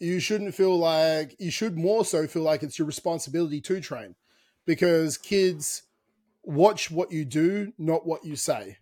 You 0.00 0.20
shouldn't 0.20 0.54
feel 0.54 0.76
like 0.76 1.36
you 1.38 1.50
should 1.50 1.78
more 1.78 2.04
so 2.04 2.26
feel 2.26 2.42
like 2.42 2.62
it's 2.62 2.78
your 2.78 2.86
responsibility 2.86 3.60
to 3.62 3.80
train 3.80 4.16
because 4.66 5.16
kids 5.16 5.82
watch 6.42 6.90
what 6.90 7.12
you 7.12 7.24
do, 7.24 7.72
not 7.78 8.06
what 8.06 8.24
you 8.24 8.36
say. 8.36 8.78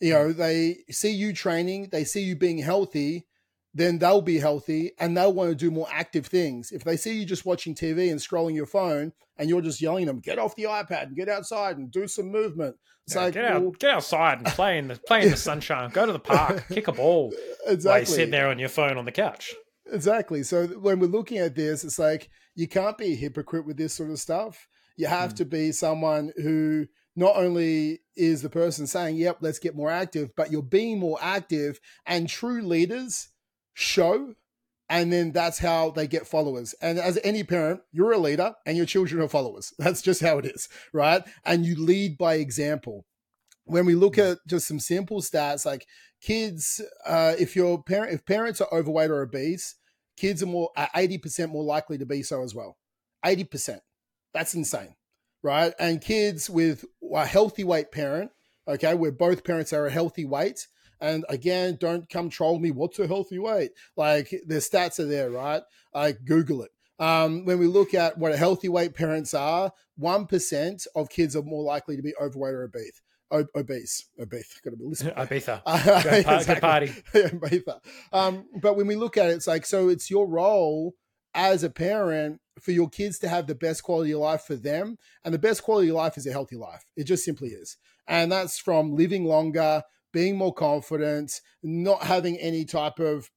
You 0.00 0.12
know, 0.12 0.32
they 0.32 0.78
see 0.90 1.12
you 1.12 1.32
training, 1.32 1.88
they 1.92 2.04
see 2.04 2.22
you 2.22 2.36
being 2.36 2.58
healthy, 2.58 3.26
then 3.72 3.98
they'll 3.98 4.22
be 4.22 4.38
healthy 4.38 4.92
and 4.98 5.16
they'll 5.16 5.32
want 5.32 5.50
to 5.50 5.56
do 5.56 5.70
more 5.70 5.88
active 5.90 6.26
things. 6.26 6.70
If 6.72 6.84
they 6.84 6.96
see 6.96 7.18
you 7.18 7.24
just 7.24 7.44
watching 7.44 7.74
TV 7.74 8.10
and 8.10 8.20
scrolling 8.20 8.54
your 8.54 8.66
phone 8.66 9.12
and 9.36 9.48
you're 9.48 9.60
just 9.60 9.80
yelling 9.80 10.04
at 10.04 10.06
them, 10.06 10.20
get 10.20 10.38
off 10.38 10.54
the 10.56 10.64
iPad 10.64 11.04
and 11.04 11.16
get 11.16 11.28
outside 11.28 11.76
and 11.76 11.90
do 11.90 12.06
some 12.06 12.30
movement. 12.30 12.76
It's 13.06 13.16
yeah, 13.16 13.22
like, 13.22 13.34
get, 13.34 13.44
out, 13.44 13.62
well, 13.62 13.70
get 13.72 13.90
outside 13.90 14.38
and 14.38 14.46
play 14.46 14.78
in 14.78 14.88
the 14.88 14.96
play 14.96 15.22
in 15.24 15.30
the 15.30 15.36
sunshine. 15.50 15.90
Go 15.90 16.06
to 16.06 16.12
the 16.12 16.18
park, 16.18 16.66
kick 16.68 16.88
a 16.88 16.92
ball. 16.92 17.34
Exactly. 17.66 17.88
While 17.88 17.98
you're 17.98 18.06
sitting 18.06 18.30
there 18.30 18.48
on 18.48 18.58
your 18.58 18.68
phone 18.68 18.96
on 18.96 19.04
the 19.04 19.12
couch. 19.12 19.54
Exactly. 19.94 20.42
So 20.42 20.66
when 20.66 20.98
we're 20.98 21.06
looking 21.06 21.38
at 21.38 21.54
this, 21.54 21.84
it's 21.84 21.98
like 21.98 22.28
you 22.54 22.68
can't 22.68 22.98
be 22.98 23.12
a 23.12 23.16
hypocrite 23.16 23.66
with 23.66 23.76
this 23.76 23.94
sort 23.94 24.10
of 24.10 24.18
stuff. 24.18 24.66
You 24.96 25.06
have 25.06 25.32
mm. 25.32 25.36
to 25.36 25.44
be 25.44 25.72
someone 25.72 26.32
who 26.36 26.86
not 27.16 27.36
only 27.36 28.00
is 28.16 28.42
the 28.42 28.50
person 28.50 28.86
saying, 28.86 29.16
"Yep, 29.16 29.38
let's 29.40 29.58
get 29.58 29.76
more 29.76 29.90
active," 29.90 30.30
but 30.36 30.50
you're 30.50 30.62
being 30.62 30.98
more 30.98 31.18
active. 31.20 31.80
And 32.06 32.28
true 32.28 32.62
leaders 32.62 33.28
show 33.72 34.34
and 34.88 35.12
then 35.12 35.32
that's 35.32 35.58
how 35.58 35.90
they 35.90 36.06
get 36.06 36.26
followers. 36.26 36.74
And 36.80 36.98
as 36.98 37.18
any 37.24 37.42
parent, 37.42 37.80
you're 37.90 38.12
a 38.12 38.18
leader 38.18 38.54
and 38.66 38.76
your 38.76 38.86
children 38.86 39.22
are 39.22 39.28
followers. 39.28 39.72
That's 39.78 40.02
just 40.02 40.20
how 40.20 40.38
it 40.38 40.46
is, 40.46 40.68
right? 40.92 41.22
And 41.44 41.64
you 41.64 41.76
lead 41.76 42.18
by 42.18 42.34
example. 42.34 43.06
When 43.64 43.86
we 43.86 43.94
look 43.94 44.18
at 44.18 44.38
just 44.46 44.68
some 44.68 44.78
simple 44.78 45.22
stats, 45.22 45.64
like 45.64 45.86
kids, 46.20 46.82
uh, 47.06 47.34
if 47.38 47.56
your 47.56 47.82
parent, 47.82 48.12
if 48.12 48.26
parents 48.26 48.60
are 48.60 48.68
overweight 48.72 49.10
or 49.10 49.22
obese, 49.22 49.76
kids 50.16 50.42
are 50.42 50.46
more 50.46 50.70
eighty 50.94 51.18
percent 51.18 51.52
more 51.52 51.64
likely 51.64 51.98
to 51.98 52.06
be 52.06 52.22
so 52.22 52.42
as 52.42 52.54
well. 52.54 52.76
Eighty 53.24 53.44
percent. 53.44 53.82
That's 54.32 54.54
insane, 54.54 54.94
right? 55.42 55.72
And 55.78 56.00
kids 56.00 56.50
with 56.50 56.84
a 57.14 57.26
healthy 57.26 57.64
weight 57.64 57.92
parent, 57.92 58.32
okay, 58.66 58.94
where 58.94 59.12
both 59.12 59.44
parents 59.44 59.72
are 59.72 59.86
a 59.86 59.90
healthy 59.90 60.24
weight, 60.24 60.66
and 61.00 61.24
again, 61.28 61.76
don't 61.80 62.08
come 62.08 62.30
troll 62.30 62.58
me. 62.58 62.70
What's 62.70 62.98
a 62.98 63.06
healthy 63.06 63.38
weight? 63.38 63.72
Like 63.96 64.30
the 64.46 64.56
stats 64.56 64.98
are 64.98 65.06
there, 65.06 65.30
right? 65.30 65.62
I 65.94 66.12
Google 66.12 66.62
it. 66.62 66.70
Um, 66.98 67.44
when 67.44 67.58
we 67.58 67.66
look 67.66 67.92
at 67.92 68.18
what 68.18 68.32
a 68.32 68.36
healthy 68.36 68.68
weight 68.68 68.94
parents 68.94 69.34
are, 69.34 69.72
1% 70.00 70.86
of 70.94 71.08
kids 71.08 71.34
are 71.36 71.42
more 71.42 71.62
likely 71.62 71.96
to 71.96 72.02
be 72.02 72.14
overweight 72.20 72.54
or 72.54 72.64
obese. 72.64 73.02
Obese, 73.54 74.06
obese, 74.20 74.60
got 74.64 74.70
to 74.70 74.76
be 74.76 74.84
listening. 74.84 75.14
Ibiza, 75.16 75.62
uh, 75.66 76.02
exactly. 76.06 76.60
party. 76.60 76.86
Ibiza. 77.14 77.80
Um, 78.12 78.46
but 78.60 78.76
when 78.76 78.86
we 78.86 78.96
look 78.96 79.16
at 79.16 79.30
it, 79.30 79.34
it's 79.34 79.46
like 79.46 79.66
so. 79.66 79.88
It's 79.88 80.10
your 80.10 80.26
role 80.26 80.94
as 81.34 81.64
a 81.64 81.70
parent 81.70 82.40
for 82.60 82.70
your 82.70 82.88
kids 82.88 83.18
to 83.18 83.28
have 83.28 83.46
the 83.46 83.54
best 83.54 83.82
quality 83.82 84.12
of 84.12 84.20
life 84.20 84.42
for 84.42 84.56
them, 84.56 84.98
and 85.24 85.34
the 85.34 85.38
best 85.38 85.62
quality 85.62 85.88
of 85.88 85.96
life 85.96 86.16
is 86.16 86.26
a 86.26 86.32
healthy 86.32 86.56
life. 86.56 86.84
It 86.96 87.04
just 87.04 87.24
simply 87.24 87.48
is, 87.50 87.76
and 88.06 88.30
that's 88.30 88.58
from 88.58 88.94
living 88.94 89.24
longer, 89.24 89.82
being 90.12 90.36
more 90.36 90.54
confident, 90.54 91.40
not 91.62 92.04
having 92.04 92.36
any 92.38 92.64
type 92.64 92.98
of 92.98 93.30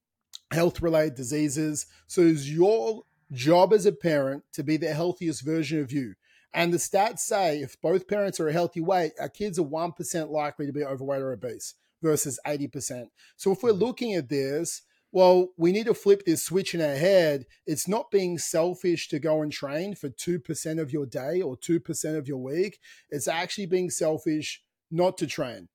health 0.50 0.80
related 0.80 1.14
diseases. 1.14 1.86
So 2.06 2.22
it's 2.22 2.48
your 2.48 3.02
job 3.32 3.72
as 3.72 3.86
a 3.86 3.92
parent 3.92 4.44
to 4.54 4.62
be 4.62 4.76
the 4.76 4.94
healthiest 4.94 5.44
version 5.44 5.80
of 5.80 5.92
you. 5.92 6.14
And 6.58 6.74
the 6.74 6.78
stats 6.78 7.20
say 7.20 7.60
if 7.60 7.80
both 7.80 8.08
parents 8.08 8.40
are 8.40 8.48
a 8.48 8.52
healthy 8.52 8.80
weight, 8.80 9.12
our 9.20 9.28
kids 9.28 9.60
are 9.60 9.64
1% 9.64 10.28
likely 10.28 10.66
to 10.66 10.72
be 10.72 10.82
overweight 10.82 11.22
or 11.22 11.32
obese 11.32 11.74
versus 12.02 12.40
80%. 12.44 13.04
So 13.36 13.52
if 13.52 13.62
we're 13.62 13.70
mm-hmm. 13.70 13.78
looking 13.78 14.14
at 14.14 14.28
this, 14.28 14.82
well, 15.12 15.50
we 15.56 15.70
need 15.70 15.86
to 15.86 15.94
flip 15.94 16.24
this 16.26 16.42
switch 16.42 16.74
in 16.74 16.80
our 16.80 16.96
head. 16.96 17.46
It's 17.64 17.86
not 17.86 18.10
being 18.10 18.38
selfish 18.38 19.06
to 19.10 19.20
go 19.20 19.40
and 19.40 19.52
train 19.52 19.94
for 19.94 20.10
2% 20.10 20.80
of 20.80 20.92
your 20.92 21.06
day 21.06 21.40
or 21.40 21.56
2% 21.56 22.18
of 22.18 22.26
your 22.26 22.38
week. 22.38 22.80
It's 23.08 23.28
actually 23.28 23.66
being 23.66 23.88
selfish 23.88 24.60
not 24.90 25.16
to 25.18 25.28
train 25.28 25.68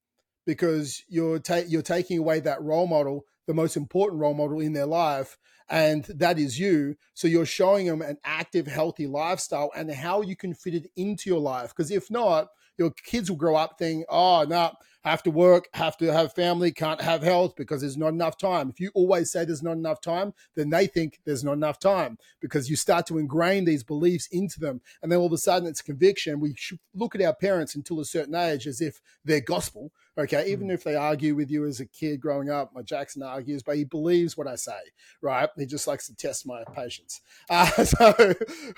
because 0.45 1.01
you're 1.07 1.39
ta- 1.39 1.63
you're 1.65 1.81
taking 1.81 2.17
away 2.17 2.41
that 2.41 2.61
role 2.61 2.87
model, 2.87 3.23
the 3.47 3.53
most 3.53 3.77
important 3.77 4.19
role 4.19 4.33
model 4.33 4.59
in 4.59 4.73
their 4.73 4.85
life, 4.85 5.37
and 5.69 6.05
that 6.05 6.39
is 6.39 6.59
you. 6.59 6.95
So 7.13 7.27
you're 7.27 7.45
showing 7.45 7.87
them 7.87 8.01
an 8.01 8.17
active, 8.23 8.67
healthy 8.67 9.07
lifestyle 9.07 9.71
and 9.75 9.91
how 9.91 10.21
you 10.21 10.35
can 10.35 10.53
fit 10.53 10.75
it 10.75 10.87
into 10.95 11.29
your 11.29 11.39
life. 11.39 11.69
Because 11.69 11.91
if 11.91 12.09
not, 12.11 12.47
your 12.77 12.91
kids 12.91 13.29
will 13.29 13.37
grow 13.37 13.55
up 13.55 13.77
thinking, 13.77 14.05
"Oh, 14.09 14.45
no, 14.47 14.71
have 15.03 15.21
to 15.23 15.31
work, 15.31 15.67
have 15.73 15.95
to 15.97 16.11
have 16.11 16.33
family, 16.33 16.71
can't 16.71 17.01
have 17.01 17.21
health 17.21 17.55
because 17.55 17.81
there's 17.81 17.97
not 17.97 18.09
enough 18.09 18.37
time." 18.37 18.69
If 18.69 18.79
you 18.79 18.89
always 18.95 19.31
say 19.31 19.45
there's 19.45 19.61
not 19.61 19.77
enough 19.77 20.01
time, 20.01 20.33
then 20.55 20.71
they 20.71 20.87
think 20.87 21.19
there's 21.23 21.43
not 21.43 21.53
enough 21.53 21.77
time 21.77 22.17
because 22.39 22.69
you 22.69 22.75
start 22.75 23.05
to 23.07 23.19
ingrain 23.19 23.65
these 23.65 23.83
beliefs 23.83 24.27
into 24.31 24.59
them, 24.59 24.81
and 25.01 25.11
then 25.11 25.19
all 25.19 25.27
of 25.27 25.33
a 25.33 25.37
sudden 25.37 25.67
it's 25.67 25.81
conviction. 25.81 26.39
We 26.39 26.55
look 26.95 27.13
at 27.13 27.21
our 27.21 27.35
parents 27.35 27.75
until 27.75 27.99
a 27.99 28.05
certain 28.05 28.35
age 28.35 28.65
as 28.65 28.81
if 28.81 29.01
they're 29.23 29.39
gospel 29.39 29.91
Okay, 30.15 30.51
even 30.51 30.67
mm. 30.67 30.73
if 30.73 30.83
they 30.83 30.95
argue 30.95 31.33
with 31.33 31.49
you 31.49 31.65
as 31.65 31.79
a 31.79 31.87
kid 31.87 32.21
growing 32.21 32.49
up, 32.49 32.71
my 32.73 32.83
Jackson 32.83 33.23
argues, 33.23 33.63
but 33.63 33.77
he 33.77 33.83
believes 33.83 34.37
what 34.37 34.47
I 34.47 34.55
say, 34.55 34.77
right? 35.21 35.49
He 35.57 35.65
just 35.65 35.87
likes 35.87 36.05
to 36.07 36.15
test 36.15 36.45
my 36.45 36.63
patience. 36.75 37.21
Uh, 37.49 37.65
so 37.83 38.13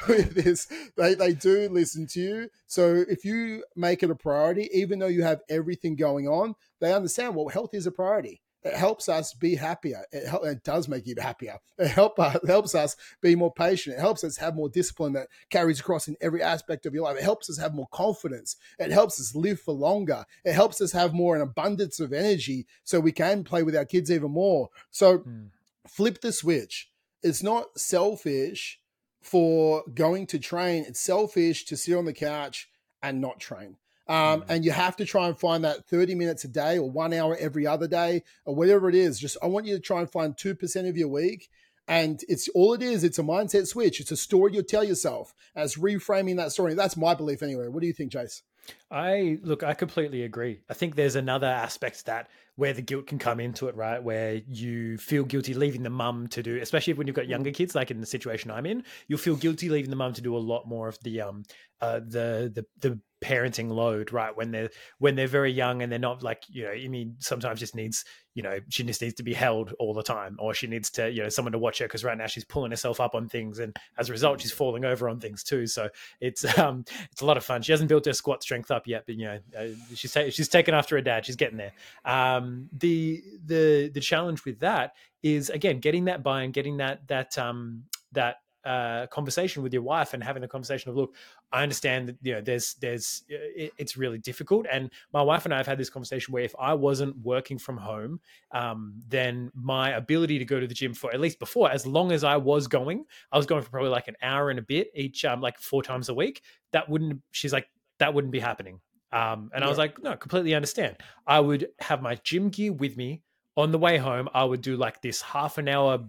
with 0.07 0.33
this, 0.33 0.67
they, 0.97 1.13
they 1.13 1.33
do 1.33 1.69
listen 1.69 2.07
to 2.07 2.19
you. 2.19 2.49
So 2.67 3.05
if 3.07 3.23
you 3.23 3.63
make 3.75 4.03
it 4.03 4.09
a 4.09 4.15
priority, 4.15 4.69
even 4.73 4.99
though 4.99 5.07
you 5.07 5.23
have 5.23 5.41
everything 5.49 5.95
going 5.95 6.27
on, 6.27 6.55
they 6.81 6.93
understand, 6.93 7.35
well, 7.35 7.47
health 7.47 7.73
is 7.73 7.87
a 7.87 7.91
priority. 7.91 8.41
It 8.65 8.73
helps 8.73 9.07
us 9.07 9.31
be 9.35 9.53
happier. 9.53 10.03
It, 10.11 10.27
help, 10.27 10.43
it 10.43 10.63
does 10.63 10.87
make 10.87 11.05
you 11.05 11.13
happier. 11.19 11.59
It, 11.77 11.87
help, 11.87 12.19
uh, 12.19 12.39
helps 12.47 12.73
us 12.73 12.95
be 13.21 13.35
more 13.35 13.53
patient. 13.53 13.95
It 13.95 14.01
helps 14.01 14.23
us 14.23 14.37
have 14.37 14.55
more 14.55 14.69
discipline 14.69 15.13
that 15.13 15.27
carries 15.51 15.79
across 15.79 16.07
in 16.07 16.17
every 16.19 16.41
aspect 16.41 16.87
of 16.87 16.93
your 16.95 17.03
life. 17.03 17.17
It 17.17 17.23
helps 17.23 17.47
us 17.47 17.59
have 17.59 17.75
more 17.75 17.87
confidence. 17.91 18.55
It 18.79 18.91
helps 18.91 19.21
us 19.21 19.35
live 19.35 19.59
for 19.59 19.73
longer. 19.73 20.25
It 20.43 20.53
helps 20.53 20.81
us 20.81 20.91
have 20.93 21.13
more 21.13 21.35
an 21.35 21.43
abundance 21.43 21.99
of 21.99 22.11
energy 22.11 22.65
so 22.83 22.99
we 22.99 23.11
can 23.11 23.43
play 23.43 23.61
with 23.61 23.75
our 23.75 23.85
kids 23.85 24.09
even 24.09 24.31
more. 24.31 24.69
So 24.89 25.19
mm. 25.19 25.49
flip 25.87 26.21
the 26.21 26.31
switch. 26.31 26.89
It's 27.21 27.43
not 27.43 27.77
selfish 27.77 28.79
for 29.21 29.83
going 29.93 30.25
to 30.27 30.39
train. 30.39 30.85
It's 30.87 30.99
selfish 30.99 31.65
to 31.65 31.77
sit 31.77 31.95
on 31.95 32.05
the 32.05 32.13
couch 32.13 32.69
and 33.03 33.21
not 33.21 33.39
train. 33.39 33.77
Um, 34.07 34.41
mm. 34.41 34.45
And 34.49 34.65
you 34.65 34.71
have 34.71 34.95
to 34.97 35.05
try 35.05 35.27
and 35.27 35.39
find 35.39 35.63
that 35.63 35.87
30 35.87 36.15
minutes 36.15 36.43
a 36.43 36.47
day 36.47 36.77
or 36.77 36.89
one 36.89 37.13
hour 37.13 37.35
every 37.39 37.65
other 37.65 37.87
day 37.87 38.23
or 38.45 38.55
whatever 38.55 38.89
it 38.89 38.95
is. 38.95 39.19
Just 39.19 39.37
I 39.41 39.47
want 39.47 39.65
you 39.65 39.75
to 39.75 39.81
try 39.81 39.99
and 39.99 40.09
find 40.09 40.35
2% 40.35 40.89
of 40.89 40.97
your 40.97 41.07
week. 41.07 41.49
And 41.87 42.23
it's 42.27 42.49
all 42.49 42.73
it 42.73 42.81
is, 42.81 43.03
it's 43.03 43.19
a 43.19 43.23
mindset 43.23 43.67
switch. 43.67 43.99
It's 43.99 44.11
a 44.11 44.17
story 44.17 44.53
you 44.53 44.63
tell 44.63 44.83
yourself 44.83 45.35
as 45.55 45.75
reframing 45.75 46.37
that 46.37 46.51
story. 46.51 46.73
That's 46.73 46.97
my 46.97 47.13
belief 47.13 47.43
anyway. 47.43 47.67
What 47.67 47.81
do 47.81 47.87
you 47.87 47.93
think, 47.93 48.11
Jace? 48.11 48.41
I 48.89 49.37
look, 49.43 49.63
I 49.63 49.73
completely 49.73 50.23
agree. 50.23 50.61
I 50.69 50.73
think 50.73 50.95
there's 50.95 51.15
another 51.15 51.47
aspect 51.47 52.05
that 52.05 52.29
where 52.55 52.73
the 52.73 52.81
guilt 52.81 53.07
can 53.07 53.19
come 53.19 53.39
into 53.39 53.67
it, 53.67 53.75
right? 53.75 54.01
Where 54.01 54.41
you 54.47 54.97
feel 54.97 55.23
guilty 55.23 55.53
leaving 55.53 55.83
the 55.83 55.89
mum 55.89 56.27
to 56.29 56.41
do, 56.41 56.57
especially 56.57 56.93
when 56.93 57.05
you've 57.05 57.15
got 57.15 57.27
younger 57.27 57.51
mm. 57.51 57.55
kids, 57.55 57.75
like 57.75 57.91
in 57.91 57.99
the 57.99 58.05
situation 58.05 58.49
I'm 58.51 58.65
in, 58.65 58.83
you'll 59.07 59.19
feel 59.19 59.35
guilty 59.35 59.69
leaving 59.69 59.89
the 59.89 59.95
mum 59.95 60.13
to 60.13 60.21
do 60.21 60.35
a 60.35 60.39
lot 60.39 60.67
more 60.67 60.87
of 60.87 60.97
the 61.03 61.21
um 61.21 61.43
uh 61.81 61.99
the 61.99 62.51
the 62.53 62.65
the 62.79 62.99
parenting 63.21 63.69
load, 63.69 64.11
right? 64.11 64.35
When 64.35 64.51
they're 64.51 64.69
when 64.99 65.15
they're 65.15 65.27
very 65.27 65.51
young 65.51 65.81
and 65.81 65.91
they're 65.91 65.99
not 65.99 66.23
like 66.23 66.43
you 66.47 66.63
know, 66.63 66.71
I 66.71 66.87
mean, 66.87 67.15
sometimes 67.19 67.59
just 67.59 67.75
needs 67.75 68.05
you 68.33 68.43
know 68.43 68.59
she 68.69 68.83
just 68.83 69.01
needs 69.01 69.15
to 69.15 69.23
be 69.23 69.33
held 69.33 69.73
all 69.79 69.93
the 69.93 70.03
time, 70.03 70.37
or 70.39 70.53
she 70.53 70.67
needs 70.67 70.89
to 70.91 71.09
you 71.09 71.23
know 71.23 71.29
someone 71.29 71.51
to 71.53 71.59
watch 71.59 71.79
her 71.79 71.85
because 71.85 72.03
right 72.03 72.17
now 72.17 72.27
she's 72.27 72.45
pulling 72.45 72.71
herself 72.71 72.99
up 72.99 73.15
on 73.15 73.27
things, 73.27 73.59
and 73.59 73.75
as 73.97 74.09
a 74.09 74.11
result, 74.11 74.41
she's 74.41 74.51
falling 74.51 74.85
over 74.85 75.09
on 75.09 75.19
things 75.19 75.43
too. 75.43 75.67
So 75.67 75.89
it's 76.21 76.57
um 76.59 76.85
it's 77.11 77.21
a 77.21 77.25
lot 77.25 77.37
of 77.37 77.45
fun. 77.45 77.61
She 77.61 77.71
hasn't 77.71 77.89
built 77.89 78.05
her 78.05 78.13
squat 78.13 78.43
strength 78.43 78.71
up 78.71 78.87
yet, 78.87 79.03
but 79.05 79.15
you 79.15 79.25
know 79.25 79.39
uh, 79.57 79.67
she's 79.95 80.11
ta- 80.11 80.29
she's 80.29 80.49
taken 80.49 80.73
after 80.73 80.95
her 80.95 81.01
dad. 81.01 81.25
She's 81.25 81.35
getting 81.35 81.57
there. 81.57 81.73
Um, 82.03 82.69
the 82.73 83.23
the 83.45 83.91
the 83.93 84.01
challenge 84.01 84.45
with 84.45 84.59
that 84.59 84.93
is 85.23 85.49
again 85.49 85.79
getting 85.79 86.05
that 86.05 86.21
buy 86.21 86.43
and 86.43 86.53
getting 86.53 86.77
that 86.77 87.07
that 87.07 87.37
um 87.37 87.83
that 88.11 88.37
uh, 88.65 89.05
conversation 89.07 89.61
with 89.61 89.73
your 89.73 89.83
wife 89.83 90.13
and 90.13 90.23
having 90.23 90.41
the 90.41 90.47
conversation 90.47 90.89
of 90.89 90.95
look 90.95 91.15
i 91.55 91.63
understand 91.63 92.09
that 92.09 92.17
you 92.21 92.33
know 92.33 92.41
there's 92.41 92.75
there's 92.75 93.23
it, 93.29 93.71
it's 93.77 93.95
really 93.95 94.17
difficult. 94.17 94.65
And 94.69 94.91
my 95.13 95.21
wife 95.21 95.45
and 95.45 95.53
i 95.53 95.57
have 95.57 95.67
had 95.67 95.77
this 95.77 95.89
conversation 95.89 96.33
where 96.33 96.43
if 96.43 96.55
i 96.59 96.73
wasn't 96.73 97.17
working 97.17 97.57
from 97.57 97.77
home 97.77 98.19
um, 98.51 98.93
then 99.07 99.51
my 99.55 99.91
ability 99.91 100.37
to 100.39 100.45
go 100.45 100.59
to 100.59 100.67
the 100.67 100.73
gym 100.73 100.93
for 100.93 101.13
at 101.13 101.19
least 101.19 101.39
before 101.39 101.71
as 101.71 101.87
long 101.87 102.11
as 102.11 102.23
i 102.23 102.35
was 102.35 102.67
going 102.67 103.05
i 103.31 103.37
was 103.37 103.45
going 103.45 103.63
for 103.63 103.69
probably 103.69 103.89
like 103.89 104.07
an 104.07 104.15
hour 104.21 104.49
and 104.49 104.59
a 104.59 104.61
bit 104.61 104.89
each 104.95 105.23
um, 105.25 105.39
like 105.41 105.57
four 105.59 105.81
times 105.81 106.09
a 106.09 106.13
week 106.13 106.41
that 106.73 106.89
wouldn't 106.89 107.21
she's 107.31 107.53
like 107.53 107.67
that 107.99 108.13
wouldn't 108.13 108.33
be 108.33 108.39
happening. 108.39 108.81
Um, 109.13 109.49
and 109.53 109.61
yeah. 109.61 109.65
i 109.65 109.69
was 109.69 109.77
like 109.77 110.01
no 110.03 110.15
completely 110.17 110.53
understand. 110.53 110.97
I 111.25 111.39
would 111.39 111.69
have 111.79 112.01
my 112.01 112.15
gym 112.15 112.49
gear 112.49 112.73
with 112.73 112.97
me. 112.97 113.21
On 113.57 113.71
the 113.71 113.79
way 113.79 113.97
home 113.97 114.27
i 114.33 114.43
would 114.43 114.59
do 114.59 114.75
like 114.75 115.01
this 115.01 115.21
half 115.21 115.57
an 115.57 115.69
hour 115.69 116.03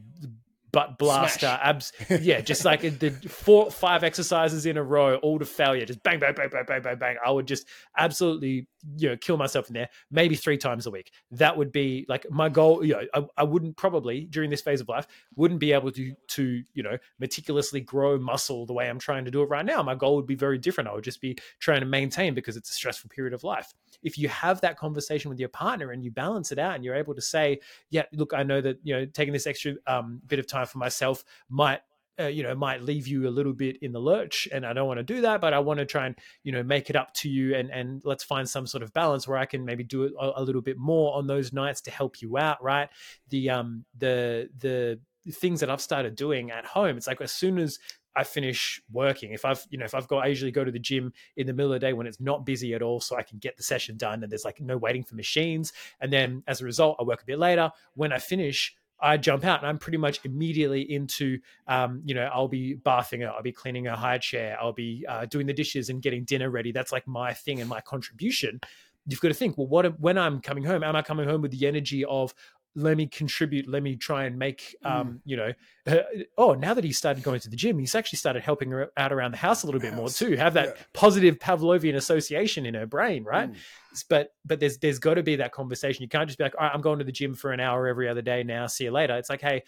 butt 0.76 0.98
blaster 0.98 1.46
Smash. 1.46 1.60
abs 1.62 1.92
yeah 2.20 2.42
just 2.42 2.66
like 2.66 2.82
the 2.82 3.08
four 3.28 3.70
five 3.70 4.04
exercises 4.04 4.66
in 4.66 4.76
a 4.76 4.82
row 4.82 5.16
all 5.16 5.38
to 5.38 5.46
failure 5.46 5.86
just 5.86 6.02
bang 6.02 6.18
bang 6.18 6.34
bang 6.34 6.50
bang 6.52 6.64
bang 6.66 6.82
bang 6.82 6.98
bang 6.98 7.16
i 7.24 7.30
would 7.30 7.46
just 7.46 7.66
absolutely 7.96 8.66
you 8.98 9.08
know 9.08 9.16
kill 9.16 9.36
myself 9.36 9.68
in 9.68 9.74
there 9.74 9.88
maybe 10.10 10.34
three 10.34 10.58
times 10.58 10.86
a 10.86 10.90
week. 10.90 11.12
That 11.30 11.56
would 11.56 11.72
be 11.72 12.06
like 12.08 12.30
my 12.30 12.48
goal 12.48 12.84
you 12.84 12.94
know 12.94 13.02
I, 13.14 13.24
I 13.38 13.44
wouldn't 13.44 13.76
probably 13.76 14.24
during 14.24 14.50
this 14.50 14.62
phase 14.62 14.80
of 14.80 14.88
life 14.88 15.06
wouldn't 15.34 15.60
be 15.60 15.72
able 15.72 15.90
to 15.92 16.14
to 16.28 16.62
you 16.74 16.82
know 16.82 16.96
meticulously 17.18 17.80
grow 17.80 18.18
muscle 18.18 18.66
the 18.66 18.72
way 18.72 18.88
i'm 18.88 18.98
trying 18.98 19.24
to 19.24 19.30
do 19.30 19.42
it 19.42 19.48
right 19.48 19.64
now. 19.64 19.82
My 19.82 19.94
goal 19.94 20.16
would 20.16 20.26
be 20.26 20.34
very 20.34 20.58
different. 20.58 20.88
I 20.88 20.94
would 20.94 21.04
just 21.04 21.20
be 21.20 21.36
trying 21.58 21.80
to 21.80 21.86
maintain 21.86 22.34
because 22.34 22.56
it's 22.56 22.70
a 22.70 22.72
stressful 22.72 23.10
period 23.10 23.34
of 23.34 23.44
life. 23.44 23.72
If 24.02 24.18
you 24.18 24.28
have 24.28 24.60
that 24.60 24.76
conversation 24.78 25.28
with 25.28 25.38
your 25.38 25.48
partner 25.48 25.92
and 25.92 26.04
you 26.04 26.10
balance 26.10 26.52
it 26.52 26.58
out 26.58 26.74
and 26.74 26.84
you're 26.84 26.94
able 26.94 27.14
to 27.14 27.20
say 27.20 27.60
yeah 27.90 28.04
look 28.12 28.32
i 28.34 28.42
know 28.42 28.60
that 28.60 28.78
you 28.82 28.94
know 28.94 29.04
taking 29.06 29.32
this 29.32 29.46
extra 29.46 29.74
um, 29.86 30.20
bit 30.26 30.38
of 30.38 30.46
time 30.46 30.66
for 30.66 30.78
myself 30.78 31.24
might 31.48 31.80
uh, 32.18 32.26
you 32.26 32.42
know 32.42 32.54
might 32.54 32.82
leave 32.82 33.06
you 33.06 33.28
a 33.28 33.30
little 33.30 33.52
bit 33.52 33.76
in 33.82 33.92
the 33.92 33.98
lurch 33.98 34.48
and 34.52 34.64
i 34.64 34.72
don't 34.72 34.86
want 34.86 34.98
to 34.98 35.04
do 35.04 35.20
that 35.20 35.40
but 35.40 35.52
i 35.52 35.58
want 35.58 35.78
to 35.78 35.86
try 35.86 36.06
and 36.06 36.16
you 36.42 36.52
know 36.52 36.62
make 36.62 36.90
it 36.90 36.96
up 36.96 37.12
to 37.14 37.28
you 37.28 37.54
and 37.54 37.70
and 37.70 38.02
let's 38.04 38.24
find 38.24 38.48
some 38.48 38.66
sort 38.66 38.82
of 38.82 38.92
balance 38.92 39.26
where 39.26 39.38
i 39.38 39.46
can 39.46 39.64
maybe 39.64 39.84
do 39.84 40.04
it 40.04 40.12
a, 40.18 40.32
a 40.36 40.42
little 40.42 40.62
bit 40.62 40.78
more 40.78 41.14
on 41.14 41.26
those 41.26 41.52
nights 41.52 41.80
to 41.80 41.90
help 41.90 42.20
you 42.20 42.36
out 42.38 42.62
right 42.62 42.88
the 43.30 43.50
um 43.50 43.84
the 43.98 44.48
the 44.58 44.98
things 45.32 45.60
that 45.60 45.70
i've 45.70 45.80
started 45.80 46.14
doing 46.14 46.50
at 46.50 46.64
home 46.64 46.96
it's 46.96 47.06
like 47.06 47.20
as 47.20 47.32
soon 47.32 47.58
as 47.58 47.78
I 48.16 48.24
finish 48.24 48.80
working. 48.90 49.32
If 49.32 49.44
I've, 49.44 49.64
you 49.68 49.76
know, 49.76 49.84
if 49.84 49.94
I've 49.94 50.08
got, 50.08 50.24
I 50.24 50.28
usually 50.28 50.50
go 50.50 50.64
to 50.64 50.70
the 50.70 50.78
gym 50.78 51.12
in 51.36 51.46
the 51.46 51.52
middle 51.52 51.72
of 51.72 51.80
the 51.80 51.86
day 51.86 51.92
when 51.92 52.06
it's 52.06 52.18
not 52.18 52.46
busy 52.46 52.72
at 52.72 52.80
all, 52.80 52.98
so 52.98 53.14
I 53.14 53.22
can 53.22 53.38
get 53.38 53.58
the 53.58 53.62
session 53.62 53.98
done 53.98 54.22
and 54.22 54.32
there's 54.32 54.44
like 54.44 54.58
no 54.58 54.78
waiting 54.78 55.04
for 55.04 55.14
machines. 55.16 55.74
And 56.00 56.10
then 56.10 56.42
as 56.46 56.62
a 56.62 56.64
result, 56.64 56.96
I 56.98 57.02
work 57.02 57.22
a 57.22 57.26
bit 57.26 57.38
later. 57.38 57.70
When 57.94 58.12
I 58.12 58.18
finish, 58.18 58.74
I 59.00 59.16
jump 59.16 59.44
out 59.44 59.60
and 59.60 59.68
I'm 59.68 59.78
pretty 59.78 59.98
much 59.98 60.20
immediately 60.24 60.82
into, 60.92 61.38
um, 61.66 62.02
you 62.04 62.14
know, 62.14 62.28
I'll 62.32 62.48
be 62.48 62.74
bathing 62.74 63.20
her, 63.20 63.30
I'll 63.30 63.42
be 63.42 63.52
cleaning 63.52 63.86
a 63.86 63.96
high 63.96 64.18
chair, 64.18 64.56
I'll 64.60 64.72
be 64.72 65.04
uh, 65.08 65.26
doing 65.26 65.46
the 65.46 65.52
dishes 65.52 65.90
and 65.90 66.00
getting 66.00 66.24
dinner 66.24 66.50
ready. 66.50 66.72
That's 66.72 66.92
like 66.92 67.06
my 67.06 67.32
thing 67.32 67.60
and 67.60 67.68
my 67.68 67.80
contribution. 67.80 68.60
You've 69.08 69.20
got 69.20 69.28
to 69.28 69.34
think, 69.34 69.56
well, 69.56 69.68
what 69.68 70.00
when 70.00 70.18
I'm 70.18 70.40
coming 70.40 70.64
home? 70.64 70.82
Am 70.82 70.96
I 70.96 71.02
coming 71.02 71.28
home 71.28 71.40
with 71.40 71.52
the 71.52 71.66
energy 71.66 72.04
of 72.04 72.34
let 72.76 72.96
me 72.96 73.06
contribute 73.06 73.66
let 73.66 73.82
me 73.82 73.96
try 73.96 74.24
and 74.24 74.38
make 74.38 74.76
um, 74.84 75.08
mm. 75.08 75.20
you 75.24 75.36
know 75.36 75.52
uh, 75.86 75.96
oh 76.36 76.52
now 76.52 76.74
that 76.74 76.84
he 76.84 76.92
started 76.92 77.24
going 77.24 77.40
to 77.40 77.48
the 77.48 77.56
gym 77.56 77.78
he's 77.78 77.94
actually 77.94 78.18
started 78.18 78.42
helping 78.42 78.70
her 78.70 78.90
out 78.96 79.12
around 79.12 79.32
the 79.32 79.38
house 79.38 79.62
a 79.62 79.66
little 79.66 79.80
bit 79.80 79.94
more 79.94 80.08
too 80.08 80.36
have 80.36 80.54
that 80.54 80.76
yeah. 80.76 80.82
positive 80.92 81.38
pavlovian 81.38 81.96
association 81.96 82.66
in 82.66 82.74
her 82.74 82.86
brain 82.86 83.24
right 83.24 83.50
mm. 83.50 84.04
but 84.10 84.34
but 84.44 84.60
there's 84.60 84.78
there's 84.78 84.98
got 84.98 85.14
to 85.14 85.22
be 85.22 85.36
that 85.36 85.52
conversation 85.52 86.02
you 86.02 86.08
can't 86.08 86.28
just 86.28 86.38
be 86.38 86.44
like 86.44 86.54
i'm 86.60 86.82
going 86.82 86.98
to 86.98 87.04
the 87.04 87.12
gym 87.12 87.34
for 87.34 87.52
an 87.52 87.60
hour 87.60 87.86
every 87.86 88.08
other 88.08 88.22
day 88.22 88.42
now 88.42 88.66
see 88.66 88.84
you 88.84 88.90
later 88.90 89.16
it's 89.16 89.30
like 89.30 89.40
hey 89.40 89.62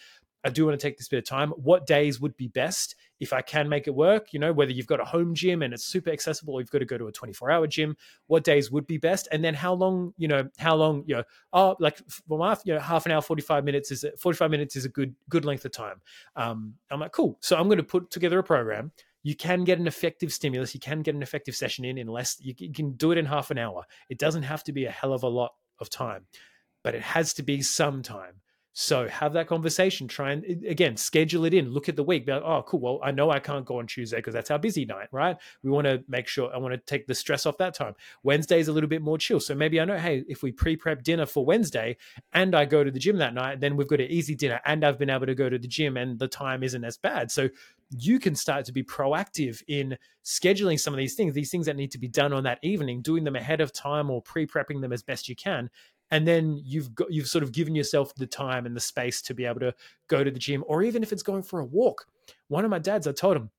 I 0.44 0.50
do 0.50 0.64
want 0.64 0.78
to 0.78 0.86
take 0.86 0.96
this 0.96 1.08
bit 1.08 1.18
of 1.18 1.24
time. 1.24 1.50
What 1.50 1.84
days 1.84 2.20
would 2.20 2.36
be 2.36 2.46
best 2.46 2.94
if 3.20 3.32
I 3.32 3.42
can 3.42 3.68
make 3.68 3.86
it 3.86 3.94
work? 3.94 4.32
You 4.32 4.38
know, 4.38 4.52
whether 4.52 4.72
you've 4.72 4.86
got 4.86 5.00
a 5.00 5.04
home 5.04 5.34
gym 5.34 5.62
and 5.62 5.74
it's 5.74 5.84
super 5.84 6.10
accessible, 6.10 6.54
or 6.54 6.60
you've 6.60 6.70
got 6.70 6.78
to 6.78 6.84
go 6.84 6.98
to 6.98 7.06
a 7.06 7.12
24 7.12 7.50
hour 7.50 7.66
gym, 7.66 7.96
what 8.26 8.44
days 8.44 8.70
would 8.70 8.86
be 8.86 8.98
best? 8.98 9.28
And 9.32 9.44
then 9.44 9.54
how 9.54 9.72
long, 9.72 10.14
you 10.16 10.28
know, 10.28 10.48
how 10.58 10.76
long, 10.76 11.04
you 11.06 11.16
know, 11.16 11.24
oh, 11.52 11.76
like 11.78 11.98
for 12.08 12.38
my, 12.38 12.56
you 12.64 12.74
know, 12.74 12.80
half 12.80 13.06
an 13.06 13.12
hour, 13.12 13.20
45 13.20 13.64
minutes 13.64 13.90
is 13.90 14.04
45 14.18 14.50
minutes 14.50 14.76
is 14.76 14.84
a 14.84 14.88
good, 14.88 15.14
good 15.28 15.44
length 15.44 15.64
of 15.64 15.72
time. 15.72 16.00
Um, 16.36 16.74
I'm 16.90 17.00
like, 17.00 17.12
cool. 17.12 17.38
So 17.40 17.56
I'm 17.56 17.66
going 17.66 17.78
to 17.78 17.84
put 17.84 18.10
together 18.10 18.38
a 18.38 18.44
program. 18.44 18.92
You 19.22 19.34
can 19.34 19.64
get 19.64 19.78
an 19.78 19.86
effective 19.86 20.32
stimulus. 20.32 20.74
You 20.74 20.80
can 20.80 21.02
get 21.02 21.14
an 21.14 21.22
effective 21.22 21.56
session 21.56 21.84
in 21.84 21.98
in 21.98 22.06
less, 22.06 22.36
you 22.40 22.54
can 22.54 22.92
do 22.92 23.12
it 23.12 23.18
in 23.18 23.26
half 23.26 23.50
an 23.50 23.58
hour. 23.58 23.84
It 24.08 24.18
doesn't 24.18 24.44
have 24.44 24.62
to 24.64 24.72
be 24.72 24.84
a 24.86 24.90
hell 24.90 25.12
of 25.12 25.22
a 25.22 25.28
lot 25.28 25.52
of 25.80 25.90
time, 25.90 26.26
but 26.82 26.94
it 26.94 27.02
has 27.02 27.34
to 27.34 27.42
be 27.42 27.62
some 27.62 28.02
time 28.02 28.40
so 28.80 29.08
have 29.08 29.32
that 29.32 29.48
conversation. 29.48 30.06
Try 30.06 30.30
and 30.30 30.44
again 30.64 30.96
schedule 30.96 31.44
it 31.44 31.52
in. 31.52 31.72
Look 31.72 31.88
at 31.88 31.96
the 31.96 32.04
week. 32.04 32.26
Be 32.26 32.32
like, 32.32 32.44
oh, 32.44 32.62
cool. 32.62 32.78
Well, 32.78 33.00
I 33.02 33.10
know 33.10 33.28
I 33.28 33.40
can't 33.40 33.64
go 33.64 33.80
on 33.80 33.88
Tuesday 33.88 34.18
because 34.18 34.34
that's 34.34 34.52
our 34.52 34.58
busy 34.60 34.84
night, 34.84 35.08
right? 35.10 35.36
We 35.64 35.70
want 35.72 35.88
to 35.88 36.04
make 36.06 36.28
sure 36.28 36.54
I 36.54 36.58
want 36.58 36.74
to 36.74 36.78
take 36.78 37.08
the 37.08 37.14
stress 37.16 37.44
off 37.44 37.58
that 37.58 37.74
time. 37.74 37.94
Wednesday 38.22 38.60
is 38.60 38.68
a 38.68 38.72
little 38.72 38.88
bit 38.88 39.02
more 39.02 39.18
chill. 39.18 39.40
So 39.40 39.52
maybe 39.56 39.80
I 39.80 39.84
know, 39.84 39.98
hey, 39.98 40.22
if 40.28 40.44
we 40.44 40.52
pre-prep 40.52 41.02
dinner 41.02 41.26
for 41.26 41.44
Wednesday 41.44 41.96
and 42.32 42.54
I 42.54 42.66
go 42.66 42.84
to 42.84 42.90
the 42.92 43.00
gym 43.00 43.16
that 43.16 43.34
night, 43.34 43.58
then 43.58 43.76
we've 43.76 43.88
got 43.88 44.00
an 44.00 44.12
easy 44.12 44.36
dinner 44.36 44.60
and 44.64 44.84
I've 44.84 44.96
been 44.96 45.10
able 45.10 45.26
to 45.26 45.34
go 45.34 45.48
to 45.48 45.58
the 45.58 45.66
gym 45.66 45.96
and 45.96 46.16
the 46.16 46.28
time 46.28 46.62
isn't 46.62 46.84
as 46.84 46.96
bad. 46.96 47.32
So 47.32 47.48
you 47.90 48.20
can 48.20 48.36
start 48.36 48.64
to 48.66 48.72
be 48.72 48.84
proactive 48.84 49.60
in 49.66 49.98
scheduling 50.24 50.78
some 50.78 50.94
of 50.94 50.98
these 50.98 51.16
things, 51.16 51.34
these 51.34 51.50
things 51.50 51.66
that 51.66 51.74
need 51.74 51.90
to 51.90 51.98
be 51.98 52.06
done 52.06 52.32
on 52.32 52.44
that 52.44 52.60
evening, 52.62 53.02
doing 53.02 53.24
them 53.24 53.34
ahead 53.34 53.60
of 53.60 53.72
time 53.72 54.08
or 54.08 54.22
pre-prepping 54.22 54.82
them 54.82 54.92
as 54.92 55.02
best 55.02 55.28
you 55.28 55.34
can 55.34 55.68
and 56.10 56.26
then 56.26 56.60
you've 56.64 56.94
got 56.94 57.12
you've 57.12 57.28
sort 57.28 57.42
of 57.42 57.52
given 57.52 57.74
yourself 57.74 58.14
the 58.14 58.26
time 58.26 58.66
and 58.66 58.74
the 58.74 58.80
space 58.80 59.22
to 59.22 59.34
be 59.34 59.44
able 59.44 59.60
to 59.60 59.74
go 60.08 60.24
to 60.24 60.30
the 60.30 60.38
gym 60.38 60.64
or 60.66 60.82
even 60.82 61.02
if 61.02 61.12
it's 61.12 61.22
going 61.22 61.42
for 61.42 61.60
a 61.60 61.64
walk. 61.64 62.06
One 62.48 62.64
of 62.64 62.70
my 62.70 62.78
dads 62.78 63.06
i 63.06 63.12
told 63.12 63.36
him 63.36 63.50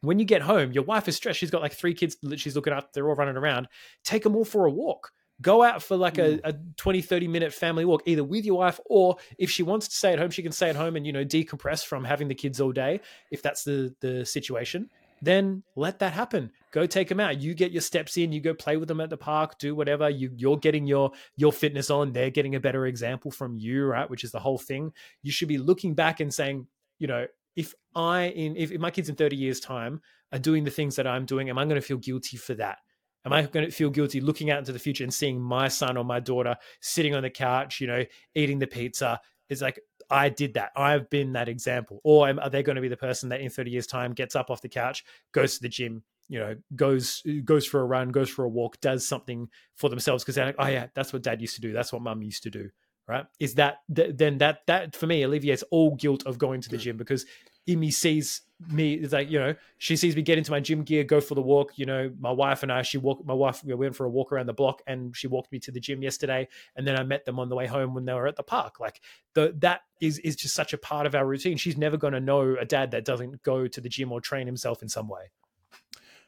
when 0.00 0.18
you 0.18 0.24
get 0.24 0.42
home 0.42 0.72
your 0.72 0.84
wife 0.84 1.08
is 1.08 1.16
stressed. 1.16 1.38
She's 1.38 1.50
got 1.50 1.62
like 1.62 1.72
three 1.72 1.94
kids 1.94 2.16
that 2.22 2.40
she's 2.40 2.56
looking 2.56 2.72
after. 2.72 2.88
They're 2.92 3.08
all 3.08 3.16
running 3.16 3.36
around. 3.36 3.68
Take 4.02 4.22
them 4.22 4.36
all 4.36 4.44
for 4.44 4.66
a 4.66 4.70
walk. 4.70 5.12
Go 5.42 5.64
out 5.64 5.82
for 5.82 5.96
like 5.96 6.18
a, 6.18 6.38
mm. 6.38 6.40
a 6.44 6.54
20 6.76 7.02
30 7.02 7.28
minute 7.28 7.52
family 7.52 7.84
walk 7.84 8.02
either 8.06 8.22
with 8.22 8.44
your 8.44 8.58
wife 8.58 8.78
or 8.86 9.16
if 9.38 9.50
she 9.50 9.62
wants 9.62 9.88
to 9.88 9.96
stay 9.96 10.12
at 10.12 10.18
home 10.18 10.30
she 10.30 10.42
can 10.42 10.52
stay 10.52 10.70
at 10.70 10.76
home 10.76 10.94
and 10.94 11.04
you 11.06 11.12
know 11.12 11.24
decompress 11.24 11.84
from 11.84 12.04
having 12.04 12.28
the 12.28 12.34
kids 12.34 12.60
all 12.60 12.70
day 12.70 13.00
if 13.32 13.42
that's 13.42 13.64
the 13.64 13.92
the 14.00 14.24
situation 14.24 14.88
then 15.24 15.62
let 15.76 15.98
that 16.00 16.12
happen. 16.12 16.50
Go 16.72 16.86
take 16.86 17.08
them 17.08 17.20
out. 17.20 17.40
You 17.40 17.54
get 17.54 17.72
your 17.72 17.80
steps 17.80 18.16
in. 18.16 18.32
You 18.32 18.40
go 18.40 18.54
play 18.54 18.76
with 18.76 18.88
them 18.88 19.00
at 19.00 19.10
the 19.10 19.16
park. 19.16 19.58
Do 19.58 19.74
whatever. 19.74 20.10
You 20.10 20.30
you're 20.36 20.58
getting 20.58 20.86
your 20.86 21.12
your 21.36 21.52
fitness 21.52 21.90
on. 21.90 22.12
They're 22.12 22.30
getting 22.30 22.54
a 22.54 22.60
better 22.60 22.86
example 22.86 23.30
from 23.30 23.56
you, 23.56 23.84
right? 23.86 24.08
Which 24.08 24.24
is 24.24 24.32
the 24.32 24.40
whole 24.40 24.58
thing. 24.58 24.92
You 25.22 25.30
should 25.30 25.48
be 25.48 25.58
looking 25.58 25.94
back 25.94 26.20
and 26.20 26.32
saying, 26.32 26.66
you 26.98 27.06
know, 27.06 27.26
if 27.56 27.74
I 27.94 28.24
in 28.24 28.56
if, 28.56 28.72
if 28.72 28.80
my 28.80 28.90
kids 28.90 29.08
in 29.08 29.14
thirty 29.14 29.36
years 29.36 29.60
time 29.60 30.00
are 30.32 30.38
doing 30.38 30.64
the 30.64 30.70
things 30.70 30.96
that 30.96 31.06
I'm 31.06 31.26
doing, 31.26 31.48
am 31.48 31.58
I 31.58 31.64
going 31.64 31.80
to 31.80 31.86
feel 31.86 31.98
guilty 31.98 32.36
for 32.36 32.54
that? 32.54 32.78
Am 33.24 33.32
I 33.32 33.42
going 33.42 33.64
to 33.64 33.72
feel 33.72 33.88
guilty 33.88 34.20
looking 34.20 34.50
out 34.50 34.58
into 34.58 34.72
the 34.72 34.78
future 34.78 35.04
and 35.04 35.14
seeing 35.14 35.40
my 35.40 35.68
son 35.68 35.96
or 35.96 36.04
my 36.04 36.20
daughter 36.20 36.56
sitting 36.80 37.14
on 37.14 37.22
the 37.22 37.30
couch, 37.30 37.80
you 37.80 37.86
know, 37.86 38.04
eating 38.34 38.58
the 38.58 38.66
pizza? 38.66 39.20
It's 39.48 39.62
like 39.62 39.80
I 40.14 40.28
did 40.28 40.54
that. 40.54 40.70
I've 40.76 41.10
been 41.10 41.32
that 41.32 41.48
example. 41.48 42.00
Or 42.04 42.28
are 42.28 42.48
they 42.48 42.62
going 42.62 42.76
to 42.76 42.82
be 42.82 42.88
the 42.88 42.96
person 42.96 43.30
that 43.30 43.40
in 43.40 43.50
30 43.50 43.72
years' 43.72 43.86
time 43.88 44.12
gets 44.12 44.36
up 44.36 44.48
off 44.48 44.62
the 44.62 44.68
couch, 44.68 45.04
goes 45.32 45.56
to 45.56 45.62
the 45.62 45.68
gym, 45.68 46.04
you 46.28 46.38
know, 46.38 46.54
goes 46.76 47.22
goes 47.44 47.66
for 47.66 47.80
a 47.80 47.84
run, 47.84 48.10
goes 48.10 48.30
for 48.30 48.44
a 48.44 48.48
walk, 48.48 48.80
does 48.80 49.06
something 49.06 49.48
for 49.74 49.90
themselves 49.90 50.22
because 50.22 50.36
they're 50.36 50.46
like, 50.46 50.56
oh 50.58 50.68
yeah, 50.68 50.86
that's 50.94 51.12
what 51.12 51.22
dad 51.22 51.40
used 51.40 51.56
to 51.56 51.60
do. 51.60 51.72
That's 51.72 51.92
what 51.92 52.00
mum 52.00 52.22
used 52.22 52.44
to 52.44 52.50
do. 52.50 52.70
Right? 53.08 53.26
Is 53.40 53.56
that 53.56 53.78
then 53.88 54.38
that 54.38 54.60
that 54.68 54.94
for 54.94 55.06
me 55.08 55.24
alleviates 55.24 55.64
all 55.70 55.96
guilt 55.96 56.22
of 56.26 56.38
going 56.38 56.60
to 56.62 56.68
the 56.70 56.78
gym 56.78 56.96
because 56.96 57.26
Imi 57.68 57.92
sees 57.92 58.42
me 58.70 58.98
like 59.06 59.30
you 59.30 59.38
know 59.38 59.54
she 59.78 59.96
sees 59.96 60.14
me 60.16 60.22
get 60.22 60.38
into 60.38 60.50
my 60.50 60.60
gym 60.60 60.82
gear 60.82 61.04
go 61.04 61.20
for 61.20 61.34
the 61.34 61.42
walk 61.42 61.72
you 61.76 61.86
know 61.86 62.12
my 62.18 62.30
wife 62.30 62.62
and 62.62 62.72
i 62.72 62.82
she 62.82 62.98
walked 62.98 63.24
my 63.26 63.34
wife 63.34 63.62
we 63.64 63.74
went 63.74 63.94
for 63.94 64.04
a 64.04 64.10
walk 64.10 64.32
around 64.32 64.46
the 64.46 64.52
block 64.52 64.82
and 64.86 65.16
she 65.16 65.26
walked 65.26 65.50
me 65.52 65.58
to 65.58 65.70
the 65.70 65.80
gym 65.80 66.02
yesterday 66.02 66.46
and 66.76 66.86
then 66.86 66.96
i 66.98 67.02
met 67.02 67.24
them 67.24 67.38
on 67.38 67.48
the 67.48 67.56
way 67.56 67.66
home 67.66 67.94
when 67.94 68.04
they 68.04 68.12
were 68.12 68.26
at 68.26 68.36
the 68.36 68.42
park. 68.42 68.80
Like 68.80 69.00
the 69.34 69.54
that 69.58 69.82
is 70.00 70.18
is 70.18 70.36
just 70.36 70.54
such 70.54 70.72
a 70.72 70.78
part 70.78 71.06
of 71.06 71.14
our 71.14 71.26
routine. 71.26 71.56
She's 71.56 71.76
never 71.76 71.96
going 71.96 72.12
to 72.12 72.20
know 72.20 72.56
a 72.56 72.64
dad 72.64 72.90
that 72.92 73.04
doesn't 73.04 73.42
go 73.42 73.66
to 73.66 73.80
the 73.80 73.88
gym 73.88 74.12
or 74.12 74.20
train 74.20 74.46
himself 74.46 74.82
in 74.82 74.88
some 74.88 75.08
way. 75.08 75.30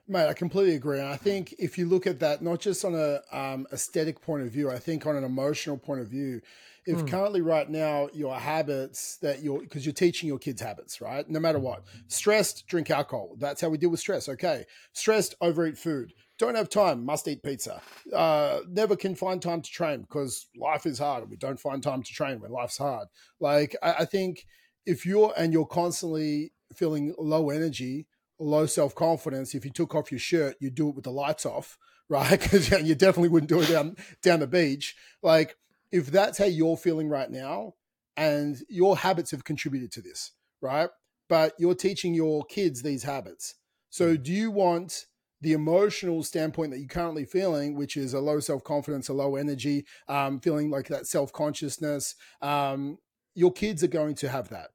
Mate, 0.08 0.28
I 0.28 0.34
completely 0.34 0.76
agree. 0.76 1.00
And 1.00 1.08
I 1.08 1.16
think 1.16 1.54
if 1.58 1.76
you 1.76 1.86
look 1.86 2.06
at 2.06 2.20
that, 2.20 2.40
not 2.40 2.60
just 2.60 2.84
on 2.84 2.94
a 2.94 3.20
um, 3.36 3.66
aesthetic 3.72 4.20
point 4.20 4.44
of 4.44 4.52
view, 4.52 4.70
I 4.70 4.78
think 4.78 5.04
on 5.04 5.16
an 5.16 5.24
emotional 5.24 5.76
point 5.76 6.00
of 6.00 6.06
view, 6.06 6.40
if 6.86 6.98
mm. 6.98 7.08
currently 7.08 7.40
right 7.40 7.68
now 7.68 8.08
your 8.12 8.34
habits 8.34 9.16
that 9.18 9.42
you're 9.42 9.60
because 9.60 9.84
you're 9.84 9.92
teaching 9.92 10.28
your 10.28 10.38
kids 10.38 10.60
habits 10.60 11.00
right? 11.00 11.28
No 11.28 11.40
matter 11.40 11.58
what. 11.58 11.84
Stressed 12.08 12.66
drink 12.66 12.90
alcohol. 12.90 13.36
That's 13.38 13.60
how 13.60 13.68
we 13.68 13.78
deal 13.78 13.90
with 13.90 14.00
stress 14.00 14.28
okay? 14.28 14.64
Stressed 14.92 15.34
overeat 15.40 15.76
food. 15.76 16.12
Don't 16.38 16.54
have 16.54 16.68
time 16.68 17.04
must 17.04 17.28
eat 17.28 17.42
pizza. 17.42 17.80
Uh, 18.14 18.60
never 18.68 18.96
can 18.96 19.14
find 19.14 19.42
time 19.42 19.62
to 19.62 19.70
train 19.70 20.02
because 20.02 20.46
life 20.56 20.86
is 20.86 20.98
hard 20.98 21.22
and 21.22 21.30
we 21.30 21.36
don't 21.36 21.60
find 21.60 21.82
time 21.82 22.02
to 22.02 22.12
train 22.12 22.40
when 22.40 22.50
life's 22.50 22.78
hard. 22.78 23.08
Like 23.40 23.76
I, 23.82 23.92
I 24.00 24.04
think 24.04 24.46
if 24.84 25.04
you're 25.04 25.32
and 25.36 25.52
you're 25.52 25.66
constantly 25.66 26.52
feeling 26.74 27.14
low 27.18 27.50
energy 27.50 28.06
low 28.38 28.66
self-confidence 28.66 29.54
if 29.54 29.64
you 29.64 29.70
took 29.70 29.94
off 29.94 30.12
your 30.12 30.18
shirt 30.18 30.56
you 30.60 30.68
do 30.68 30.90
it 30.90 30.94
with 30.94 31.04
the 31.04 31.10
lights 31.10 31.46
off 31.46 31.78
right? 32.08 32.40
Because 32.40 32.70
you 32.70 32.94
definitely 32.94 33.30
wouldn't 33.30 33.48
do 33.48 33.60
it 33.60 33.68
down 33.68 33.96
down 34.22 34.40
the 34.40 34.46
beach. 34.46 34.94
Like 35.22 35.56
if 35.96 36.08
that's 36.08 36.36
how 36.36 36.44
you're 36.44 36.76
feeling 36.76 37.08
right 37.08 37.30
now 37.30 37.72
and 38.18 38.58
your 38.68 38.98
habits 38.98 39.30
have 39.30 39.44
contributed 39.44 39.90
to 39.92 40.02
this, 40.02 40.32
right? 40.60 40.90
But 41.28 41.54
you're 41.58 41.74
teaching 41.74 42.12
your 42.12 42.44
kids 42.44 42.82
these 42.82 43.02
habits. 43.02 43.54
So 43.88 44.14
mm. 44.14 44.22
do 44.22 44.32
you 44.32 44.50
want 44.50 45.06
the 45.40 45.54
emotional 45.54 46.22
standpoint 46.22 46.70
that 46.72 46.78
you're 46.78 46.88
currently 46.88 47.24
feeling, 47.24 47.76
which 47.76 47.96
is 47.96 48.12
a 48.12 48.20
low 48.20 48.40
self 48.40 48.62
confidence, 48.62 49.08
a 49.08 49.14
low 49.14 49.36
energy, 49.36 49.86
um, 50.06 50.38
feeling 50.40 50.70
like 50.70 50.88
that 50.88 51.06
self 51.06 51.32
consciousness, 51.32 52.14
um, 52.42 52.98
your 53.34 53.52
kids 53.52 53.82
are 53.82 53.88
going 53.88 54.14
to 54.16 54.28
have 54.28 54.50
that 54.50 54.68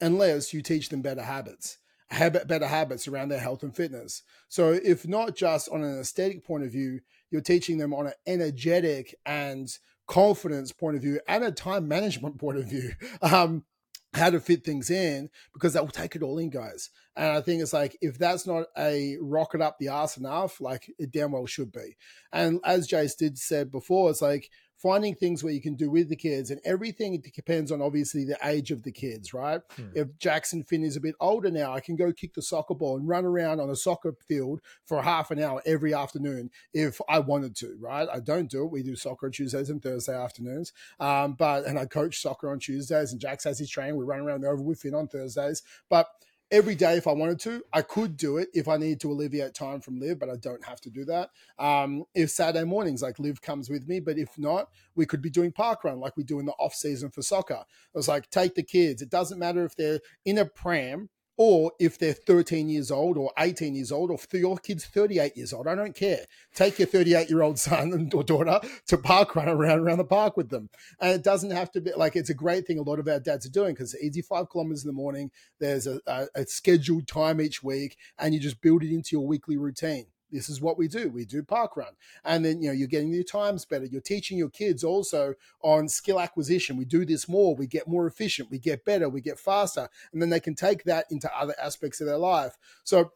unless 0.00 0.54
you 0.54 0.62
teach 0.62 0.88
them 0.88 1.02
better 1.02 1.22
habits, 1.22 1.78
habit, 2.10 2.46
better 2.46 2.66
habits 2.66 3.08
around 3.08 3.28
their 3.28 3.40
health 3.40 3.62
and 3.64 3.74
fitness. 3.74 4.22
So 4.48 4.70
if 4.72 5.06
not 5.06 5.34
just 5.36 5.68
on 5.68 5.82
an 5.82 5.98
aesthetic 5.98 6.44
point 6.44 6.64
of 6.64 6.72
view, 6.72 7.00
you're 7.30 7.40
teaching 7.40 7.78
them 7.78 7.92
on 7.92 8.06
an 8.06 8.14
energetic 8.26 9.14
and 9.26 9.68
confidence 10.10 10.72
point 10.72 10.96
of 10.96 11.02
view 11.02 11.20
and 11.28 11.44
a 11.44 11.52
time 11.52 11.86
management 11.86 12.36
point 12.36 12.58
of 12.58 12.66
view. 12.66 12.90
Um, 13.22 13.64
how 14.12 14.28
to 14.28 14.40
fit 14.40 14.64
things 14.64 14.90
in 14.90 15.30
because 15.52 15.74
that 15.74 15.84
will 15.84 15.92
take 15.92 16.16
it 16.16 16.22
all 16.22 16.38
in, 16.38 16.50
guys. 16.50 16.90
And 17.14 17.26
I 17.26 17.40
think 17.40 17.62
it's 17.62 17.72
like 17.72 17.96
if 18.00 18.18
that's 18.18 18.44
not 18.44 18.66
a 18.76 19.16
rocket 19.20 19.60
up 19.60 19.78
the 19.78 19.86
ass 19.86 20.16
enough, 20.16 20.60
like 20.60 20.90
it 20.98 21.12
damn 21.12 21.30
well 21.30 21.46
should 21.46 21.70
be. 21.70 21.96
And 22.32 22.58
as 22.64 22.88
Jace 22.88 23.16
did 23.16 23.38
said 23.38 23.70
before, 23.70 24.10
it's 24.10 24.20
like 24.20 24.50
finding 24.80 25.14
things 25.14 25.42
where 25.42 25.52
you 25.52 25.60
can 25.60 25.74
do 25.74 25.90
with 25.90 26.08
the 26.08 26.16
kids 26.16 26.50
and 26.50 26.60
everything 26.64 27.20
depends 27.34 27.72
on 27.72 27.82
obviously 27.82 28.24
the 28.24 28.38
age 28.44 28.70
of 28.70 28.82
the 28.82 28.92
kids 28.92 29.34
right? 29.34 29.60
Hmm. 29.76 29.88
if 29.94 30.18
jackson 30.18 30.62
finn 30.62 30.84
is 30.84 30.96
a 30.96 31.00
bit 31.00 31.14
older 31.20 31.50
now 31.50 31.72
i 31.72 31.80
can 31.80 31.96
go 31.96 32.12
kick 32.12 32.34
the 32.34 32.42
soccer 32.42 32.74
ball 32.74 32.96
and 32.96 33.08
run 33.08 33.24
around 33.24 33.60
on 33.60 33.70
a 33.70 33.76
soccer 33.76 34.14
field 34.28 34.60
for 34.84 35.02
half 35.02 35.30
an 35.30 35.42
hour 35.42 35.62
every 35.66 35.92
afternoon 35.92 36.50
if 36.72 37.00
i 37.08 37.18
wanted 37.18 37.56
to 37.56 37.70
right? 37.80 38.08
I 38.12 38.20
don't 38.20 38.50
do 38.50 38.64
it. 38.64 38.70
We 38.70 38.82
do 38.82 38.96
soccer 38.96 39.26
on 39.26 39.32
tuesdays 39.32 39.70
and 39.70 39.82
thursday 39.82 40.14
afternoons. 40.14 40.72
Um, 40.98 41.34
but 41.34 41.64
and 41.64 41.78
i 41.78 41.86
coach 41.86 42.20
soccer 42.20 42.50
on 42.50 42.58
tuesdays 42.58 43.12
and 43.12 43.20
jack 43.20 43.42
has 43.44 43.58
his 43.58 43.70
training. 43.70 43.96
We 43.96 44.04
run 44.04 44.20
around 44.20 44.44
over 44.44 44.62
with 44.62 44.80
finn 44.80 44.94
on 44.94 45.08
thursdays. 45.08 45.62
But 45.88 46.06
every 46.50 46.74
day 46.74 46.96
if 46.96 47.06
I 47.06 47.12
wanted 47.12 47.40
to. 47.40 47.62
I 47.72 47.82
could 47.82 48.16
do 48.16 48.38
it 48.38 48.48
if 48.54 48.68
I 48.68 48.76
needed 48.76 49.00
to 49.00 49.12
alleviate 49.12 49.54
time 49.54 49.80
from 49.80 49.98
Liv, 49.98 50.18
but 50.18 50.28
I 50.28 50.36
don't 50.36 50.64
have 50.64 50.80
to 50.82 50.90
do 50.90 51.04
that. 51.06 51.30
Um, 51.58 52.04
if 52.14 52.30
Saturday 52.30 52.64
mornings, 52.64 53.02
like 53.02 53.18
Liv 53.18 53.40
comes 53.40 53.70
with 53.70 53.88
me, 53.88 54.00
but 54.00 54.18
if 54.18 54.38
not, 54.38 54.68
we 54.94 55.06
could 55.06 55.22
be 55.22 55.30
doing 55.30 55.52
park 55.52 55.84
run 55.84 56.00
like 56.00 56.16
we 56.16 56.24
do 56.24 56.40
in 56.40 56.46
the 56.46 56.52
off 56.52 56.74
season 56.74 57.10
for 57.10 57.22
soccer. 57.22 57.64
It 57.94 57.98
was 57.98 58.08
like 58.08 58.30
take 58.30 58.54
the 58.54 58.62
kids. 58.62 59.02
It 59.02 59.10
doesn't 59.10 59.38
matter 59.38 59.64
if 59.64 59.76
they're 59.76 60.00
in 60.24 60.38
a 60.38 60.44
pram 60.44 61.08
or 61.42 61.72
if 61.78 61.98
they're 61.98 62.12
13 62.12 62.68
years 62.68 62.90
old 62.90 63.16
or 63.16 63.32
18 63.38 63.74
years 63.74 63.90
old 63.90 64.10
or 64.10 64.18
if 64.22 64.26
your 64.34 64.58
kid's 64.58 64.84
38 64.84 65.38
years 65.38 65.54
old. 65.54 65.66
I 65.66 65.74
don't 65.74 65.94
care. 65.94 66.26
Take 66.54 66.78
your 66.78 66.86
38 66.86 67.30
year 67.30 67.40
old 67.40 67.58
son 67.58 68.10
or 68.12 68.22
daughter 68.22 68.60
to 68.88 68.98
park 68.98 69.34
run 69.34 69.48
around 69.48 69.78
around 69.78 69.96
the 69.96 70.04
park 70.04 70.36
with 70.36 70.50
them. 70.50 70.68
And 71.00 71.12
it 71.12 71.24
doesn't 71.24 71.52
have 71.52 71.72
to 71.72 71.80
be 71.80 71.92
like 71.96 72.14
it's 72.14 72.28
a 72.28 72.34
great 72.34 72.66
thing 72.66 72.78
a 72.78 72.82
lot 72.82 72.98
of 72.98 73.08
our 73.08 73.20
dads 73.20 73.46
are 73.46 73.50
doing 73.50 73.72
because 73.72 73.94
it's 73.94 74.04
easy 74.04 74.20
five 74.20 74.50
kilometers 74.50 74.84
in 74.84 74.88
the 74.88 74.92
morning. 74.92 75.30
There's 75.58 75.86
a, 75.86 76.02
a, 76.06 76.26
a 76.34 76.44
scheduled 76.44 77.08
time 77.08 77.40
each 77.40 77.62
week 77.62 77.96
and 78.18 78.34
you 78.34 78.40
just 78.40 78.60
build 78.60 78.82
it 78.82 78.92
into 78.92 79.12
your 79.12 79.26
weekly 79.26 79.56
routine 79.56 80.08
this 80.30 80.48
is 80.48 80.60
what 80.60 80.78
we 80.78 80.88
do. 80.88 81.08
We 81.08 81.24
do 81.24 81.42
park 81.42 81.76
run. 81.76 81.94
And 82.24 82.44
then, 82.44 82.62
you 82.62 82.68
know, 82.68 82.74
you're 82.74 82.88
getting 82.88 83.12
your 83.12 83.24
times 83.24 83.64
better. 83.64 83.84
You're 83.84 84.00
teaching 84.00 84.38
your 84.38 84.50
kids 84.50 84.84
also 84.84 85.34
on 85.62 85.88
skill 85.88 86.20
acquisition. 86.20 86.76
We 86.76 86.84
do 86.84 87.04
this 87.04 87.28
more. 87.28 87.54
We 87.54 87.66
get 87.66 87.88
more 87.88 88.06
efficient. 88.06 88.50
We 88.50 88.58
get 88.58 88.84
better. 88.84 89.08
We 89.08 89.20
get 89.20 89.38
faster. 89.38 89.88
And 90.12 90.20
then 90.20 90.30
they 90.30 90.40
can 90.40 90.54
take 90.54 90.84
that 90.84 91.06
into 91.10 91.30
other 91.36 91.54
aspects 91.62 92.00
of 92.00 92.06
their 92.06 92.18
life. 92.18 92.56
So 92.84 93.12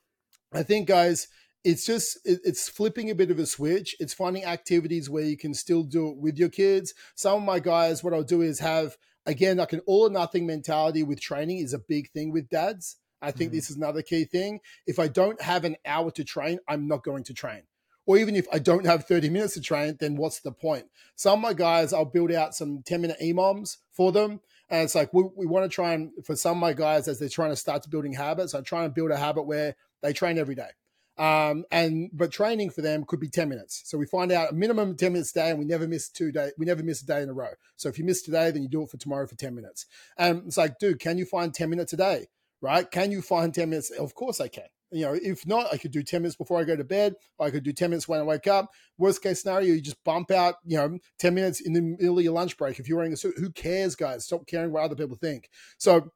I 0.53 0.63
think, 0.63 0.89
guys, 0.89 1.29
it's 1.65 1.87
just 1.87 2.19
it's 2.25 2.69
flipping 2.69 3.11
a 3.11 3.15
bit 3.15 3.31
of 3.31 3.39
a 3.39 3.47
switch 3.47 3.97
it's 3.99 4.13
finding 4.13 4.45
activities 4.45 5.09
where 5.09 5.25
you 5.25 5.37
can 5.37 5.55
still 5.55 5.83
do 5.83 6.11
it 6.11 6.19
with 6.19 6.37
your 6.37 6.51
kids 6.51 6.93
some 7.15 7.39
of 7.39 7.43
my 7.43 7.59
guys 7.59 8.05
what 8.05 8.13
i'll 8.13 8.23
do 8.23 8.43
is 8.43 8.61
have 8.61 8.99
again 9.25 9.57
like 9.57 9.73
an 9.73 9.81
all 9.87 10.03
or 10.03 10.11
nothing 10.11 10.47
mentality 10.47 11.03
with 11.03 11.21
training 11.21 11.59
is 11.59 11.73
a 11.73 11.79
big 11.79 12.11
thing 12.11 12.31
with 12.31 12.51
dads 12.51 12.97
I 13.25 13.31
think 13.31 13.51
mm-hmm. 13.51 13.57
this 13.57 13.71
is 13.71 13.77
another 13.77 14.03
key 14.03 14.25
thing. 14.25 14.61
If 14.87 14.99
I 14.99 15.09
don't 15.09 15.41
have 15.41 15.65
an 15.65 15.77
hour 15.85 16.11
to 16.13 16.25
train, 16.25 16.59
I'm 16.69 16.87
not 16.87 17.03
going 17.03 17.25
to 17.25 17.35
train. 17.35 17.63
Or 18.07 18.19
even 18.19 18.37
if 18.37 18.47
I 18.53 18.59
don't 18.59 18.85
have 18.85 19.07
30 19.07 19.31
minutes 19.31 19.55
to 19.55 19.61
train, 19.61 19.97
then 19.99 20.17
what's 20.17 20.41
the 20.41 20.53
point? 20.53 20.87
Some 21.17 21.39
of 21.39 21.43
my 21.43 21.55
guys, 21.55 21.93
I'll 21.93 22.05
build 22.05 22.33
out 22.33 22.55
some 22.55 22.83
10 22.85 23.01
minute 23.01 23.17
EMOMs 23.23 23.79
for 23.93 24.13
them. 24.13 24.41
And 24.69 24.83
it's 24.83 24.95
like, 24.95 25.13
we, 25.15 25.25
we 25.37 25.47
want 25.47 25.65
to 25.65 25.75
try 25.75 25.95
and, 25.95 26.11
for 26.25 26.37
some 26.37 26.59
of 26.59 26.61
my 26.61 26.75
guys, 26.75 27.09
as 27.09 27.19
they're 27.19 27.29
trying 27.29 27.51
to 27.51 27.57
start 27.57 27.83
to 27.85 27.89
building 27.89 28.13
habits, 28.13 28.55
I 28.55 28.61
try 28.61 28.85
and 28.85 28.95
build 28.95 29.11
a 29.11 29.17
habit 29.17 29.45
where 29.45 29.77
they 30.03 30.13
train 30.13 30.39
every 30.39 30.55
day. 30.55 30.71
Um, 31.17 31.65
and 31.71 32.11
but 32.13 32.33
training 32.33 32.71
for 32.71 32.83
them 32.83 33.05
could 33.05 33.21
be 33.21 33.29
10 33.29 33.49
minutes. 33.49 33.83
So 33.85 33.97
we 33.97 34.07
find 34.07 34.33
out 34.33 34.51
a 34.51 34.55
minimum 34.55 34.97
10 34.97 35.13
minutes 35.13 35.31
a 35.31 35.35
day 35.35 35.51
and 35.51 35.59
we 35.59 35.65
never 35.65 35.87
miss 35.87 36.09
two 36.09 36.33
days, 36.33 36.53
we 36.59 36.67
never 36.67 36.83
miss 36.83 37.03
a 37.03 37.07
day 37.07 37.23
in 37.23 37.29
a 37.29 37.33
row. 37.33 37.51
So 37.77 37.89
if 37.89 37.99
you 37.99 38.05
miss 38.05 38.23
today, 38.23 38.51
then 38.51 38.63
you 38.63 38.69
do 38.69 38.83
it 38.83 38.91
for 38.91 38.97
tomorrow 38.97 39.27
for 39.27 39.37
10 39.37 39.55
minutes. 39.55 39.87
And 40.19 40.43
it's 40.47 40.57
like, 40.57 40.79
dude, 40.79 40.99
can 40.99 41.19
you 41.19 41.25
find 41.25 41.55
10 41.55 41.71
minutes 41.71 41.93
a 41.93 41.97
day? 41.97 42.27
Right? 42.65 42.91
Can 42.91 43.13
you 43.13 43.21
find 43.21 43.53
10 43.53 43.69
minutes? 43.69 43.91
Of 43.91 44.15
course 44.15 44.41
I 44.41 44.49
can. 44.49 44.65
You 44.91 45.05
know, 45.07 45.19
if 45.21 45.47
not, 45.47 45.73
I 45.73 45.77
could 45.77 45.91
do 45.91 46.03
10 46.03 46.23
minutes 46.23 46.37
before 46.37 46.59
I 46.59 46.65
go 46.65 46.77
to 46.77 46.85
bed. 46.85 47.15
I 47.39 47.51
could 47.51 47.63
do 47.63 47.73
10 47.73 47.91
minutes 47.91 48.09
when 48.09 48.21
I 48.21 48.23
wake 48.23 48.47
up. 48.47 48.71
Worst 48.97 49.23
case 49.23 49.43
scenario, 49.43 49.75
you 49.75 49.81
just 49.81 50.03
bump 50.05 50.31
out, 50.31 50.55
you 50.65 50.77
know, 50.77 50.99
10 51.19 51.35
minutes 51.35 51.61
in 51.61 51.75
the 51.75 51.83
middle 51.83 52.19
of 52.19 52.25
your 52.25 52.33
lunch 52.33 52.57
break. 52.57 52.79
If 52.79 52.89
you're 52.89 52.97
wearing 52.97 53.13
a 53.13 53.17
suit, 53.17 53.35
who 53.37 53.51
cares, 53.51 53.97
guys? 53.97 54.25
Stop 54.25 54.47
caring 54.47 54.73
what 54.73 54.83
other 54.83 54.95
people 54.95 55.17
think. 55.17 55.51
So 55.79 56.11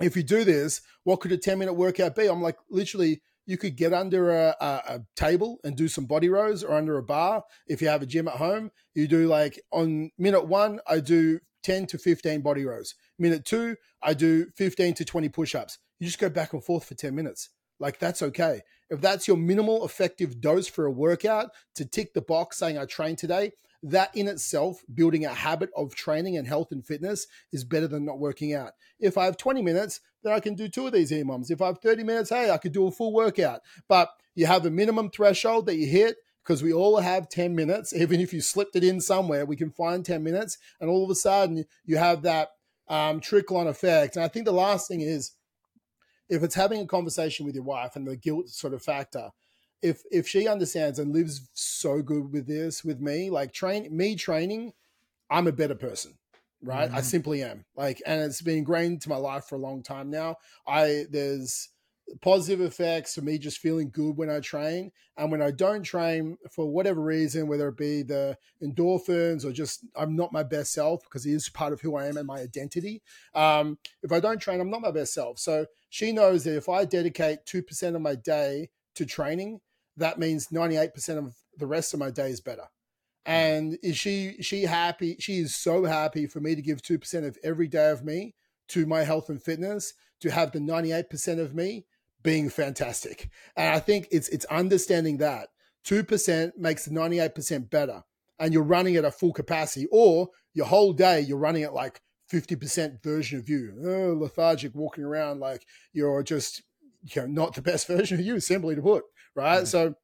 if 0.00 0.14
you 0.14 0.22
do 0.22 0.44
this, 0.44 0.82
what 1.02 1.20
could 1.20 1.32
a 1.32 1.36
10 1.36 1.58
minute 1.58 1.74
workout 1.74 2.14
be? 2.14 2.26
I'm 2.26 2.42
like, 2.42 2.58
literally, 2.70 3.22
you 3.46 3.56
could 3.56 3.76
get 3.76 3.92
under 3.92 4.30
a, 4.30 4.54
a, 4.60 4.66
a, 4.66 5.00
table 5.16 5.58
and 5.64 5.74
do 5.74 5.88
some 5.88 6.04
body 6.04 6.28
rows 6.28 6.62
or 6.62 6.74
under 6.76 6.98
a 6.98 7.02
bar. 7.02 7.42
If 7.66 7.80
you 7.80 7.88
have 7.88 8.02
a 8.02 8.06
gym 8.06 8.28
at 8.28 8.34
home, 8.34 8.70
you 8.94 9.08
do 9.08 9.26
like 9.26 9.58
on 9.72 10.10
minute 10.18 10.46
one, 10.46 10.80
I 10.86 11.00
do 11.00 11.40
10 11.62 11.86
to 11.86 11.98
15 11.98 12.42
body 12.42 12.66
rows. 12.66 12.94
Minute 13.18 13.46
two, 13.46 13.76
I 14.02 14.12
do 14.12 14.46
15 14.56 14.94
to 14.94 15.04
20 15.04 15.28
push 15.30 15.54
ups 15.54 15.78
you 15.98 16.06
just 16.06 16.18
go 16.18 16.28
back 16.28 16.52
and 16.52 16.64
forth 16.64 16.84
for 16.84 16.94
10 16.94 17.14
minutes. 17.14 17.50
Like 17.80 17.98
that's 17.98 18.22
okay. 18.22 18.62
If 18.90 19.00
that's 19.00 19.28
your 19.28 19.36
minimal 19.36 19.84
effective 19.84 20.40
dose 20.40 20.66
for 20.66 20.86
a 20.86 20.90
workout 20.90 21.50
to 21.76 21.84
tick 21.84 22.14
the 22.14 22.22
box 22.22 22.58
saying 22.58 22.78
I 22.78 22.86
trained 22.86 23.18
today, 23.18 23.52
that 23.82 24.14
in 24.14 24.26
itself, 24.26 24.82
building 24.92 25.24
a 25.24 25.32
habit 25.32 25.70
of 25.76 25.94
training 25.94 26.36
and 26.36 26.48
health 26.48 26.72
and 26.72 26.84
fitness 26.84 27.26
is 27.52 27.64
better 27.64 27.86
than 27.86 28.04
not 28.04 28.18
working 28.18 28.54
out. 28.54 28.72
If 28.98 29.16
I 29.16 29.24
have 29.24 29.36
20 29.36 29.62
minutes, 29.62 30.00
then 30.22 30.32
I 30.32 30.40
can 30.40 30.54
do 30.54 30.68
two 30.68 30.86
of 30.86 30.92
these 30.92 31.12
EMOMs. 31.12 31.50
If 31.50 31.62
I 31.62 31.66
have 31.66 31.78
30 31.78 32.02
minutes, 32.02 32.30
hey, 32.30 32.50
I 32.50 32.58
could 32.58 32.72
do 32.72 32.86
a 32.86 32.90
full 32.90 33.12
workout. 33.12 33.60
But 33.88 34.10
you 34.34 34.46
have 34.46 34.66
a 34.66 34.70
minimum 34.70 35.10
threshold 35.10 35.66
that 35.66 35.76
you 35.76 35.86
hit 35.86 36.16
because 36.42 36.62
we 36.62 36.72
all 36.72 36.98
have 36.98 37.28
10 37.28 37.54
minutes. 37.54 37.92
Even 37.96 38.20
if 38.20 38.32
you 38.32 38.40
slipped 38.40 38.74
it 38.74 38.84
in 38.84 39.00
somewhere, 39.00 39.46
we 39.46 39.56
can 39.56 39.70
find 39.70 40.04
10 40.04 40.24
minutes. 40.24 40.58
And 40.80 40.90
all 40.90 41.04
of 41.04 41.10
a 41.10 41.14
sudden, 41.14 41.64
you 41.84 41.98
have 41.98 42.22
that 42.22 42.48
um, 42.88 43.20
trickle 43.20 43.58
on 43.58 43.68
effect. 43.68 44.16
And 44.16 44.24
I 44.24 44.28
think 44.28 44.44
the 44.44 44.52
last 44.52 44.88
thing 44.88 45.02
is, 45.02 45.32
if 46.28 46.42
it's 46.42 46.54
having 46.54 46.80
a 46.80 46.86
conversation 46.86 47.46
with 47.46 47.54
your 47.54 47.64
wife 47.64 47.96
and 47.96 48.06
the 48.06 48.16
guilt 48.16 48.48
sort 48.48 48.74
of 48.74 48.82
factor, 48.82 49.30
if 49.82 50.02
if 50.10 50.26
she 50.26 50.48
understands 50.48 50.98
and 50.98 51.12
lives 51.12 51.48
so 51.54 52.02
good 52.02 52.32
with 52.32 52.46
this 52.46 52.84
with 52.84 53.00
me, 53.00 53.30
like 53.30 53.52
train 53.52 53.88
me 53.96 54.14
training, 54.16 54.72
I'm 55.30 55.46
a 55.46 55.52
better 55.52 55.74
person, 55.74 56.14
right? 56.62 56.88
Mm-hmm. 56.88 56.98
I 56.98 57.00
simply 57.02 57.42
am. 57.42 57.64
Like, 57.76 58.02
and 58.06 58.20
it's 58.20 58.42
been 58.42 58.58
ingrained 58.58 58.94
into 58.94 59.08
my 59.08 59.16
life 59.16 59.44
for 59.44 59.54
a 59.54 59.60
long 59.60 59.82
time 59.82 60.10
now. 60.10 60.36
I 60.66 61.06
there's 61.10 61.68
positive 62.20 62.60
effects 62.60 63.14
for 63.14 63.22
me 63.22 63.38
just 63.38 63.58
feeling 63.58 63.90
good 63.90 64.16
when 64.16 64.30
I 64.30 64.40
train. 64.40 64.90
And 65.16 65.30
when 65.30 65.42
I 65.42 65.50
don't 65.50 65.82
train, 65.82 66.38
for 66.50 66.66
whatever 66.66 67.00
reason, 67.00 67.48
whether 67.48 67.68
it 67.68 67.76
be 67.76 68.02
the 68.02 68.36
endorphins 68.62 69.44
or 69.44 69.52
just 69.52 69.84
I'm 69.96 70.16
not 70.16 70.32
my 70.32 70.42
best 70.42 70.72
self 70.72 71.02
because 71.02 71.26
it 71.26 71.32
is 71.32 71.48
part 71.48 71.72
of 71.72 71.80
who 71.80 71.96
I 71.96 72.06
am 72.06 72.16
and 72.16 72.26
my 72.26 72.38
identity. 72.38 73.02
Um, 73.34 73.78
if 74.02 74.12
I 74.12 74.20
don't 74.20 74.38
train, 74.40 74.60
I'm 74.60 74.70
not 74.70 74.80
my 74.80 74.90
best 74.90 75.14
self. 75.14 75.38
So 75.38 75.66
she 75.90 76.12
knows 76.12 76.44
that 76.44 76.56
if 76.56 76.68
I 76.68 76.84
dedicate 76.84 77.44
2% 77.46 77.94
of 77.94 78.00
my 78.00 78.14
day 78.14 78.70
to 78.94 79.04
training, 79.04 79.60
that 79.96 80.18
means 80.18 80.48
98% 80.48 81.18
of 81.18 81.36
the 81.56 81.66
rest 81.66 81.92
of 81.92 82.00
my 82.00 82.10
day 82.10 82.30
is 82.30 82.40
better. 82.40 82.68
Mm. 83.26 83.32
And 83.32 83.78
is 83.82 83.96
she 83.96 84.36
she 84.40 84.62
happy? 84.62 85.16
She 85.18 85.38
is 85.38 85.54
so 85.54 85.84
happy 85.84 86.26
for 86.26 86.40
me 86.40 86.54
to 86.54 86.62
give 86.62 86.82
2% 86.82 87.26
of 87.26 87.36
every 87.42 87.68
day 87.68 87.90
of 87.90 88.04
me 88.04 88.34
to 88.68 88.86
my 88.86 89.02
health 89.02 89.28
and 89.28 89.42
fitness, 89.42 89.94
to 90.20 90.30
have 90.30 90.52
the 90.52 90.58
98% 90.58 91.38
of 91.38 91.54
me 91.54 91.86
being 92.22 92.50
fantastic. 92.50 93.30
And 93.56 93.74
I 93.74 93.78
think 93.78 94.08
it's 94.10 94.28
it's 94.28 94.44
understanding 94.46 95.18
that 95.18 95.48
2% 95.84 96.56
makes 96.56 96.84
the 96.84 96.90
98% 96.90 97.70
better 97.70 98.02
and 98.38 98.52
you're 98.52 98.62
running 98.62 98.96
at 98.96 99.04
a 99.04 99.10
full 99.10 99.32
capacity 99.32 99.86
or 99.90 100.28
your 100.52 100.66
whole 100.66 100.92
day 100.92 101.20
you're 101.20 101.38
running 101.38 101.62
at 101.62 101.72
like 101.72 102.00
50% 102.30 103.02
version 103.02 103.38
of 103.38 103.48
you, 103.48 103.72
oh, 103.84 104.18
lethargic, 104.20 104.74
walking 104.74 105.04
around 105.04 105.40
like 105.40 105.64
you're 105.92 106.22
just 106.22 106.62
you 107.02 107.22
know 107.22 107.28
not 107.28 107.54
the 107.54 107.62
best 107.62 107.86
version 107.86 108.18
of 108.20 108.26
you, 108.26 108.40
simply 108.40 108.74
to 108.74 108.82
put, 108.82 109.04
right? 109.34 109.62
Mm-hmm. 109.62 109.66
So 109.66 109.94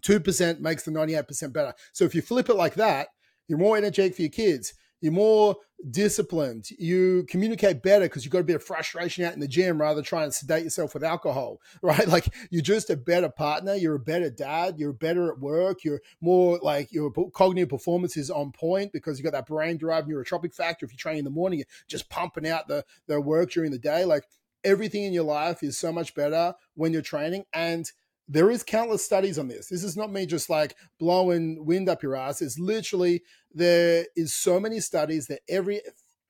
2% 0.00 0.60
makes 0.60 0.84
the 0.84 0.90
98% 0.90 1.52
better. 1.52 1.74
So 1.92 2.04
if 2.04 2.14
you 2.14 2.22
flip 2.22 2.48
it 2.48 2.54
like 2.54 2.74
that, 2.74 3.08
you're 3.48 3.58
more 3.58 3.76
energetic 3.76 4.14
for 4.14 4.22
your 4.22 4.30
kids 4.30 4.74
you're 5.00 5.12
more 5.12 5.56
disciplined. 5.90 6.70
You 6.78 7.24
communicate 7.28 7.82
better 7.82 8.06
because 8.06 8.24
you've 8.24 8.32
got 8.32 8.40
a 8.40 8.44
bit 8.44 8.56
of 8.56 8.64
frustration 8.64 9.24
out 9.24 9.34
in 9.34 9.40
the 9.40 9.48
gym 9.48 9.80
rather 9.80 9.96
than 9.96 10.04
trying 10.04 10.28
to 10.28 10.32
sedate 10.32 10.64
yourself 10.64 10.94
with 10.94 11.04
alcohol, 11.04 11.60
right? 11.82 12.06
Like 12.08 12.28
you're 12.50 12.62
just 12.62 12.90
a 12.90 12.96
better 12.96 13.28
partner. 13.28 13.74
You're 13.74 13.94
a 13.94 14.00
better 14.00 14.30
dad. 14.30 14.78
You're 14.78 14.92
better 14.92 15.30
at 15.30 15.38
work. 15.38 15.84
You're 15.84 16.00
more 16.20 16.58
like 16.62 16.92
your 16.92 17.12
cognitive 17.32 17.68
performance 17.68 18.16
is 18.16 18.30
on 18.30 18.52
point 18.52 18.92
because 18.92 19.18
you've 19.18 19.24
got 19.24 19.32
that 19.32 19.46
brain 19.46 19.76
derived 19.76 20.08
neurotrophic 20.08 20.54
factor. 20.54 20.84
If 20.84 20.92
you 20.92 20.98
train 20.98 21.18
in 21.18 21.24
the 21.24 21.30
morning, 21.30 21.60
you're 21.60 21.66
just 21.86 22.10
pumping 22.10 22.48
out 22.48 22.68
the, 22.68 22.84
the 23.06 23.20
work 23.20 23.50
during 23.52 23.70
the 23.70 23.78
day. 23.78 24.04
Like 24.04 24.24
everything 24.64 25.04
in 25.04 25.12
your 25.12 25.24
life 25.24 25.62
is 25.62 25.78
so 25.78 25.92
much 25.92 26.14
better 26.14 26.54
when 26.74 26.92
you're 26.92 27.02
training. 27.02 27.44
And 27.52 27.90
there 28.28 28.50
is 28.50 28.62
countless 28.62 29.04
studies 29.04 29.38
on 29.38 29.48
this. 29.48 29.68
This 29.68 29.82
is 29.82 29.96
not 29.96 30.12
me 30.12 30.26
just 30.26 30.50
like 30.50 30.76
blowing 30.98 31.64
wind 31.64 31.88
up 31.88 32.02
your 32.02 32.14
ass. 32.14 32.42
It's 32.42 32.58
literally 32.58 33.22
there 33.52 34.06
is 34.16 34.34
so 34.34 34.60
many 34.60 34.80
studies 34.80 35.26
that 35.28 35.40
every 35.48 35.80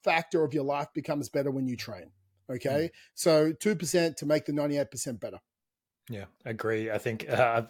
factor 0.05 0.45
of 0.45 0.55
your 0.55 0.65
life 0.65 0.89
becomes 0.95 1.29
better 1.29 1.51
when 1.51 1.67
you 1.67 1.77
train. 1.77 2.11
Okay, 2.51 2.91
mm. 2.91 2.91
so 3.15 3.53
two 3.53 3.75
percent 3.75 4.17
to 4.19 4.27
make 4.27 4.47
the 4.47 4.53
ninety-eight 4.53 4.91
percent 4.91 5.21
better. 5.21 5.39
Yeah, 6.11 6.25
agree. 6.45 6.91
I 6.91 6.99
think 6.99 7.29
uh, 7.29 7.63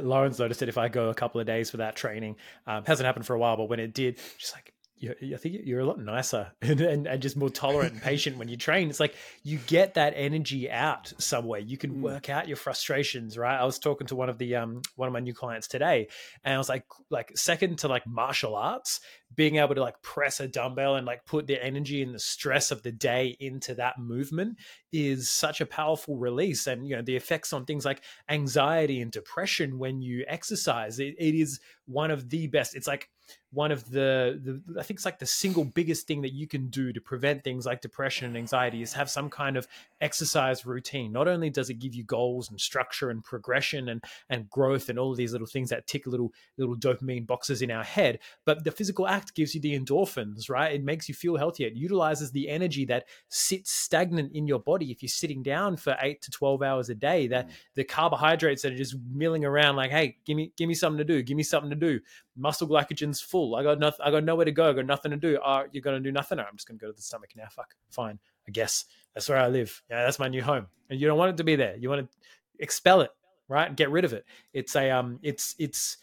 Lauren's 0.00 0.38
noticed 0.38 0.60
that 0.60 0.68
if 0.68 0.78
I 0.78 0.88
go 0.88 1.10
a 1.10 1.14
couple 1.14 1.40
of 1.40 1.46
days 1.46 1.72
without 1.72 1.94
training, 1.94 2.36
um, 2.66 2.84
hasn't 2.86 3.04
happened 3.04 3.26
for 3.26 3.34
a 3.34 3.38
while, 3.38 3.56
but 3.56 3.68
when 3.68 3.80
it 3.80 3.92
did, 3.92 4.18
she's 4.38 4.52
like, 4.54 4.72
I 5.02 5.36
think 5.36 5.60
you're 5.64 5.80
a 5.80 5.84
lot 5.84 6.00
nicer 6.00 6.52
and, 6.62 6.80
and, 6.80 7.06
and, 7.06 7.20
just 7.20 7.36
more 7.36 7.50
tolerant 7.50 7.92
and 7.92 8.02
patient 8.02 8.38
when 8.38 8.48
you 8.48 8.56
train. 8.56 8.88
It's 8.88 9.00
like 9.00 9.14
you 9.42 9.58
get 9.66 9.94
that 9.94 10.14
energy 10.16 10.70
out 10.70 11.12
somewhere. 11.18 11.60
You 11.60 11.76
can 11.76 11.96
mm. 11.96 12.00
work 12.00 12.30
out 12.30 12.48
your 12.48 12.56
frustrations, 12.56 13.36
right? 13.36 13.60
I 13.60 13.64
was 13.64 13.78
talking 13.78 14.06
to 14.06 14.16
one 14.16 14.30
of 14.30 14.38
the 14.38 14.56
um 14.56 14.82
one 14.94 15.06
of 15.06 15.12
my 15.12 15.20
new 15.20 15.34
clients 15.34 15.68
today, 15.68 16.08
and 16.44 16.54
I 16.54 16.58
was 16.58 16.68
like, 16.68 16.84
like 17.10 17.36
second 17.36 17.78
to 17.80 17.88
like 17.88 18.06
martial 18.06 18.56
arts, 18.56 19.00
being 19.34 19.56
able 19.56 19.74
to 19.74 19.80
like 19.80 20.00
press 20.02 20.40
a 20.40 20.48
dumbbell 20.48 20.96
and 20.96 21.06
like 21.06 21.24
put 21.26 21.46
the 21.46 21.62
energy 21.62 22.02
and 22.02 22.14
the 22.14 22.18
stress 22.18 22.70
of 22.70 22.82
the 22.82 22.92
day 22.92 23.36
into 23.40 23.74
that 23.74 23.98
movement 23.98 24.56
is 24.92 25.28
such 25.28 25.60
a 25.60 25.66
powerful 25.66 26.16
release. 26.16 26.66
And 26.66 26.86
you 26.88 26.96
know 26.96 27.02
the 27.02 27.16
effects 27.16 27.52
on 27.52 27.64
things 27.64 27.84
like 27.84 28.02
anxiety 28.28 29.00
and 29.00 29.10
depression 29.10 29.78
when 29.78 30.00
you 30.00 30.24
exercise. 30.28 30.98
it, 30.98 31.14
it 31.18 31.34
is 31.34 31.60
one 31.86 32.10
of 32.10 32.30
the 32.30 32.46
best. 32.46 32.74
It's 32.74 32.86
like 32.86 33.10
one 33.50 33.72
of 33.72 33.90
the, 33.90 34.40
the 34.42 34.78
I 34.78 34.82
think 34.82 34.98
it's 34.98 35.04
like 35.04 35.18
the 35.18 35.26
single 35.26 35.64
biggest 35.64 36.06
thing 36.06 36.22
that 36.22 36.32
you 36.32 36.46
can 36.46 36.68
do 36.68 36.92
to 36.92 37.00
prevent 37.00 37.42
things 37.42 37.66
like 37.66 37.80
depression 37.80 38.26
and 38.26 38.36
anxiety 38.36 38.82
is 38.82 38.92
have 38.92 39.10
some 39.10 39.30
kind 39.30 39.56
of 39.56 39.66
exercise 40.00 40.66
routine. 40.66 41.12
Not 41.12 41.28
only 41.28 41.50
does 41.50 41.70
it 41.70 41.78
give 41.78 41.94
you 41.94 42.04
goals 42.04 42.50
and 42.50 42.60
structure 42.60 43.10
and 43.10 43.24
progression 43.24 43.88
and 43.88 44.02
and 44.28 44.48
growth 44.50 44.88
and 44.88 44.98
all 44.98 45.12
of 45.12 45.16
these 45.16 45.32
little 45.32 45.46
things 45.46 45.70
that 45.70 45.86
tick 45.86 46.06
little 46.06 46.32
little 46.58 46.76
dopamine 46.76 47.26
boxes 47.26 47.62
in 47.62 47.70
our 47.70 47.84
head, 47.84 48.18
but 48.44 48.64
the 48.64 48.70
physical 48.70 49.06
act 49.06 49.34
gives 49.34 49.54
you 49.54 49.60
the 49.60 49.78
endorphins, 49.78 50.50
right? 50.50 50.74
It 50.74 50.84
makes 50.84 51.08
you 51.08 51.14
feel 51.14 51.36
healthier. 51.36 51.68
It 51.68 51.76
utilizes 51.76 52.30
the 52.30 52.48
energy 52.48 52.84
that 52.86 53.06
sits 53.28 53.70
stagnant 53.70 54.32
in 54.32 54.46
your 54.46 54.60
body 54.60 54.90
if 54.90 55.02
you're 55.02 55.08
sitting 55.08 55.42
down 55.42 55.76
for 55.76 55.96
eight 56.00 56.22
to 56.22 56.30
twelve 56.30 56.62
hours 56.62 56.90
a 56.90 56.94
day. 56.94 57.26
That 57.28 57.48
mm. 57.48 57.52
the 57.74 57.84
carbohydrates 57.84 58.62
that 58.62 58.72
are 58.72 58.76
just 58.76 58.96
milling 59.12 59.44
around, 59.44 59.76
like, 59.76 59.90
hey, 59.90 60.18
give 60.24 60.36
me 60.36 60.52
give 60.56 60.68
me 60.68 60.74
something 60.74 60.98
to 60.98 61.04
do, 61.04 61.22
give 61.22 61.36
me 61.36 61.42
something 61.42 61.70
to 61.70 61.76
do. 61.76 62.00
Muscle 62.36 62.68
glycogen's 62.68 63.20
full. 63.20 63.56
I 63.56 63.62
got 63.62 63.78
nothing. 63.78 64.00
I 64.04 64.10
got 64.10 64.24
nowhere 64.24 64.44
to 64.44 64.52
go. 64.52 64.68
I 64.68 64.72
got 64.74 64.86
nothing 64.86 65.10
to 65.10 65.16
do. 65.16 65.38
Oh, 65.44 65.64
you're 65.72 65.82
gonna 65.82 66.00
do 66.00 66.12
nothing. 66.12 66.38
I'm 66.38 66.56
just 66.56 66.68
gonna 66.68 66.78
go 66.78 66.88
to 66.88 66.92
the 66.92 67.02
stomach 67.02 67.30
now. 67.34 67.46
Fuck, 67.50 67.74
fine. 67.90 68.18
I 68.48 68.52
guess 68.52 68.84
that's 69.14 69.28
where 69.28 69.38
I 69.38 69.48
live. 69.48 69.82
Yeah, 69.90 70.04
that's 70.04 70.18
my 70.18 70.28
new 70.28 70.42
home. 70.42 70.66
And 70.90 71.00
you 71.00 71.06
don't 71.06 71.18
want 71.18 71.30
it 71.30 71.36
to 71.38 71.44
be 71.44 71.56
there. 71.56 71.76
You 71.76 71.88
want 71.88 72.02
to 72.02 72.16
expel 72.58 73.00
it, 73.00 73.10
right? 73.48 73.74
Get 73.74 73.90
rid 73.90 74.04
of 74.04 74.12
it. 74.12 74.24
It's 74.52 74.76
a 74.76 74.90
um. 74.90 75.18
It's 75.22 75.54
it's 75.58 75.98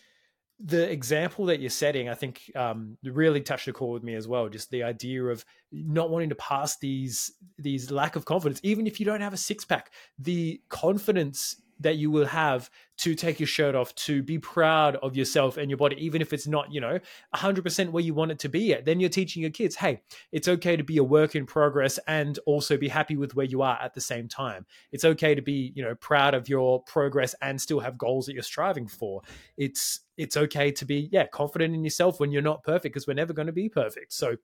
the 0.59 0.89
example 0.89 1.45
that 1.45 1.59
you're 1.59 1.69
setting, 1.69 2.07
I 2.07 2.13
think, 2.13 2.51
um, 2.55 2.97
really 3.03 3.41
touched 3.41 3.67
a 3.67 3.73
chord 3.73 3.95
with 3.95 4.03
me 4.03 4.15
as 4.15 4.27
well. 4.27 4.47
Just 4.49 4.71
the 4.71 4.83
idea 4.83 5.25
of 5.25 5.43
not 5.71 6.09
wanting 6.09 6.29
to 6.29 6.35
pass 6.35 6.77
these 6.77 7.31
these 7.57 7.91
lack 7.91 8.15
of 8.15 8.25
confidence, 8.25 8.59
even 8.63 8.87
if 8.87 8.99
you 8.99 9.05
don't 9.05 9.21
have 9.21 9.33
a 9.33 9.37
six 9.37 9.65
pack. 9.65 9.91
The 10.19 10.61
confidence 10.69 11.57
that 11.79 11.97
you 11.97 12.11
will 12.11 12.25
have 12.25 12.69
to 12.97 13.15
take 13.15 13.39
your 13.39 13.47
shirt 13.47 13.75
off, 13.75 13.93
to 13.95 14.21
be 14.21 14.37
proud 14.37 14.95
of 14.97 15.15
yourself 15.15 15.57
and 15.57 15.69
your 15.69 15.77
body, 15.77 15.95
even 16.03 16.21
if 16.21 16.31
it's 16.31 16.47
not, 16.47 16.71
you 16.71 16.79
know, 16.79 16.99
100% 17.35 17.91
where 17.91 18.03
you 18.03 18.13
want 18.13 18.31
it 18.31 18.39
to 18.39 18.49
be 18.49 18.73
at. 18.73 18.85
Then 18.85 18.99
you're 18.99 19.09
teaching 19.09 19.41
your 19.41 19.51
kids, 19.51 19.75
hey, 19.75 20.01
it's 20.31 20.47
okay 20.47 20.77
to 20.77 20.83
be 20.83 20.97
a 20.97 21.03
work 21.03 21.35
in 21.35 21.45
progress 21.45 21.99
and 22.07 22.37
also 22.45 22.77
be 22.77 22.87
happy 22.87 23.17
with 23.17 23.35
where 23.35 23.45
you 23.45 23.61
are 23.61 23.79
at 23.81 23.93
the 23.93 24.01
same 24.01 24.27
time. 24.27 24.65
It's 24.91 25.05
okay 25.05 25.35
to 25.35 25.41
be, 25.41 25.73
you 25.75 25.83
know, 25.83 25.95
proud 25.95 26.33
of 26.33 26.47
your 26.47 26.83
progress 26.83 27.35
and 27.41 27.59
still 27.59 27.79
have 27.79 27.97
goals 27.97 28.27
that 28.27 28.33
you're 28.33 28.43
striving 28.43 28.87
for. 28.87 29.21
It's 29.57 30.01
it's 30.15 30.37
okay 30.37 30.71
to 30.71 30.85
be, 30.85 31.09
yeah, 31.11 31.25
confident 31.25 31.73
in 31.73 31.83
yourself 31.83 32.19
when 32.19 32.31
you're 32.31 32.41
not 32.43 32.63
perfect 32.63 32.93
because 32.93 33.07
we're 33.07 33.15
never 33.15 33.33
going 33.33 33.47
to 33.47 33.51
be 33.51 33.67
perfect. 33.67 34.13
So 34.13 34.35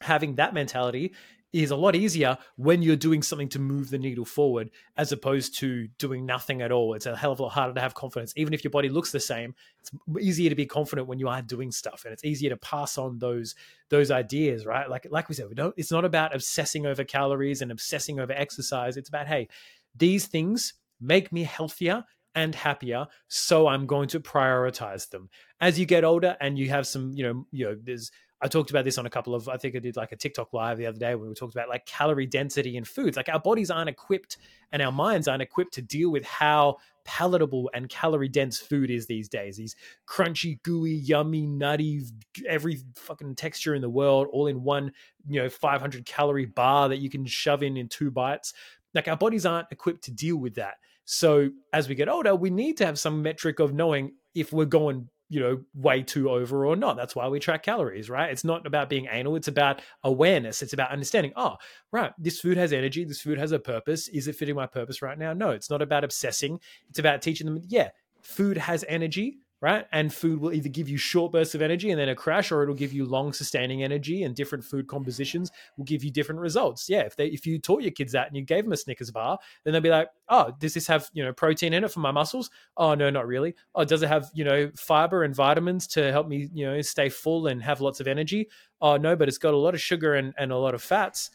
having 0.00 0.34
that 0.34 0.54
mentality 0.54 1.14
is 1.62 1.70
a 1.70 1.76
lot 1.76 1.94
easier 1.94 2.36
when 2.56 2.82
you're 2.82 2.96
doing 2.96 3.22
something 3.22 3.48
to 3.48 3.60
move 3.60 3.90
the 3.90 3.98
needle 3.98 4.24
forward 4.24 4.70
as 4.96 5.12
opposed 5.12 5.56
to 5.58 5.86
doing 5.98 6.26
nothing 6.26 6.62
at 6.62 6.72
all. 6.72 6.94
It's 6.94 7.06
a 7.06 7.16
hell 7.16 7.30
of 7.30 7.38
a 7.38 7.44
lot 7.44 7.52
harder 7.52 7.74
to 7.74 7.80
have 7.80 7.94
confidence. 7.94 8.32
Even 8.36 8.52
if 8.52 8.64
your 8.64 8.72
body 8.72 8.88
looks 8.88 9.12
the 9.12 9.20
same, 9.20 9.54
it's 9.80 9.92
easier 10.20 10.50
to 10.50 10.56
be 10.56 10.66
confident 10.66 11.06
when 11.06 11.20
you 11.20 11.28
are 11.28 11.42
doing 11.42 11.70
stuff 11.70 12.04
and 12.04 12.12
it's 12.12 12.24
easier 12.24 12.50
to 12.50 12.56
pass 12.56 12.98
on 12.98 13.18
those 13.18 13.54
those 13.88 14.10
ideas, 14.10 14.66
right? 14.66 14.90
Like 14.90 15.06
like 15.10 15.28
we 15.28 15.34
said, 15.34 15.48
we 15.48 15.54
don't 15.54 15.74
it's 15.76 15.92
not 15.92 16.04
about 16.04 16.34
obsessing 16.34 16.86
over 16.86 17.04
calories 17.04 17.62
and 17.62 17.70
obsessing 17.70 18.18
over 18.18 18.32
exercise. 18.32 18.96
It's 18.96 19.08
about 19.08 19.28
hey, 19.28 19.48
these 19.96 20.26
things 20.26 20.74
make 21.00 21.32
me 21.32 21.44
healthier 21.44 22.04
and 22.36 22.54
happier 22.54 23.06
so 23.28 23.68
i'm 23.68 23.86
going 23.86 24.08
to 24.08 24.18
prioritize 24.18 25.08
them 25.10 25.28
as 25.60 25.78
you 25.78 25.86
get 25.86 26.02
older 26.02 26.36
and 26.40 26.58
you 26.58 26.68
have 26.68 26.84
some 26.84 27.12
you 27.12 27.22
know 27.22 27.46
you 27.52 27.64
know 27.64 27.76
there's 27.80 28.10
I 28.44 28.46
talked 28.46 28.68
about 28.68 28.84
this 28.84 28.98
on 28.98 29.06
a 29.06 29.10
couple 29.10 29.34
of, 29.34 29.48
I 29.48 29.56
think 29.56 29.74
I 29.74 29.78
did 29.78 29.96
like 29.96 30.12
a 30.12 30.16
TikTok 30.16 30.52
live 30.52 30.76
the 30.76 30.84
other 30.84 30.98
day 30.98 31.14
when 31.14 31.30
we 31.30 31.34
talked 31.34 31.54
about 31.54 31.70
like 31.70 31.86
calorie 31.86 32.26
density 32.26 32.76
in 32.76 32.84
foods. 32.84 33.16
Like 33.16 33.30
our 33.30 33.40
bodies 33.40 33.70
aren't 33.70 33.88
equipped 33.88 34.36
and 34.70 34.82
our 34.82 34.92
minds 34.92 35.28
aren't 35.28 35.40
equipped 35.40 35.72
to 35.74 35.82
deal 35.82 36.10
with 36.10 36.26
how 36.26 36.76
palatable 37.06 37.70
and 37.72 37.88
calorie 37.88 38.28
dense 38.28 38.58
food 38.58 38.90
is 38.90 39.06
these 39.06 39.30
days. 39.30 39.56
These 39.56 39.76
crunchy, 40.06 40.62
gooey, 40.62 40.92
yummy, 40.92 41.46
nutty, 41.46 42.02
every 42.46 42.82
fucking 42.96 43.36
texture 43.36 43.74
in 43.74 43.80
the 43.80 43.88
world, 43.88 44.28
all 44.30 44.46
in 44.46 44.62
one, 44.62 44.92
you 45.26 45.40
know, 45.40 45.48
500 45.48 46.04
calorie 46.04 46.44
bar 46.44 46.90
that 46.90 46.98
you 46.98 47.08
can 47.08 47.24
shove 47.24 47.62
in 47.62 47.78
in 47.78 47.88
two 47.88 48.10
bites. 48.10 48.52
Like 48.92 49.08
our 49.08 49.16
bodies 49.16 49.46
aren't 49.46 49.68
equipped 49.70 50.04
to 50.04 50.10
deal 50.10 50.36
with 50.36 50.56
that. 50.56 50.74
So 51.06 51.48
as 51.72 51.88
we 51.88 51.94
get 51.94 52.10
older, 52.10 52.36
we 52.36 52.50
need 52.50 52.76
to 52.76 52.84
have 52.84 52.98
some 52.98 53.22
metric 53.22 53.58
of 53.58 53.72
knowing 53.72 54.12
if 54.34 54.52
we're 54.52 54.66
going 54.66 55.08
you 55.28 55.40
know, 55.40 55.60
way 55.74 56.02
too 56.02 56.30
over 56.30 56.66
or 56.66 56.76
not. 56.76 56.96
That's 56.96 57.16
why 57.16 57.28
we 57.28 57.40
track 57.40 57.62
calories, 57.62 58.10
right? 58.10 58.30
It's 58.30 58.44
not 58.44 58.66
about 58.66 58.88
being 58.88 59.08
anal. 59.10 59.36
It's 59.36 59.48
about 59.48 59.82
awareness. 60.02 60.62
It's 60.62 60.72
about 60.72 60.90
understanding, 60.90 61.32
oh, 61.36 61.56
right, 61.92 62.12
this 62.18 62.40
food 62.40 62.56
has 62.56 62.72
energy. 62.72 63.04
This 63.04 63.20
food 63.20 63.38
has 63.38 63.52
a 63.52 63.58
purpose. 63.58 64.08
Is 64.08 64.28
it 64.28 64.36
fitting 64.36 64.54
my 64.54 64.66
purpose 64.66 65.02
right 65.02 65.18
now? 65.18 65.32
No, 65.32 65.50
it's 65.50 65.70
not 65.70 65.82
about 65.82 66.04
obsessing. 66.04 66.60
It's 66.88 66.98
about 66.98 67.22
teaching 67.22 67.46
them, 67.46 67.62
yeah, 67.66 67.90
food 68.22 68.56
has 68.56 68.84
energy 68.88 69.38
right? 69.60 69.86
And 69.92 70.12
food 70.12 70.40
will 70.40 70.52
either 70.52 70.68
give 70.68 70.90
you 70.90 70.98
short 70.98 71.32
bursts 71.32 71.54
of 71.54 71.62
energy 71.62 71.90
and 71.90 71.98
then 71.98 72.10
a 72.10 72.14
crash, 72.14 72.52
or 72.52 72.62
it'll 72.62 72.74
give 72.74 72.92
you 72.92 73.06
long 73.06 73.32
sustaining 73.32 73.82
energy. 73.82 74.22
And 74.22 74.34
different 74.34 74.62
food 74.62 74.88
compositions 74.88 75.50
will 75.76 75.84
give 75.84 76.04
you 76.04 76.10
different 76.10 76.40
results. 76.40 76.88
Yeah, 76.88 77.00
if 77.00 77.16
they 77.16 77.28
if 77.28 77.46
you 77.46 77.58
taught 77.58 77.82
your 77.82 77.90
kids 77.90 78.12
that 78.12 78.26
and 78.26 78.36
you 78.36 78.42
gave 78.42 78.64
them 78.64 78.72
a 78.72 78.76
Snickers 78.76 79.10
bar, 79.10 79.38
then 79.64 79.72
they'll 79.72 79.80
be 79.80 79.88
like, 79.88 80.08
oh, 80.28 80.52
does 80.58 80.74
this 80.74 80.86
have 80.88 81.08
you 81.14 81.24
know 81.24 81.32
protein 81.32 81.72
in 81.72 81.82
it 81.82 81.90
for 81.90 82.00
my 82.00 82.10
muscles? 82.10 82.50
Oh 82.76 82.94
no, 82.94 83.08
not 83.08 83.26
really. 83.26 83.54
Oh, 83.74 83.84
does 83.84 84.02
it 84.02 84.08
have 84.08 84.30
you 84.34 84.44
know 84.44 84.70
fiber 84.76 85.24
and 85.24 85.34
vitamins 85.34 85.86
to 85.88 86.12
help 86.12 86.28
me 86.28 86.50
you 86.52 86.66
know 86.66 86.80
stay 86.82 87.08
full 87.08 87.46
and 87.46 87.62
have 87.62 87.80
lots 87.80 88.00
of 88.00 88.06
energy? 88.06 88.48
Oh 88.82 88.96
no, 88.96 89.16
but 89.16 89.28
it's 89.28 89.38
got 89.38 89.54
a 89.54 89.58
lot 89.58 89.74
of 89.74 89.80
sugar 89.80 90.14
and, 90.14 90.34
and 90.36 90.52
a 90.52 90.58
lot 90.58 90.74
of 90.74 90.82
fats. 90.82 91.30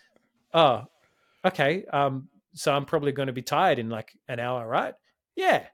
Oh, 0.54 0.84
okay. 1.44 1.86
Um, 1.92 2.30
so 2.54 2.74
I'm 2.74 2.86
probably 2.86 3.12
going 3.12 3.28
to 3.28 3.34
be 3.34 3.42
tired 3.42 3.80
in 3.80 3.90
like 3.90 4.16
an 4.28 4.40
hour, 4.40 4.68
right? 4.68 4.94
Yeah 5.36 5.66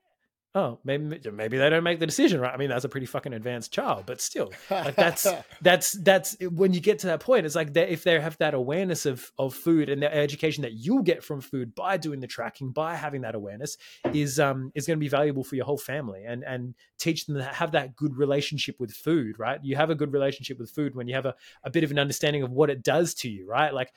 oh 0.55 0.79
maybe 0.83 1.19
maybe 1.31 1.57
they 1.57 1.69
don't 1.69 1.83
make 1.83 1.99
the 1.99 2.05
decision 2.05 2.39
right? 2.39 2.53
I 2.53 2.57
mean 2.57 2.69
that's 2.69 2.85
a 2.85 2.89
pretty 2.89 3.05
fucking 3.05 3.33
advanced 3.33 3.71
child 3.71 4.05
but 4.05 4.21
still 4.21 4.51
like 4.71 4.95
that's 4.95 5.27
that's 5.61 5.91
that's 5.91 6.37
when 6.39 6.73
you 6.73 6.79
get 6.79 6.99
to 6.99 7.07
that 7.07 7.19
point 7.19 7.45
it's 7.45 7.55
like 7.55 7.73
they, 7.73 7.89
if 7.89 8.03
they 8.03 8.19
have 8.19 8.37
that 8.37 8.53
awareness 8.53 9.05
of 9.05 9.31
of 9.37 9.53
food 9.53 9.89
and 9.89 10.01
the 10.01 10.13
education 10.13 10.61
that 10.63 10.73
you'll 10.73 11.03
get 11.03 11.23
from 11.23 11.41
food 11.41 11.75
by 11.75 11.97
doing 11.97 12.21
the 12.21 12.27
tracking 12.27 12.71
by 12.71 12.95
having 12.95 13.21
that 13.21 13.35
awareness 13.35 13.77
is 14.13 14.39
um 14.39 14.71
is 14.73 14.87
going 14.87 14.97
to 14.97 15.03
be 15.03 15.09
valuable 15.09 15.43
for 15.43 15.55
your 15.55 15.65
whole 15.65 15.77
family 15.77 16.23
and 16.25 16.43
and 16.43 16.73
teach 16.97 17.25
them 17.25 17.35
to 17.35 17.43
have 17.43 17.73
that 17.73 17.95
good 17.95 18.15
relationship 18.15 18.79
with 18.79 18.91
food 18.91 19.37
right? 19.37 19.59
You 19.63 19.75
have 19.75 19.89
a 19.89 19.95
good 19.95 20.13
relationship 20.13 20.57
with 20.57 20.71
food 20.71 20.95
when 20.95 21.07
you 21.07 21.15
have 21.15 21.25
a, 21.25 21.35
a 21.63 21.69
bit 21.69 21.83
of 21.83 21.91
an 21.91 21.99
understanding 21.99 22.43
of 22.43 22.51
what 22.51 22.69
it 22.69 22.81
does 22.81 23.13
to 23.15 23.29
you 23.29 23.45
right? 23.47 23.73
Like 23.73 23.91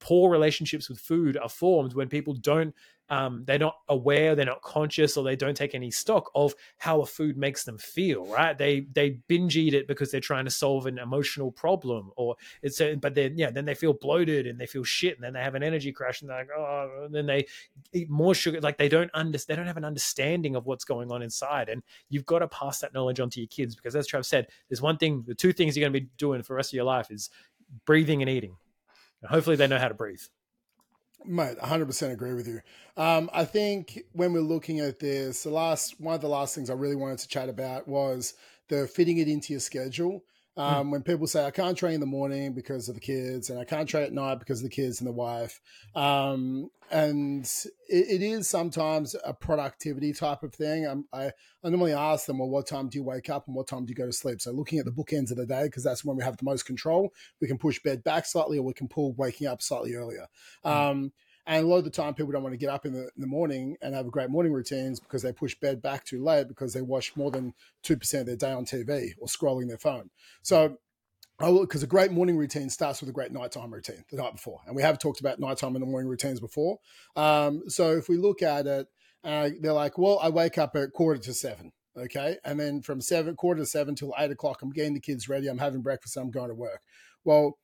poor 0.00 0.30
relationships 0.30 0.88
with 0.88 0.98
food 0.98 1.36
are 1.36 1.48
formed 1.48 1.94
when 1.94 2.08
people 2.08 2.34
don't 2.34 2.74
um, 3.10 3.44
they're 3.44 3.58
not 3.58 3.76
aware, 3.88 4.34
they're 4.34 4.46
not 4.46 4.62
conscious, 4.62 5.16
or 5.16 5.24
they 5.24 5.36
don't 5.36 5.56
take 5.56 5.74
any 5.74 5.90
stock 5.90 6.30
of 6.34 6.54
how 6.78 7.02
a 7.02 7.06
food 7.06 7.36
makes 7.36 7.64
them 7.64 7.76
feel. 7.76 8.24
Right? 8.24 8.56
They 8.56 8.86
they 8.92 9.18
binge 9.28 9.56
eat 9.56 9.74
it 9.74 9.86
because 9.86 10.10
they're 10.10 10.20
trying 10.20 10.46
to 10.46 10.50
solve 10.50 10.86
an 10.86 10.98
emotional 10.98 11.52
problem, 11.52 12.12
or 12.16 12.36
it's 12.62 12.80
a, 12.80 12.94
but 12.94 13.14
then 13.14 13.36
yeah, 13.36 13.50
then 13.50 13.66
they 13.66 13.74
feel 13.74 13.92
bloated 13.92 14.46
and 14.46 14.58
they 14.58 14.66
feel 14.66 14.84
shit, 14.84 15.16
and 15.16 15.24
then 15.24 15.34
they 15.34 15.42
have 15.42 15.54
an 15.54 15.62
energy 15.62 15.92
crash, 15.92 16.22
and 16.22 16.30
they're 16.30 16.38
like 16.38 16.48
oh, 16.56 17.04
and 17.04 17.14
then 17.14 17.26
they 17.26 17.46
eat 17.92 18.08
more 18.08 18.34
sugar. 18.34 18.60
Like 18.60 18.78
they 18.78 18.88
don't 18.88 19.10
understand, 19.12 19.54
they 19.54 19.60
don't 19.60 19.66
have 19.66 19.76
an 19.76 19.84
understanding 19.84 20.56
of 20.56 20.64
what's 20.66 20.84
going 20.84 21.12
on 21.12 21.22
inside, 21.22 21.68
and 21.68 21.82
you've 22.08 22.26
got 22.26 22.38
to 22.38 22.48
pass 22.48 22.80
that 22.80 22.94
knowledge 22.94 23.20
on 23.20 23.28
to 23.30 23.40
your 23.40 23.48
kids 23.48 23.74
because 23.76 23.94
as 23.94 24.08
Trav 24.08 24.24
said, 24.24 24.48
there's 24.70 24.82
one 24.82 24.96
thing, 24.96 25.24
the 25.26 25.34
two 25.34 25.52
things 25.52 25.76
you're 25.76 25.84
going 25.84 25.92
to 25.92 26.00
be 26.00 26.08
doing 26.16 26.42
for 26.42 26.54
the 26.54 26.56
rest 26.56 26.70
of 26.70 26.76
your 26.76 26.84
life 26.84 27.10
is 27.10 27.28
breathing 27.84 28.22
and 28.22 28.30
eating. 28.30 28.56
And 29.24 29.30
hopefully, 29.30 29.56
they 29.56 29.66
know 29.66 29.78
how 29.78 29.88
to 29.88 29.94
breathe. 29.94 30.20
Mate, 31.24 31.56
100% 31.58 32.12
agree 32.12 32.34
with 32.34 32.46
you. 32.46 32.60
Um, 32.98 33.30
I 33.32 33.46
think 33.46 34.00
when 34.12 34.34
we're 34.34 34.40
looking 34.40 34.80
at 34.80 34.98
this, 34.98 35.44
the 35.44 35.50
last 35.50 35.98
one 35.98 36.14
of 36.14 36.20
the 36.20 36.28
last 36.28 36.54
things 36.54 36.68
I 36.68 36.74
really 36.74 36.94
wanted 36.94 37.20
to 37.20 37.28
chat 37.28 37.48
about 37.48 37.88
was 37.88 38.34
the 38.68 38.86
fitting 38.86 39.16
it 39.16 39.26
into 39.26 39.54
your 39.54 39.60
schedule. 39.60 40.24
Hmm. 40.56 40.62
Um, 40.62 40.86
mm. 40.86 40.92
When 40.92 41.02
people 41.02 41.26
say 41.26 41.44
I 41.44 41.50
can't 41.50 41.76
train 41.76 41.94
in 41.94 42.00
the 42.00 42.06
morning 42.06 42.54
because 42.54 42.88
of 42.88 42.94
the 42.94 43.00
kids, 43.00 43.50
and 43.50 43.58
I 43.58 43.64
can't 43.64 43.88
train 43.88 44.04
at 44.04 44.12
night 44.12 44.38
because 44.38 44.60
of 44.60 44.64
the 44.64 44.74
kids 44.74 45.00
and 45.00 45.08
the 45.08 45.12
wife, 45.12 45.60
um, 45.94 46.70
and 46.90 47.44
it, 47.88 48.20
it 48.20 48.22
is 48.22 48.48
sometimes 48.48 49.16
a 49.24 49.34
productivity 49.34 50.12
type 50.12 50.42
of 50.42 50.54
thing. 50.54 50.86
Um, 50.86 51.06
I, 51.12 51.32
I 51.64 51.70
normally 51.70 51.92
ask 51.92 52.26
them, 52.26 52.38
well, 52.38 52.48
what 52.48 52.66
time 52.66 52.88
do 52.88 52.98
you 52.98 53.04
wake 53.04 53.30
up 53.30 53.46
and 53.46 53.56
what 53.56 53.66
time 53.66 53.84
do 53.84 53.90
you 53.90 53.96
go 53.96 54.06
to 54.06 54.12
sleep? 54.12 54.40
So 54.40 54.52
looking 54.52 54.78
at 54.78 54.84
the 54.84 54.92
bookends 54.92 55.30
of 55.30 55.38
the 55.38 55.46
day 55.46 55.64
because 55.64 55.82
that's 55.82 56.04
when 56.04 56.16
we 56.16 56.24
have 56.24 56.36
the 56.36 56.44
most 56.44 56.64
control. 56.64 57.12
We 57.40 57.48
can 57.48 57.58
push 57.58 57.80
bed 57.82 58.04
back 58.04 58.26
slightly, 58.26 58.58
or 58.58 58.62
we 58.62 58.74
can 58.74 58.88
pull 58.88 59.12
waking 59.14 59.48
up 59.48 59.62
slightly 59.62 59.94
earlier. 59.94 60.26
Mm. 60.64 61.10
And 61.46 61.64
a 61.64 61.68
lot 61.68 61.78
of 61.78 61.84
the 61.84 61.90
time, 61.90 62.14
people 62.14 62.32
don't 62.32 62.42
want 62.42 62.54
to 62.54 62.58
get 62.58 62.70
up 62.70 62.86
in 62.86 62.94
the, 62.94 63.02
in 63.02 63.20
the 63.20 63.26
morning 63.26 63.76
and 63.82 63.94
have 63.94 64.06
a 64.06 64.10
great 64.10 64.30
morning 64.30 64.52
routines 64.52 64.98
because 64.98 65.22
they 65.22 65.32
push 65.32 65.54
bed 65.54 65.82
back 65.82 66.04
too 66.04 66.22
late 66.22 66.48
because 66.48 66.72
they 66.72 66.80
watch 66.80 67.14
more 67.16 67.30
than 67.30 67.52
2% 67.84 68.20
of 68.20 68.26
their 68.26 68.36
day 68.36 68.52
on 68.52 68.64
TV 68.64 69.10
or 69.18 69.28
scrolling 69.28 69.68
their 69.68 69.78
phone. 69.78 70.10
So 70.42 70.78
because 71.38 71.82
a 71.82 71.86
great 71.86 72.12
morning 72.12 72.36
routine 72.36 72.70
starts 72.70 73.00
with 73.00 73.10
a 73.10 73.12
great 73.12 73.32
nighttime 73.32 73.72
routine 73.72 74.04
the 74.10 74.16
night 74.16 74.32
before, 74.32 74.60
and 74.66 74.76
we 74.76 74.82
have 74.82 74.98
talked 74.98 75.20
about 75.20 75.40
nighttime 75.40 75.74
and 75.74 75.82
the 75.82 75.86
morning 75.86 76.08
routines 76.08 76.40
before. 76.40 76.78
Um, 77.16 77.64
so 77.68 77.92
if 77.92 78.08
we 78.08 78.16
look 78.16 78.40
at 78.42 78.66
it, 78.66 78.86
uh, 79.24 79.50
they're 79.60 79.72
like, 79.72 79.98
well, 79.98 80.18
I 80.22 80.28
wake 80.28 80.58
up 80.58 80.76
at 80.76 80.92
quarter 80.92 81.20
to 81.20 81.34
seven, 81.34 81.72
okay, 81.96 82.36
and 82.44 82.60
then 82.60 82.82
from 82.82 83.00
seven 83.00 83.34
quarter 83.34 83.60
to 83.60 83.66
seven 83.66 83.94
till 83.94 84.14
eight 84.18 84.30
o'clock, 84.30 84.62
I'm 84.62 84.70
getting 84.70 84.94
the 84.94 85.00
kids 85.00 85.28
ready, 85.28 85.48
I'm 85.48 85.58
having 85.58 85.82
breakfast, 85.82 86.16
I'm 86.16 86.30
going 86.30 86.48
to 86.48 86.54
work. 86.54 86.82
Well, 87.24 87.58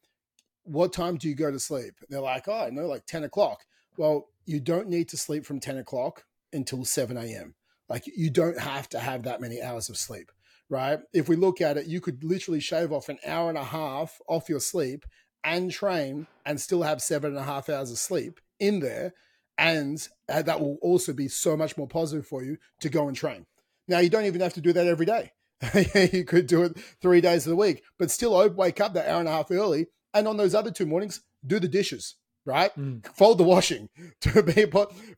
what 0.65 0.93
time 0.93 1.17
do 1.17 1.29
you 1.29 1.35
go 1.35 1.51
to 1.51 1.61
sleep? 1.61 1.95
they're 2.09 2.21
like, 2.21 2.49
oh, 2.49 2.67
I 2.67 2.71
know, 2.71 2.87
like 2.87 3.07
ten 3.07 3.25
o'clock. 3.25 3.65
Well, 3.97 4.29
you 4.47 4.61
don't 4.61 4.89
need 4.89 5.09
to 5.11 5.17
sleep 5.17 5.45
from 5.45 5.61
ten 5.61 5.79
o'clock 5.79 6.25
until 6.53 6.85
seven 6.85 7.17
a.m. 7.17 7.55
Like 7.89 8.05
you 8.07 8.31
don't 8.31 8.59
have 8.59 8.89
to 8.91 9.01
have 9.01 9.25
that 9.25 9.41
many 9.41 9.61
hours 9.61 9.89
of 9.89 9.97
sleep 9.97 10.31
right? 10.71 11.01
If 11.13 11.29
we 11.29 11.37
look 11.37 11.61
at 11.61 11.77
it, 11.77 11.87
you 11.87 12.01
could 12.01 12.25
literally 12.25 12.61
shave 12.61 12.93
off 12.93 13.11
an 13.11 13.19
hour 13.27 13.51
and 13.51 13.59
a 13.59 13.65
half 13.65 14.21
off 14.27 14.49
your 14.49 14.61
sleep 14.61 15.05
and 15.45 15.71
train 15.71 16.27
and 16.47 16.61
still 16.61 16.83
have 16.83 17.03
seven 17.03 17.33
and 17.33 17.41
a 17.41 17.45
half 17.45 17.69
hours 17.69 17.91
of 17.91 17.99
sleep 17.99 18.41
in 18.59 18.81
there. 18.81 19.13
And 19.59 20.07
uh, 20.29 20.43
that 20.43 20.61
will 20.61 20.79
also 20.81 21.13
be 21.13 21.29
so 21.29 21.57
much 21.57 21.77
more 21.77 21.89
positive 21.89 22.27
for 22.27 22.43
you 22.43 22.57
to 22.81 22.89
go 22.89 23.09
and 23.09 23.17
train. 23.17 23.45
Now, 23.89 23.99
you 23.99 24.09
don't 24.09 24.25
even 24.25 24.41
have 24.41 24.55
to 24.55 24.61
do 24.61 24.73
that 24.73 24.87
every 24.87 25.05
day. 25.05 25.33
you 26.13 26.25
could 26.25 26.47
do 26.47 26.63
it 26.63 26.79
three 27.03 27.21
days 27.21 27.45
of 27.47 27.51
the 27.51 27.57
week, 27.57 27.83
but 27.99 28.11
still 28.11 28.49
wake 28.55 28.81
up 28.81 28.95
that 28.95 29.09
hour 29.09 29.19
and 29.19 29.29
a 29.29 29.33
half 29.33 29.51
early. 29.51 29.89
And 30.13 30.27
on 30.27 30.37
those 30.37 30.55
other 30.55 30.71
two 30.71 30.87
mornings, 30.87 31.21
do 31.47 31.59
the 31.59 31.69
dishes, 31.69 32.17
right? 32.45 32.75
Mm. 32.77 33.07
Fold 33.17 33.39
the 33.39 33.45
washing 33.45 33.89
to 34.23 34.43
be, 34.43 34.67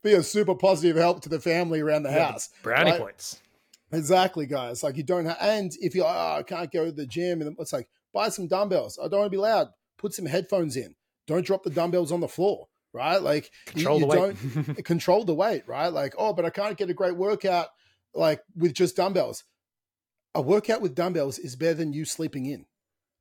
be 0.03 0.13
a 0.13 0.23
super 0.23 0.55
positive 0.55 0.97
help 0.97 1.21
to 1.21 1.29
the 1.29 1.39
family 1.39 1.81
around 1.81 2.03
the 2.03 2.11
yeah, 2.11 2.31
house. 2.31 2.49
Brownie 2.61 2.91
right? 2.91 2.99
points. 2.99 3.41
Exactly, 3.91 4.47
guys. 4.47 4.83
Like 4.83 4.97
you 4.97 5.03
don't 5.03 5.25
have, 5.25 5.37
and 5.39 5.71
if 5.79 5.93
you 5.93 6.03
oh, 6.03 6.37
I 6.39 6.43
can't 6.43 6.71
go 6.71 6.85
to 6.85 6.91
the 6.91 7.05
gym, 7.05 7.41
and 7.41 7.55
it's 7.59 7.73
like 7.73 7.87
buy 8.13 8.29
some 8.29 8.47
dumbbells. 8.47 8.97
I 8.99 9.07
don't 9.07 9.19
want 9.19 9.31
to 9.31 9.37
be 9.37 9.41
loud. 9.41 9.67
Put 9.97 10.13
some 10.13 10.25
headphones 10.25 10.75
in. 10.75 10.95
Don't 11.27 11.45
drop 11.45 11.63
the 11.63 11.69
dumbbells 11.69 12.11
on 12.11 12.19
the 12.19 12.27
floor. 12.27 12.67
Right, 12.91 13.21
like 13.21 13.51
control 13.65 13.99
you, 13.99 14.05
you 14.07 14.11
don't 14.11 14.85
control 14.85 15.25
the 15.25 15.33
weight. 15.33 15.63
Right, 15.67 15.87
like 15.87 16.15
oh, 16.17 16.33
but 16.33 16.45
I 16.45 16.49
can't 16.49 16.77
get 16.77 16.89
a 16.89 16.93
great 16.93 17.15
workout 17.15 17.67
like 18.13 18.41
with 18.55 18.73
just 18.73 18.95
dumbbells. 18.95 19.43
A 20.35 20.41
workout 20.41 20.81
with 20.81 20.95
dumbbells 20.95 21.37
is 21.37 21.55
better 21.55 21.75
than 21.75 21.93
you 21.93 22.05
sleeping 22.05 22.47
in. 22.47 22.65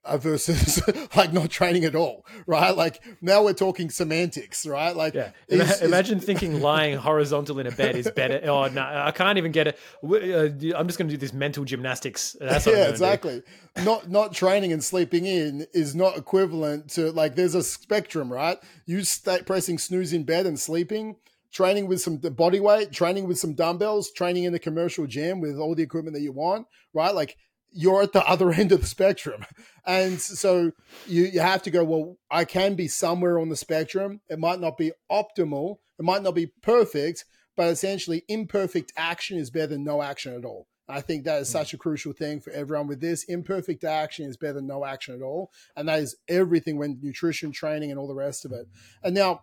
Uh, 0.04 0.16
versus 0.16 0.82
like 1.16 1.32
not 1.32 1.48
training 1.48 1.84
at 1.84 1.94
all, 1.94 2.26
right? 2.48 2.76
Like 2.76 3.00
now 3.20 3.44
we're 3.44 3.52
talking 3.52 3.88
semantics, 3.88 4.66
right? 4.66 4.96
Like, 4.96 5.14
yeah. 5.14 5.30
Is, 5.46 5.80
imagine 5.80 6.18
is... 6.18 6.24
thinking 6.24 6.60
lying 6.60 6.96
horizontal 6.96 7.60
in 7.60 7.68
a 7.68 7.70
bed 7.70 7.94
is 7.94 8.10
better. 8.10 8.40
Oh 8.42 8.66
no, 8.66 8.82
I 8.82 9.12
can't 9.12 9.38
even 9.38 9.52
get 9.52 9.68
it. 9.68 9.78
Uh, 10.02 10.76
I'm 10.76 10.88
just 10.88 10.98
going 10.98 11.06
to 11.06 11.14
do 11.14 11.16
this 11.16 11.32
mental 11.32 11.64
gymnastics. 11.64 12.36
Yeah, 12.40 12.88
exactly. 12.88 13.44
not 13.84 14.10
not 14.10 14.34
training 14.34 14.72
and 14.72 14.82
sleeping 14.82 15.24
in 15.24 15.68
is 15.72 15.94
not 15.94 16.16
equivalent 16.16 16.90
to 16.90 17.12
like. 17.12 17.36
There's 17.36 17.54
a 17.54 17.62
spectrum, 17.62 18.32
right? 18.32 18.58
You 18.86 19.04
stay 19.04 19.42
pressing 19.46 19.78
snooze 19.78 20.12
in 20.12 20.24
bed 20.24 20.46
and 20.46 20.58
sleeping. 20.58 21.14
Training 21.52 21.86
with 21.86 22.00
some 22.00 22.16
body 22.16 22.58
weight, 22.58 22.90
training 22.90 23.28
with 23.28 23.38
some 23.38 23.54
dumbbells, 23.54 24.10
training 24.10 24.44
in 24.44 24.54
a 24.54 24.58
commercial 24.58 25.06
gym 25.06 25.40
with 25.40 25.58
all 25.58 25.76
the 25.76 25.82
equipment 25.82 26.14
that 26.14 26.22
you 26.22 26.32
want, 26.32 26.66
right? 26.92 27.14
Like 27.14 27.36
you're 27.72 28.02
at 28.02 28.12
the 28.12 28.24
other 28.26 28.50
end 28.52 28.72
of 28.72 28.80
the 28.80 28.86
spectrum. 28.86 29.44
And 29.86 30.20
so 30.20 30.72
you, 31.06 31.24
you 31.24 31.40
have 31.40 31.62
to 31.62 31.70
go, 31.70 31.84
well, 31.84 32.16
I 32.30 32.44
can 32.44 32.74
be 32.74 32.88
somewhere 32.88 33.38
on 33.38 33.48
the 33.48 33.56
spectrum. 33.56 34.20
It 34.28 34.38
might 34.38 34.60
not 34.60 34.76
be 34.76 34.92
optimal, 35.10 35.78
it 35.98 36.04
might 36.04 36.22
not 36.22 36.34
be 36.34 36.52
perfect, 36.62 37.24
but 37.56 37.68
essentially 37.68 38.24
imperfect 38.28 38.92
action 38.96 39.38
is 39.38 39.50
better 39.50 39.68
than 39.68 39.84
no 39.84 40.02
action 40.02 40.34
at 40.34 40.44
all. 40.44 40.68
I 40.88 41.00
think 41.00 41.24
that 41.24 41.40
is 41.40 41.48
hmm. 41.48 41.52
such 41.52 41.74
a 41.74 41.78
crucial 41.78 42.12
thing 42.12 42.40
for 42.40 42.52
everyone 42.52 42.86
with 42.86 43.00
this. 43.00 43.24
Imperfect 43.24 43.84
action 43.84 44.26
is 44.26 44.36
better 44.36 44.54
than 44.54 44.66
no 44.66 44.84
action 44.84 45.14
at 45.14 45.22
all. 45.22 45.50
And 45.76 45.88
that 45.88 46.00
is 46.00 46.16
everything 46.28 46.76
when 46.76 46.98
nutrition, 47.02 47.52
training, 47.52 47.90
and 47.90 47.98
all 47.98 48.08
the 48.08 48.14
rest 48.14 48.44
of 48.44 48.52
it. 48.52 48.66
And 49.02 49.14
now, 49.14 49.42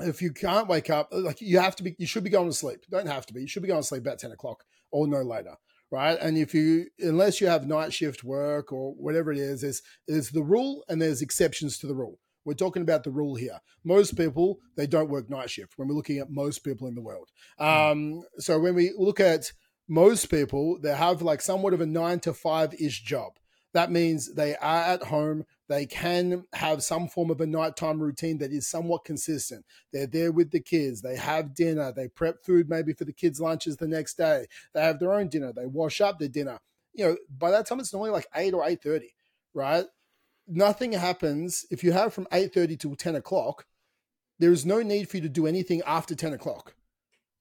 if 0.00 0.22
you 0.22 0.32
can't 0.32 0.68
wake 0.68 0.90
up, 0.90 1.08
like 1.10 1.40
you 1.40 1.58
have 1.58 1.74
to 1.76 1.82
be, 1.82 1.96
you 1.98 2.06
should 2.06 2.22
be 2.22 2.30
going 2.30 2.48
to 2.48 2.54
sleep. 2.54 2.84
Don't 2.88 3.08
have 3.08 3.26
to 3.26 3.34
be. 3.34 3.40
You 3.40 3.48
should 3.48 3.62
be 3.62 3.68
going 3.68 3.80
to 3.80 3.86
sleep 3.86 4.02
about 4.02 4.20
10 4.20 4.30
o'clock 4.30 4.64
or 4.92 5.08
no 5.08 5.22
later 5.22 5.56
right? 5.90 6.18
And 6.20 6.36
if 6.36 6.54
you, 6.54 6.86
unless 6.98 7.40
you 7.40 7.46
have 7.46 7.66
night 7.66 7.92
shift 7.92 8.24
work 8.24 8.72
or 8.72 8.94
whatever 8.94 9.32
it 9.32 9.38
is, 9.38 9.62
there's, 9.62 9.82
there's 10.06 10.30
the 10.30 10.42
rule 10.42 10.84
and 10.88 11.00
there's 11.00 11.22
exceptions 11.22 11.78
to 11.78 11.86
the 11.86 11.94
rule. 11.94 12.18
We're 12.44 12.54
talking 12.54 12.82
about 12.82 13.04
the 13.04 13.10
rule 13.10 13.34
here. 13.34 13.60
Most 13.84 14.16
people, 14.16 14.58
they 14.76 14.86
don't 14.86 15.10
work 15.10 15.28
night 15.28 15.50
shift 15.50 15.74
when 15.76 15.88
we're 15.88 15.94
looking 15.94 16.18
at 16.18 16.30
most 16.30 16.60
people 16.60 16.88
in 16.88 16.94
the 16.94 17.02
world. 17.02 17.28
Hmm. 17.58 17.64
Um, 17.64 18.22
so 18.38 18.58
when 18.58 18.74
we 18.74 18.92
look 18.96 19.20
at 19.20 19.52
most 19.88 20.30
people, 20.30 20.78
they 20.80 20.94
have 20.94 21.22
like 21.22 21.40
somewhat 21.40 21.74
of 21.74 21.80
a 21.80 21.86
nine 21.86 22.20
to 22.20 22.32
five 22.32 22.74
ish 22.80 23.02
job. 23.02 23.32
That 23.74 23.90
means 23.90 24.34
they 24.34 24.56
are 24.56 24.82
at 24.82 25.04
home, 25.04 25.44
they 25.68 25.84
can 25.84 26.44
have 26.54 26.82
some 26.82 27.08
form 27.08 27.30
of 27.30 27.40
a 27.40 27.46
nighttime 27.46 28.00
routine 28.00 28.38
that 28.38 28.52
is 28.52 28.66
somewhat 28.66 29.04
consistent. 29.04 29.66
They're 29.92 30.06
there 30.06 30.32
with 30.32 30.50
the 30.50 30.60
kids. 30.60 31.02
They 31.02 31.16
have 31.16 31.54
dinner. 31.54 31.92
They 31.92 32.08
prep 32.08 32.42
food 32.42 32.70
maybe 32.70 32.94
for 32.94 33.04
the 33.04 33.12
kids' 33.12 33.40
lunches 33.40 33.76
the 33.76 33.86
next 33.86 34.16
day. 34.16 34.46
They 34.72 34.80
have 34.80 34.98
their 34.98 35.12
own 35.12 35.28
dinner. 35.28 35.52
They 35.52 35.66
wash 35.66 36.00
up 36.00 36.18
their 36.18 36.28
dinner. 36.28 36.58
You 36.94 37.04
know, 37.04 37.16
by 37.30 37.50
that 37.50 37.66
time 37.66 37.80
it's 37.80 37.92
normally 37.92 38.10
like 38.10 38.26
eight 38.34 38.54
or 38.54 38.66
eight 38.66 38.82
thirty, 38.82 39.14
right? 39.52 39.84
Nothing 40.46 40.92
happens 40.92 41.66
if 41.70 41.84
you 41.84 41.92
have 41.92 42.14
from 42.14 42.26
eight 42.32 42.54
thirty 42.54 42.76
till 42.76 42.96
ten 42.96 43.14
o'clock. 43.14 43.66
There 44.38 44.52
is 44.52 44.64
no 44.64 44.80
need 44.80 45.08
for 45.08 45.18
you 45.18 45.22
to 45.24 45.28
do 45.28 45.46
anything 45.46 45.82
after 45.86 46.14
ten 46.14 46.32
o'clock. 46.32 46.74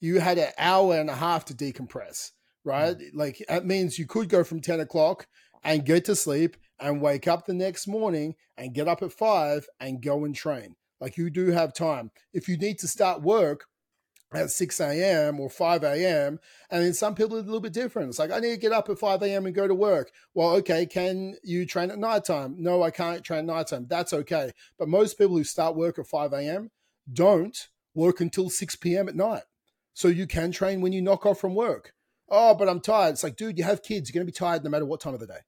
You 0.02 0.20
had 0.20 0.38
an 0.38 0.52
hour 0.58 1.00
and 1.00 1.10
a 1.10 1.16
half 1.16 1.46
to 1.46 1.54
decompress, 1.54 2.32
right? 2.66 2.98
Mm. 2.98 3.12
Like 3.14 3.44
that 3.48 3.66
means 3.66 3.98
you 3.98 4.06
could 4.06 4.28
go 4.28 4.44
from 4.44 4.60
ten 4.60 4.82
o'clock 4.82 5.28
and 5.64 5.86
get 5.86 6.06
to 6.06 6.16
sleep 6.16 6.58
and 6.80 7.02
wake 7.02 7.28
up 7.28 7.46
the 7.46 7.54
next 7.54 7.88
morning 7.88 8.36
and 8.58 8.74
get 8.74 8.88
up 8.88 9.02
at 9.02 9.12
five 9.12 9.68
and 9.80 10.02
go 10.02 10.26
and 10.26 10.36
train. 10.36 10.76
Like 11.00 11.18
you 11.18 11.30
do 11.30 11.52
have 11.52 11.74
time. 11.74 12.12
If 12.34 12.48
you 12.48 12.58
need 12.58 12.80
to 12.80 12.88
start 12.88 13.22
work 13.22 13.66
at 14.34 14.50
6 14.50 14.80
a.m. 14.82 15.40
or 15.40 15.50
5 15.50 15.84
a.m., 15.84 16.40
and 16.70 16.84
then 16.84 16.94
some 16.94 17.16
people 17.16 17.38
are 17.38 17.40
a 17.40 17.44
little 17.44 17.62
bit 17.62 17.74
different. 17.74 18.10
It's 18.10 18.20
like, 18.20 18.32
I 18.32 18.40
need 18.40 18.52
to 18.52 18.58
get 18.58 18.74
up 18.74 18.90
at 18.90 19.00
5 19.00 19.22
a.m. 19.24 19.46
and 19.46 19.56
go 19.56 19.68
to 19.68 19.76
work. 19.76 20.12
Well, 20.34 20.50
okay, 20.56 20.86
can 20.86 21.36
you 21.44 21.66
train 21.66 21.92
at 21.92 22.00
nighttime? 22.00 22.56
No, 22.58 22.84
I 22.84 22.92
can't 22.92 23.24
train 23.24 23.40
at 23.40 23.46
nighttime. 23.46 23.88
That's 23.88 24.14
okay. 24.14 24.52
But 24.78 24.90
most 24.90 25.18
people 25.18 25.38
who 25.38 25.44
start 25.44 25.76
work 25.76 25.98
at 25.98 26.08
5 26.08 26.34
a.m. 26.34 26.72
don't 27.12 27.70
work 27.94 28.20
until 28.20 28.50
6 28.50 28.76
p.m. 28.78 29.08
at 29.08 29.16
night. 29.16 29.44
So 29.94 30.10
you 30.10 30.28
can 30.28 30.52
train 30.52 30.82
when 30.82 30.94
you 30.94 31.02
knock 31.02 31.26
off 31.26 31.40
from 31.40 31.56
work. 31.56 31.94
Oh, 32.30 32.54
but 32.54 32.68
I'm 32.68 32.82
tired. 32.82 33.14
It's 33.14 33.24
like, 33.24 33.38
dude, 33.38 33.58
you 33.58 33.64
have 33.64 33.82
kids. 33.82 34.10
You're 34.10 34.20
going 34.20 34.28
to 34.28 34.32
be 34.32 34.38
tired 34.38 34.64
no 34.64 34.70
matter 34.70 34.86
what 34.86 35.00
time 35.00 35.14
of 35.14 35.20
the 35.20 35.28
day. 35.28 35.40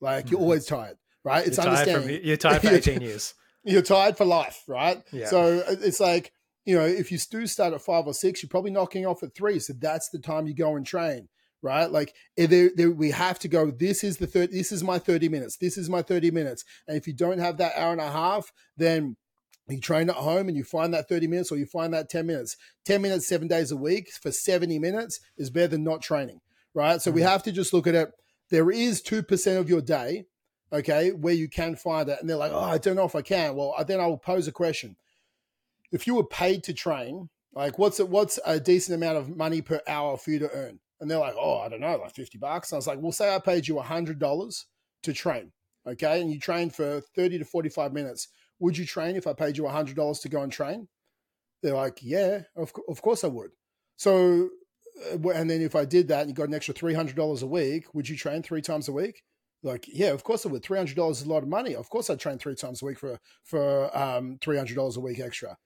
Like 0.00 0.26
mm-hmm. 0.26 0.32
you're 0.32 0.40
always 0.40 0.66
tired, 0.66 0.96
right? 1.24 1.46
It's 1.46 1.56
you're 1.56 1.66
understanding. 1.66 2.18
From, 2.18 2.26
you're 2.26 2.36
tired 2.36 2.62
for 2.62 2.68
18 2.74 3.00
years. 3.00 3.34
You're 3.64 3.82
tired 3.82 4.16
for 4.16 4.24
life, 4.24 4.62
right? 4.66 5.02
Yeah. 5.12 5.26
So 5.26 5.58
uh, 5.66 5.76
it's 5.80 6.00
like, 6.00 6.32
you 6.64 6.76
know, 6.76 6.84
if 6.84 7.10
you 7.10 7.18
do 7.30 7.46
start 7.46 7.74
at 7.74 7.82
five 7.82 8.06
or 8.06 8.14
six, 8.14 8.42
you're 8.42 8.48
probably 8.48 8.70
knocking 8.70 9.06
off 9.06 9.22
at 9.22 9.34
three. 9.34 9.58
So 9.58 9.72
that's 9.78 10.08
the 10.10 10.18
time 10.18 10.46
you 10.46 10.54
go 10.54 10.76
and 10.76 10.86
train, 10.86 11.28
right? 11.62 11.90
Like 11.90 12.14
there, 12.36 12.70
there, 12.74 12.90
we 12.90 13.10
have 13.10 13.38
to 13.40 13.48
go. 13.48 13.70
This 13.70 14.04
is 14.04 14.18
the 14.18 14.26
third. 14.26 14.52
This 14.52 14.70
is 14.72 14.84
my 14.84 14.98
thirty 14.98 15.28
minutes. 15.28 15.56
This 15.56 15.76
is 15.76 15.90
my 15.90 16.02
thirty 16.02 16.30
minutes. 16.30 16.64
And 16.86 16.96
if 16.96 17.06
you 17.06 17.14
don't 17.14 17.38
have 17.38 17.56
that 17.58 17.76
hour 17.76 17.92
and 17.92 18.00
a 18.00 18.10
half, 18.10 18.52
then 18.76 19.16
you 19.68 19.80
train 19.80 20.08
at 20.08 20.16
home 20.16 20.48
and 20.48 20.56
you 20.56 20.64
find 20.64 20.94
that 20.94 21.08
30 21.08 21.26
minutes 21.26 21.52
or 21.52 21.56
you 21.56 21.66
find 21.66 21.92
that 21.92 22.08
10 22.08 22.26
minutes 22.26 22.56
10 22.86 23.02
minutes 23.02 23.28
seven 23.28 23.48
days 23.48 23.70
a 23.70 23.76
week 23.76 24.10
for 24.10 24.32
70 24.32 24.78
minutes 24.78 25.20
is 25.36 25.50
better 25.50 25.68
than 25.68 25.84
not 25.84 26.02
training 26.02 26.40
right 26.74 27.02
so 27.02 27.10
mm-hmm. 27.10 27.16
we 27.16 27.22
have 27.22 27.42
to 27.42 27.52
just 27.52 27.72
look 27.72 27.86
at 27.86 27.94
it 27.94 28.10
there 28.50 28.70
is 28.70 29.02
2% 29.02 29.58
of 29.58 29.68
your 29.68 29.80
day, 29.80 30.26
okay, 30.72 31.12
where 31.12 31.34
you 31.34 31.48
can 31.48 31.76
find 31.76 32.08
it. 32.08 32.18
And 32.20 32.28
they're 32.28 32.36
like, 32.36 32.52
oh, 32.52 32.60
I 32.60 32.78
don't 32.78 32.96
know 32.96 33.04
if 33.04 33.14
I 33.14 33.22
can. 33.22 33.54
Well, 33.54 33.74
then 33.86 34.00
I 34.00 34.06
will 34.06 34.18
pose 34.18 34.48
a 34.48 34.52
question. 34.52 34.96
If 35.92 36.06
you 36.06 36.14
were 36.14 36.26
paid 36.26 36.64
to 36.64 36.74
train, 36.74 37.28
like 37.54 37.78
what's 37.78 37.98
it, 38.00 38.08
what's 38.08 38.38
a 38.44 38.60
decent 38.60 38.96
amount 38.96 39.18
of 39.18 39.34
money 39.36 39.62
per 39.62 39.80
hour 39.88 40.16
for 40.16 40.30
you 40.30 40.38
to 40.40 40.50
earn? 40.52 40.80
And 41.00 41.10
they're 41.10 41.18
like, 41.18 41.34
oh, 41.38 41.58
I 41.58 41.68
don't 41.68 41.80
know, 41.80 41.96
like 41.96 42.14
50 42.14 42.38
bucks. 42.38 42.70
And 42.70 42.76
I 42.76 42.78
was 42.78 42.86
like, 42.86 43.00
well, 43.00 43.12
say 43.12 43.34
I 43.34 43.38
paid 43.38 43.68
you 43.68 43.76
$100 43.76 44.64
to 45.02 45.12
train, 45.12 45.52
okay, 45.86 46.20
and 46.20 46.30
you 46.30 46.40
train 46.40 46.70
for 46.70 47.00
30 47.14 47.38
to 47.38 47.44
45 47.44 47.92
minutes. 47.92 48.28
Would 48.58 48.76
you 48.76 48.84
train 48.84 49.16
if 49.16 49.26
I 49.26 49.32
paid 49.32 49.56
you 49.56 49.64
$100 49.64 50.22
to 50.22 50.28
go 50.28 50.42
and 50.42 50.52
train? 50.52 50.88
They're 51.62 51.74
like, 51.74 52.00
yeah, 52.02 52.42
of, 52.56 52.72
of 52.88 53.00
course 53.02 53.24
I 53.24 53.28
would. 53.28 53.50
So 53.96 54.44
uh, 54.44 54.48
and 55.12 55.48
then 55.48 55.62
if 55.62 55.74
I 55.74 55.84
did 55.84 56.08
that 56.08 56.20
and 56.20 56.30
you 56.30 56.34
got 56.34 56.48
an 56.48 56.54
extra 56.54 56.74
three 56.74 56.94
hundred 56.94 57.16
dollars 57.16 57.42
a 57.42 57.46
week, 57.46 57.92
would 57.94 58.08
you 58.08 58.16
train 58.16 58.42
three 58.42 58.62
times 58.62 58.88
a 58.88 58.92
week? 58.92 59.22
Like, 59.62 59.86
yeah, 59.88 60.08
of 60.08 60.22
course 60.22 60.46
I 60.46 60.48
would. 60.50 60.62
Three 60.62 60.78
hundred 60.78 60.96
dollars 60.96 61.20
is 61.20 61.26
a 61.26 61.30
lot 61.30 61.42
of 61.42 61.48
money. 61.48 61.74
Of 61.74 61.90
course, 61.90 62.10
I'd 62.10 62.20
train 62.20 62.38
three 62.38 62.54
times 62.54 62.82
a 62.82 62.86
week 62.86 62.98
for 62.98 63.18
for 63.44 63.96
um, 63.96 64.38
three 64.40 64.56
hundred 64.56 64.76
dollars 64.76 64.96
a 64.96 65.00
week 65.00 65.20
extra. 65.20 65.56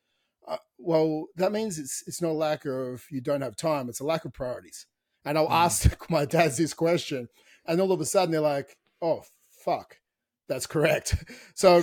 Uh, 0.46 0.56
well, 0.78 1.26
that 1.36 1.52
means 1.52 1.78
it's 1.78 2.02
it's 2.06 2.22
not 2.22 2.30
a 2.30 2.32
lack 2.32 2.64
of 2.64 3.04
you 3.10 3.20
don't 3.20 3.42
have 3.42 3.56
time. 3.56 3.88
It's 3.88 4.00
a 4.00 4.04
lack 4.04 4.24
of 4.24 4.32
priorities. 4.32 4.86
And 5.24 5.38
I'll 5.38 5.48
mm. 5.48 5.52
ask 5.52 5.94
my 6.10 6.24
dads 6.24 6.56
this 6.56 6.74
question, 6.74 7.28
and 7.66 7.80
all 7.80 7.92
of 7.92 8.00
a 8.00 8.06
sudden 8.06 8.32
they're 8.32 8.40
like, 8.40 8.76
"Oh, 9.00 9.22
fuck, 9.64 9.98
that's 10.48 10.66
correct." 10.66 11.16
So 11.54 11.82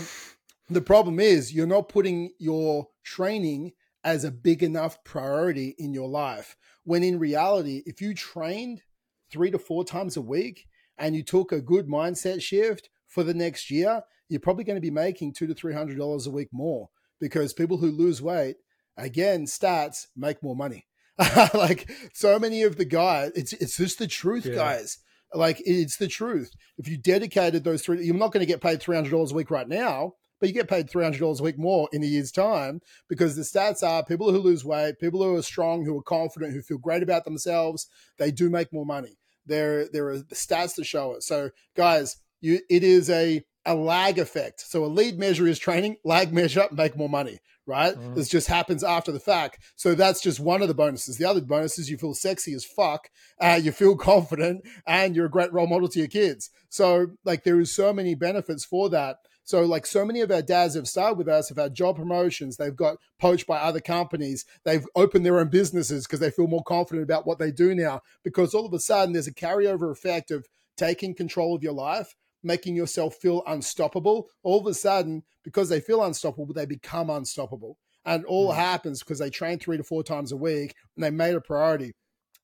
the 0.70 0.82
problem 0.82 1.20
is 1.20 1.54
you're 1.54 1.68
not 1.68 1.90
putting 1.90 2.32
your 2.38 2.88
training 3.04 3.74
as 4.04 4.24
a 4.24 4.32
big 4.32 4.64
enough 4.64 5.04
priority 5.04 5.76
in 5.78 5.94
your 5.94 6.08
life. 6.08 6.56
When 6.90 7.04
in 7.04 7.20
reality, 7.20 7.84
if 7.86 8.02
you 8.02 8.16
trained 8.16 8.82
three 9.30 9.52
to 9.52 9.60
four 9.60 9.86
times 9.86 10.18
a 10.18 10.24
week 10.24 10.66
and 10.98 11.16
you 11.16 11.22
took 11.22 11.52
a 11.52 11.62
good 11.62 11.86
mindset 11.86 12.42
shift 12.42 12.90
for 13.08 13.22
the 13.22 13.36
next 13.36 13.70
year, 13.70 14.02
you're 14.28 14.40
probably 14.40 14.64
going 14.64 14.76
to 14.76 14.82
be 14.82 14.90
making 14.90 15.34
two 15.34 15.46
to 15.46 15.54
three 15.54 15.76
hundred 15.76 16.00
dollars 16.00 16.26
a 16.26 16.32
week 16.32 16.48
more 16.52 16.90
because 17.22 17.54
people 17.54 17.78
who 17.78 17.92
lose 17.92 18.24
weight, 18.24 18.56
again, 18.98 19.46
stats 19.46 20.08
make 20.18 20.42
more 20.42 20.56
money. 20.56 20.88
like 21.54 21.92
so 22.12 22.40
many 22.40 22.64
of 22.64 22.78
the 22.78 22.86
guys, 22.86 23.34
it's 23.36 23.54
it's 23.54 23.78
just 23.78 24.00
the 24.00 24.08
truth, 24.08 24.48
yeah. 24.48 24.56
guys. 24.56 24.98
Like 25.32 25.62
it's 25.64 25.98
the 25.98 26.08
truth. 26.08 26.50
If 26.80 26.88
you 26.88 26.98
dedicated 26.98 27.64
those 27.64 27.84
three, 27.84 28.04
you're 28.04 28.16
not 28.16 28.32
going 28.32 28.42
to 28.42 28.52
get 28.52 28.62
paid 28.62 28.82
three 28.82 28.96
hundred 28.96 29.12
dollars 29.12 29.32
a 29.32 29.36
week 29.36 29.52
right 29.52 29.70
now, 29.70 30.16
but 30.40 30.50
you 30.50 30.54
get 30.54 30.68
paid 30.68 30.90
three 30.90 31.04
hundred 31.04 31.20
dollars 31.20 31.40
a 31.40 31.44
week 31.44 31.58
more 31.58 31.90
in 31.92 32.04
a 32.04 32.08
year's 32.08 32.32
time 32.32 32.82
because 33.08 33.36
the 33.36 33.42
stats 33.42 33.84
are 33.84 34.04
people 34.04 34.32
who 34.32 34.40
lose 34.40 34.66
weight, 34.66 35.00
people 35.00 35.24
who 35.24 35.36
are 35.36 35.42
strong, 35.42 35.86
who 35.86 35.98
are 35.98 36.04
confident, 36.04 36.54
who 36.54 36.62
feel 36.62 36.78
great 36.78 37.04
about 37.04 37.26
themselves, 37.26 37.88
they 38.18 38.32
do 38.32 38.50
make 38.50 38.72
more 38.74 38.86
money. 38.86 39.18
There 39.46 39.88
there 39.90 40.10
are 40.10 40.20
stats 40.34 40.76
to 40.76 40.84
show 40.84 41.14
it. 41.14 41.24
So 41.24 41.50
guys, 41.76 42.18
you 42.42 42.60
it 42.70 42.84
is 42.84 43.10
a 43.10 43.44
a 43.66 43.76
lag 43.76 44.18
effect. 44.18 44.62
So 44.62 44.86
a 44.86 44.88
lead 44.88 45.20
measure 45.20 45.48
is 45.48 45.60
training, 45.60 45.98
lag 46.04 46.34
measure, 46.34 46.68
make 46.72 46.98
more 46.98 47.10
money, 47.10 47.40
right? 47.66 47.96
Mm. 47.96 48.16
This 48.16 48.30
just 48.30 48.48
happens 48.48 48.84
after 48.84 49.12
the 49.12 49.20
fact. 49.20 49.60
So 49.76 49.94
that's 49.94 50.22
just 50.22 50.40
one 50.40 50.62
of 50.62 50.68
the 50.68 50.74
bonuses. 50.74 51.18
The 51.18 51.26
other 51.26 51.42
bonus 51.42 51.78
is 51.78 51.90
you 51.90 51.98
feel 51.98 52.14
sexy 52.14 52.54
as 52.54 52.66
fuck, 52.66 53.10
uh, 53.40 53.60
you 53.62 53.72
feel 53.72 53.96
confident, 54.12 54.64
and 54.88 55.16
you're 55.16 55.28
a 55.28 55.32
great 55.32 55.54
role 55.54 55.68
model 55.68 55.90
to 55.90 56.00
your 56.00 56.08
kids. 56.08 56.50
So 56.70 57.08
like 57.26 57.44
there 57.44 57.60
is 57.60 57.74
so 57.76 57.94
many 57.94 58.16
benefits 58.16 58.66
for 58.66 58.90
that. 58.90 59.18
So 59.50 59.62
like 59.62 59.88
so 59.88 60.06
many 60.06 60.22
of 60.22 60.30
our 60.30 60.44
dads 60.44 60.76
have 60.76 60.88
started 60.88 61.18
with 61.18 61.28
us, 61.28 61.50
have 61.50 61.58
had 61.58 61.74
job 61.74 61.96
promotions, 61.96 62.58
they've 62.58 62.76
got 62.76 62.98
poached 63.18 63.48
by 63.48 63.58
other 63.58 63.80
companies, 63.80 64.46
they've 64.64 64.86
opened 64.96 65.26
their 65.26 65.40
own 65.40 65.50
businesses 65.50 66.06
because 66.06 66.20
they 66.20 66.30
feel 66.30 66.46
more 66.46 66.62
confident 66.62 67.02
about 67.04 67.26
what 67.26 67.40
they 67.40 67.52
do 67.52 67.74
now. 67.74 68.02
Because 68.24 68.54
all 68.54 68.68
of 68.68 68.74
a 68.74 68.80
sudden 68.80 69.14
there's 69.14 69.26
a 69.26 69.34
carryover 69.34 69.92
effect 69.92 70.30
of 70.30 70.46
taking 70.78 71.16
control 71.16 71.56
of 71.56 71.64
your 71.64 71.74
life 71.74 72.14
making 72.44 72.76
yourself 72.76 73.16
feel 73.16 73.42
unstoppable, 73.48 74.30
all 74.44 74.60
of 74.60 74.68
a 74.68 74.74
sudden, 74.74 75.24
because 75.44 75.68
they 75.68 75.82
feel 75.82 76.04
unstoppable, 76.04 76.54
they 76.54 76.68
become 76.68 77.10
unstoppable. 77.10 77.78
And 78.06 78.24
all 78.26 78.52
mm. 78.52 78.56
happens 78.56 79.00
because 79.00 79.18
they 79.18 79.32
train 79.32 79.58
three 79.58 79.78
to 79.78 79.84
four 79.84 80.04
times 80.04 80.32
a 80.32 80.38
week 80.38 80.76
and 80.96 81.04
they 81.04 81.10
made 81.10 81.34
a 81.34 81.42
priority. 81.42 81.94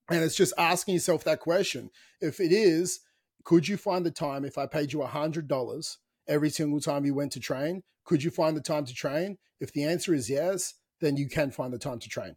And 0.09 0.23
it's 0.23 0.35
just 0.35 0.53
asking 0.57 0.95
yourself 0.95 1.23
that 1.25 1.39
question. 1.39 1.91
If 2.19 2.39
it 2.39 2.51
is, 2.51 2.99
could 3.43 3.67
you 3.67 3.77
find 3.77 4.03
the 4.03 4.11
time 4.11 4.43
if 4.43 4.57
I 4.57 4.65
paid 4.65 4.91
you 4.91 4.99
$100 4.99 5.97
every 6.27 6.49
single 6.49 6.79
time 6.79 7.05
you 7.05 7.13
went 7.13 7.31
to 7.33 7.39
train? 7.39 7.83
Could 8.03 8.23
you 8.23 8.31
find 8.31 8.55
the 8.55 8.61
time 8.61 8.85
to 8.85 8.93
train? 8.93 9.37
If 9.59 9.71
the 9.71 9.83
answer 9.83 10.13
is 10.13 10.29
yes, 10.29 10.75
then 11.01 11.17
you 11.17 11.27
can 11.27 11.51
find 11.51 11.73
the 11.73 11.79
time 11.79 11.99
to 11.99 12.09
train. 12.09 12.35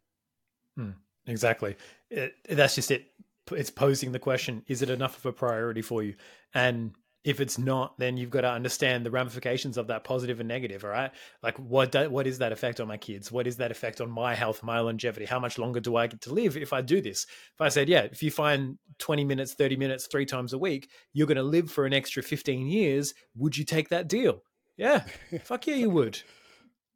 Hmm, 0.75 0.91
exactly. 1.27 1.75
It, 2.09 2.33
that's 2.49 2.75
just 2.75 2.91
it. 2.91 3.07
It's 3.51 3.71
posing 3.71 4.11
the 4.11 4.19
question 4.19 4.63
is 4.67 4.81
it 4.81 4.89
enough 4.89 5.17
of 5.17 5.25
a 5.25 5.33
priority 5.33 5.81
for 5.81 6.03
you? 6.03 6.15
And 6.53 6.93
if 7.29 7.39
it's 7.39 7.59
not, 7.59 7.97
then 7.99 8.17
you've 8.17 8.31
got 8.31 8.41
to 8.41 8.49
understand 8.49 9.05
the 9.05 9.11
ramifications 9.11 9.77
of 9.77 9.85
that 9.87 10.03
positive 10.03 10.39
and 10.39 10.49
negative. 10.49 10.83
All 10.83 10.89
right, 10.89 11.11
like 11.43 11.59
what 11.59 11.91
do, 11.91 12.09
what 12.09 12.25
is 12.25 12.39
that 12.39 12.51
effect 12.51 12.79
on 12.79 12.87
my 12.87 12.97
kids? 12.97 13.31
What 13.31 13.45
is 13.45 13.57
that 13.57 13.69
effect 13.69 14.01
on 14.01 14.09
my 14.09 14.33
health, 14.33 14.63
my 14.63 14.79
longevity? 14.79 15.25
How 15.25 15.39
much 15.39 15.59
longer 15.59 15.79
do 15.79 15.95
I 15.95 16.07
get 16.07 16.21
to 16.21 16.33
live 16.33 16.57
if 16.57 16.73
I 16.73 16.81
do 16.81 17.01
this? 17.01 17.27
If 17.53 17.61
I 17.61 17.69
said, 17.69 17.87
yeah, 17.87 18.01
if 18.01 18.23
you 18.23 18.31
find 18.31 18.79
twenty 18.97 19.23
minutes, 19.23 19.53
thirty 19.53 19.75
minutes, 19.75 20.07
three 20.07 20.25
times 20.25 20.53
a 20.53 20.57
week, 20.57 20.89
you're 21.13 21.27
going 21.27 21.37
to 21.37 21.43
live 21.43 21.69
for 21.69 21.85
an 21.85 21.93
extra 21.93 22.23
fifteen 22.23 22.65
years. 22.65 23.13
Would 23.35 23.55
you 23.55 23.63
take 23.63 23.89
that 23.89 24.07
deal? 24.07 24.41
Yeah, 24.75 25.03
fuck 25.43 25.67
yeah, 25.67 25.75
you 25.75 25.91
would. 25.91 26.19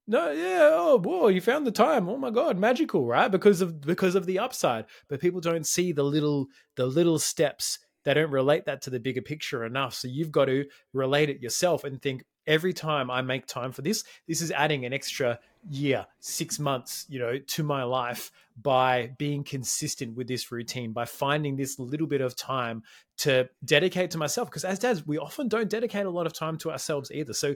No, 0.08 0.32
yeah, 0.32 0.70
oh, 0.74 1.00
whoa, 1.00 1.28
you 1.28 1.42
found 1.42 1.68
the 1.68 1.72
time. 1.72 2.10
Oh 2.10 2.18
my 2.18 2.32
god, 2.32 2.58
magical, 2.58 3.06
right? 3.06 3.30
Because 3.30 3.62
of 3.62 3.82
because 3.82 4.16
of 4.16 4.26
the 4.26 4.40
upside. 4.40 4.86
But 5.08 5.22
people 5.22 5.42
don't 5.42 5.68
see 5.68 5.92
the 5.92 6.04
little 6.04 6.48
the 6.76 6.88
little 6.88 7.20
steps 7.20 7.78
they 8.04 8.14
don't 8.14 8.32
relate 8.32 8.66
that 8.66 8.82
to 8.84 8.90
the 8.90 9.00
bigger 9.00 9.22
picture 9.22 9.66
enough. 9.66 9.94
So 9.94 10.08
you've 10.08 10.32
got 10.32 10.46
to 10.46 10.66
relate 10.94 11.30
it 11.30 11.42
yourself 11.42 11.84
and 11.84 12.02
think 12.02 12.26
every 12.46 12.74
time 12.74 13.10
I 13.10 13.22
make 13.22 13.46
time 13.46 13.72
for 13.72 13.82
this, 13.82 14.04
this 14.28 14.42
is 14.42 14.52
adding 14.52 14.86
an 14.86 14.94
extra 14.94 15.40
year, 15.70 16.06
six 16.20 16.60
months, 16.60 17.06
you 17.08 17.20
know, 17.20 17.38
to 17.38 17.64
my 17.64 17.84
life 17.84 18.32
by 18.62 19.12
being 19.18 19.44
consistent 19.44 20.16
with 20.16 20.28
this 20.28 20.52
routine, 20.52 20.92
by 20.92 21.06
finding 21.06 21.56
this 21.56 21.80
little 21.80 22.08
bit 22.08 22.22
of 22.22 22.36
time 22.36 22.84
to 23.18 23.50
dedicate 23.64 24.12
to 24.12 24.18
myself. 24.18 24.50
Because 24.50 24.66
as 24.66 24.80
dads, 24.80 25.08
we 25.08 25.18
often 25.18 25.48
don't 25.48 25.70
dedicate 25.70 26.06
a 26.06 26.10
lot 26.10 26.26
of 26.26 26.34
time 26.34 26.58
to 26.60 26.72
ourselves 26.72 27.12
either. 27.12 27.34
So 27.34 27.56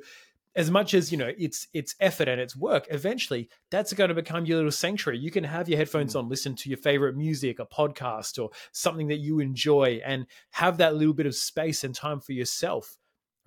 as 0.57 0.71
much 0.71 0.93
as 0.95 1.11
you 1.11 1.17
know 1.17 1.31
it's 1.37 1.67
it's 1.73 1.95
effort 2.01 2.27
and 2.27 2.41
it's 2.41 2.55
work 2.55 2.87
eventually 2.89 3.47
that's 3.69 3.93
going 3.93 4.09
to 4.09 4.15
become 4.15 4.45
your 4.45 4.57
little 4.57 4.71
sanctuary 4.71 5.19
you 5.19 5.31
can 5.31 5.43
have 5.43 5.69
your 5.69 5.77
headphones 5.77 6.15
mm. 6.15 6.19
on 6.19 6.27
listen 6.27 6.55
to 6.55 6.67
your 6.67 6.77
favorite 6.79 7.15
music 7.15 7.59
a 7.59 7.65
podcast 7.65 8.41
or 8.41 8.49
something 8.73 9.07
that 9.07 9.19
you 9.19 9.39
enjoy 9.39 10.01
and 10.03 10.25
have 10.51 10.77
that 10.77 10.95
little 10.95 11.13
bit 11.13 11.27
of 11.27 11.35
space 11.35 11.83
and 11.83 11.95
time 11.95 12.19
for 12.19 12.33
yourself 12.33 12.97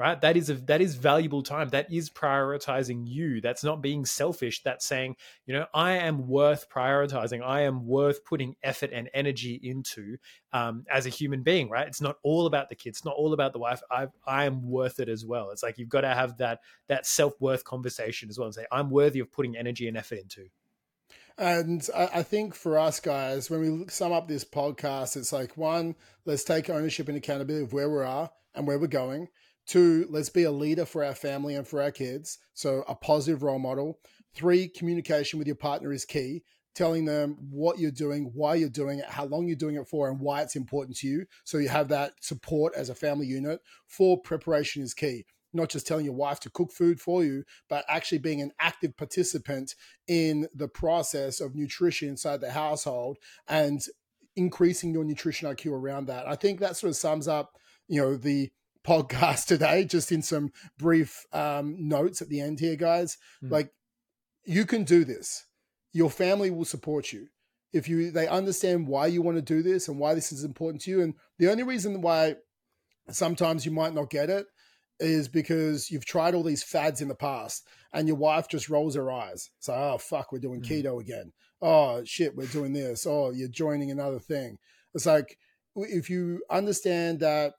right? 0.01 0.19
That 0.19 0.39
is 0.39 0.49
a 0.49 0.55
that 0.55 0.81
is 0.81 0.95
valuable 0.95 1.43
time. 1.43 1.69
That 1.69 1.93
is 1.93 2.09
prioritizing 2.09 3.07
you. 3.07 3.43
That's 3.43 3.63
not 3.63 3.83
being 3.83 4.07
selfish. 4.07 4.63
That's 4.63 4.87
saying 4.87 5.17
you 5.45 5.53
know 5.53 5.67
i 5.75 5.93
am 5.93 6.27
worth 6.27 6.71
prioritizing. 6.71 7.43
I 7.45 7.61
am 7.63 7.87
worth 7.87 8.25
putting 8.25 8.57
effort 8.63 8.93
and 8.95 9.11
energy 9.13 9.61
into 9.63 10.17
um, 10.55 10.87
as 10.91 11.05
a 11.05 11.11
human 11.11 11.43
being 11.43 11.69
right? 11.69 11.87
It's 11.87 12.01
not 12.01 12.17
all 12.23 12.47
about 12.47 12.71
the 12.71 12.75
kids 12.75 13.01
it's 13.01 13.05
not 13.05 13.15
all 13.15 13.35
about 13.35 13.53
the 13.53 13.59
wife. 13.59 13.83
I 13.91 14.07
i 14.27 14.47
am 14.47 14.67
worth 14.67 15.01
it 15.01 15.11
as 15.11 15.27
well. 15.27 15.51
It's 15.51 15.63
like 15.63 15.77
you've 15.77 15.91
got 15.91 16.01
to 16.01 16.15
have 16.15 16.39
that 16.39 16.61
that 16.89 17.05
self-worth 17.05 17.65
conversation 17.65 18.31
as 18.31 18.39
well 18.39 18.47
and 18.47 18.55
say 18.55 18.67
i'm 18.73 18.89
worthy 18.89 19.21
of 19.21 19.31
putting 19.31 19.55
energy 19.55 19.87
and 19.87 19.99
effort 19.99 20.19
into. 20.19 20.47
And 21.37 21.87
I 21.95 22.23
think 22.23 22.55
for 22.55 22.79
us 22.79 23.01
guys, 23.01 23.51
when 23.51 23.61
we 23.61 23.89
sum 23.89 24.13
up 24.13 24.29
this 24.29 24.45
podcast, 24.45 25.17
it's 25.17 25.33
like 25.33 25.57
one, 25.57 25.95
let's 26.25 26.45
take 26.45 26.69
ownership 26.71 27.09
and 27.09 27.17
accountability 27.17 27.65
of 27.65 27.73
where 27.73 27.89
we 27.91 28.03
are 28.03 28.31
and 28.55 28.67
where 28.67 28.79
we're 28.79 28.87
going. 28.87 29.29
Two, 29.71 30.09
let's 30.11 30.31
be 30.31 30.43
a 30.43 30.51
leader 30.51 30.85
for 30.85 31.05
our 31.05 31.15
family 31.15 31.55
and 31.55 31.65
for 31.65 31.81
our 31.81 31.93
kids. 31.93 32.39
So, 32.55 32.83
a 32.89 32.95
positive 32.97 33.45
role 33.45 33.61
model. 33.61 34.01
Three, 34.35 34.67
communication 34.67 35.39
with 35.39 35.47
your 35.47 35.55
partner 35.55 35.93
is 35.93 36.05
key. 36.05 36.43
Telling 36.75 37.05
them 37.05 37.37
what 37.39 37.79
you're 37.79 37.93
doing, 37.93 38.33
why 38.35 38.57
you're 38.57 38.69
doing 38.69 38.99
it, 38.99 39.05
how 39.05 39.27
long 39.27 39.47
you're 39.47 39.55
doing 39.55 39.77
it 39.77 39.87
for, 39.87 40.09
and 40.09 40.19
why 40.19 40.43
it's 40.43 40.57
important 40.57 40.97
to 40.97 41.07
you. 41.07 41.25
So, 41.45 41.59
you 41.59 41.69
have 41.69 41.87
that 41.91 42.15
support 42.21 42.75
as 42.75 42.91
a 42.91 42.97
family 42.97 43.29
unit. 43.29 43.61
Four, 43.87 44.21
preparation 44.21 44.83
is 44.83 44.93
key 44.93 45.25
not 45.53 45.69
just 45.69 45.87
telling 45.87 46.05
your 46.05 46.15
wife 46.15 46.41
to 46.41 46.51
cook 46.51 46.73
food 46.73 47.01
for 47.01 47.25
you, 47.25 47.45
but 47.69 47.85
actually 47.89 48.19
being 48.19 48.41
an 48.41 48.53
active 48.61 48.97
participant 48.97 49.77
in 50.09 50.49
the 50.53 50.69
process 50.69 51.41
of 51.41 51.57
nutrition 51.57 52.09
inside 52.09 52.41
the 52.41 52.53
household 52.53 53.19
and 53.49 53.81
increasing 54.37 54.93
your 54.93 55.05
nutrition 55.05 55.49
IQ 55.49 55.73
around 55.73 56.07
that. 56.07 56.27
I 56.29 56.37
think 56.37 56.61
that 56.61 56.77
sort 56.77 56.91
of 56.91 56.97
sums 56.97 57.27
up, 57.27 57.57
you 57.89 58.01
know, 58.01 58.17
the 58.17 58.51
podcast 58.87 59.47
today, 59.47 59.85
just 59.85 60.13
in 60.13 60.23
some 60.23 60.51
brief 60.79 61.25
um, 61.33 61.77
notes 61.79 62.23
at 62.23 62.29
the 62.29 62.41
end 62.41 62.61
here, 62.61 62.77
guys. 62.77 63.17
Mm. 63.43 63.51
Like, 63.51 63.73
you 64.45 64.65
can 64.65 64.85
do 64.85 65.05
this. 65.05 65.45
Your 65.93 66.11
family 66.11 66.51
will 66.51 66.65
support 66.65 67.13
you 67.13 67.29
if 67.73 67.89
you 67.89 68.11
they 68.11 68.27
understand 68.27 68.87
why 68.87 69.07
you 69.07 69.23
want 69.23 69.37
to 69.37 69.43
do 69.43 69.63
this 69.63 69.89
and 69.89 69.99
why 69.99 70.15
this 70.15 70.33
is 70.33 70.45
important 70.45 70.83
to 70.83 70.91
you. 70.91 71.03
And 71.03 71.15
the 71.39 71.51
only 71.51 71.63
reason 71.63 72.01
why 72.01 72.37
sometimes 73.11 73.65
you 73.65 73.73
might 73.73 73.95
not 73.95 74.11
get 74.11 74.31
it 74.31 74.47
is 74.99 75.29
because 75.29 75.91
you've 75.91 76.05
tried 76.05 76.35
all 76.35 76.43
these 76.43 76.63
fads 76.63 77.01
in 77.01 77.09
the 77.09 77.15
past 77.15 77.67
and 77.93 78.07
your 78.07 78.17
wife 78.17 78.49
just 78.49 78.69
rolls 78.69 78.95
her 78.95 79.11
eyes. 79.11 79.51
So, 79.59 79.73
oh, 79.73 79.99
fuck, 79.99 80.31
we're 80.31 80.39
doing 80.39 80.63
mm. 80.63 80.67
keto 80.67 81.01
again. 81.01 81.33
Oh, 81.63 82.03
shit, 82.05 82.37
we're 82.37 82.47
doing 82.47 82.73
this. 82.73 83.07
Oh, 83.07 83.31
you're 83.31 83.49
joining 83.49 83.91
another 83.91 84.19
thing. 84.19 84.59
It's 84.95 85.07
like, 85.07 85.39
if 85.77 86.11
you 86.11 86.43
understand 86.51 87.21
that 87.21 87.55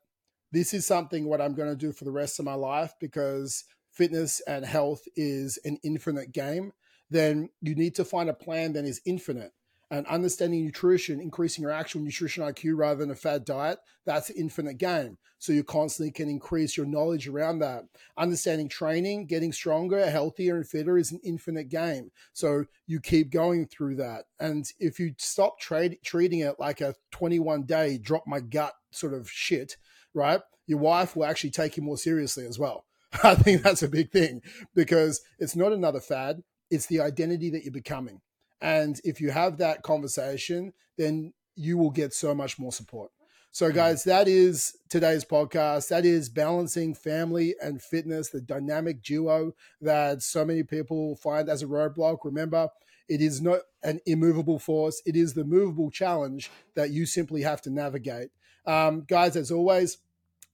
this 0.52 0.74
is 0.74 0.86
something 0.86 1.28
what 1.28 1.42
I'm 1.42 1.56
going 1.56 1.70
to 1.70 1.76
do 1.76 1.92
for 1.92 2.06
the 2.06 2.12
rest 2.12 2.40
of 2.40 2.46
my 2.46 2.54
life 2.54 2.94
because 3.00 3.64
fitness 3.92 4.42
and 4.48 4.66
health 4.66 5.04
is 5.16 5.60
an 5.66 5.78
infinite 5.84 6.32
game, 6.32 6.72
then 7.10 7.50
you 7.62 7.76
need 7.76 7.96
to 7.96 8.06
find 8.06 8.30
a 8.30 8.34
plan 8.34 8.74
that 8.74 8.86
is 8.86 9.02
infinite. 9.06 9.52
And 9.90 10.08
understanding 10.08 10.64
nutrition, 10.64 11.20
increasing 11.20 11.64
your 11.64 11.72
actual 11.72 12.00
nutrition 12.00 12.46
IQ 12.46 12.78
rather 12.78 13.02
than 13.02 13.12
a 13.12 13.16
fad 13.16 13.44
diet, 13.44 13.78
that's 14.06 14.30
an 14.30 14.38
infinite 14.38 14.78
game. 14.78 15.18
So 15.38 15.52
you 15.52 15.66
constantly 15.66 16.12
can 16.12 16.30
increase 16.30 16.78
your 16.78 16.86
knowledge 16.86 17.28
around 17.28 17.60
that. 17.60 17.84
Understanding 18.18 18.70
training, 18.70 19.26
getting 19.26 19.52
stronger, 19.52 20.10
healthier, 20.10 20.56
and 20.56 20.66
fitter 20.66 20.98
is 20.98 21.12
an 21.12 21.20
infinite 21.26 21.68
game. 21.68 22.12
So 22.32 22.66
you 22.88 23.02
keep 23.02 23.32
going 23.32 23.66
through 23.66 23.96
that. 23.98 24.26
And 24.40 24.66
if 24.80 24.98
you 24.98 25.14
stop 25.18 25.60
trade, 25.60 25.98
treating 26.06 26.40
it 26.40 26.58
like 26.58 26.80
a 26.80 26.96
21 27.12 27.64
day 27.64 27.98
drop 27.98 28.24
my 28.26 28.40
gut 28.40 28.74
sort 28.92 29.14
of 29.14 29.30
shit, 29.30 29.76
right? 30.14 30.42
Your 30.68 30.80
wife 30.80 31.16
will 31.16 31.26
actually 31.26 31.52
take 31.52 31.78
you 31.78 31.84
more 31.84 31.98
seriously 31.98 32.46
as 32.46 32.58
well. 32.60 32.86
I 33.24 33.36
think 33.36 33.62
that's 33.62 33.84
a 33.84 33.90
big 33.90 34.12
thing 34.12 34.42
because 34.74 35.22
it's 35.40 35.56
not 35.56 35.74
another 35.74 36.00
fad, 36.00 36.44
it's 36.70 36.86
the 36.88 37.02
identity 37.02 37.50
that 37.50 37.64
you're 37.64 37.72
becoming. 37.72 38.22
And 38.62 39.00
if 39.04 39.20
you 39.20 39.32
have 39.32 39.58
that 39.58 39.82
conversation, 39.82 40.74
then 40.98 41.34
you 41.56 41.78
will 41.78 41.90
get 41.90 42.14
so 42.14 42.34
much 42.34 42.60
more 42.60 42.72
support. 42.72 43.12
So, 43.52 43.70
mm. 43.70 43.76
guys, 43.76 44.04
that 44.06 44.28
is 44.28 44.78
today's 44.90 45.26
podcast. 45.26 45.90
That 45.90 46.06
is 46.06 46.30
balancing 46.30 46.94
family 46.94 47.56
and 47.62 47.82
fitness, 47.82 48.30
the 48.30 48.40
dynamic 48.40 49.02
duo 49.02 49.54
that 49.82 50.22
so 50.22 50.46
many 50.46 50.64
people 50.64 51.18
find 51.18 51.50
as 51.50 51.62
a 51.62 51.68
roadblock. 51.68 52.20
Remember, 52.24 52.70
it 53.10 53.20
is 53.20 53.42
not 53.42 53.60
an 53.84 54.00
immovable 54.06 54.58
force, 54.58 55.02
it 55.06 55.18
is 55.18 55.34
the 55.34 55.44
movable 55.44 55.92
challenge 55.92 56.50
that 56.76 56.92
you 56.92 57.06
simply 57.06 57.42
have 57.42 57.62
to 57.64 57.70
navigate. 57.70 58.30
Um, 58.66 59.02
guys, 59.08 59.36
as 59.36 59.52
always, 59.52 59.98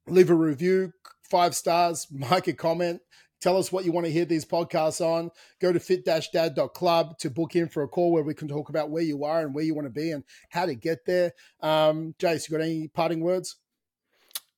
leave 0.07 0.29
a 0.29 0.35
review, 0.35 0.93
five 1.23 1.55
stars, 1.55 2.07
make 2.11 2.47
a 2.47 2.53
comment, 2.53 3.01
Tell 3.39 3.57
us 3.57 3.71
what 3.71 3.85
you 3.85 3.91
want 3.91 4.05
to 4.05 4.11
hear 4.11 4.25
these 4.25 4.45
podcasts 4.45 4.99
on. 4.99 5.29
Go 5.61 5.71
to 5.71 5.79
fit-dad.club 5.79 7.19
to 7.19 7.29
book 7.29 7.55
in 7.55 7.67
for 7.67 7.83
a 7.83 7.87
call 7.87 8.11
where 8.11 8.23
we 8.23 8.33
can 8.33 8.47
talk 8.47 8.69
about 8.69 8.89
where 8.89 9.03
you 9.03 9.23
are 9.23 9.41
and 9.41 9.53
where 9.53 9.63
you 9.63 9.75
want 9.75 9.85
to 9.85 9.91
be 9.91 10.11
and 10.11 10.23
how 10.49 10.65
to 10.65 10.73
get 10.73 11.05
there. 11.05 11.33
Um, 11.61 12.15
Jace, 12.17 12.49
you 12.49 12.57
got 12.57 12.63
any 12.63 12.87
parting 12.87 13.21
words? 13.21 13.57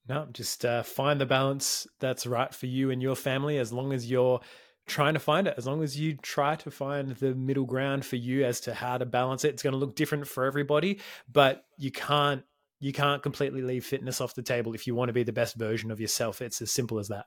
No, 0.07 0.27
just 0.31 0.63
uh, 0.63 0.83
find 0.83 1.19
the 1.19 1.25
balance 1.25 1.87
that's 1.99 2.25
right 2.25 2.53
for 2.53 2.67
you 2.67 2.89
and 2.89 3.01
your 3.01 3.15
family 3.15 3.57
as 3.57 3.73
long 3.73 3.91
as 3.91 4.09
you're 4.09 4.39
trying 4.87 5.13
to 5.13 5.19
find 5.19 5.45
it. 5.45 5.55
As 5.57 5.67
long 5.67 5.83
as 5.83 5.99
you 5.99 6.15
try 6.15 6.55
to 6.55 6.71
find 6.71 7.09
the 7.09 7.35
middle 7.35 7.65
ground 7.65 8.05
for 8.05 8.15
you 8.15 8.45
as 8.45 8.61
to 8.61 8.73
how 8.73 8.97
to 8.97 9.05
balance 9.05 9.43
it, 9.43 9.49
it's 9.49 9.61
going 9.61 9.73
to 9.73 9.77
look 9.77 9.95
different 9.95 10.25
for 10.25 10.45
everybody, 10.45 10.99
but 11.31 11.65
you 11.77 11.91
can't 11.91 12.43
you 12.79 12.93
can't 12.93 13.21
completely 13.21 13.61
leave 13.61 13.85
fitness 13.85 14.21
off 14.21 14.35
the 14.35 14.41
table 14.41 14.73
if 14.73 14.87
you 14.87 14.95
want 14.95 15.09
to 15.09 15.13
be 15.13 15.23
the 15.23 15.33
best 15.33 15.55
version 15.55 15.91
of 15.91 15.99
yourself. 15.99 16.41
It's 16.41 16.61
as 16.61 16.71
simple 16.71 16.99
as 16.99 17.09
that. 17.09 17.25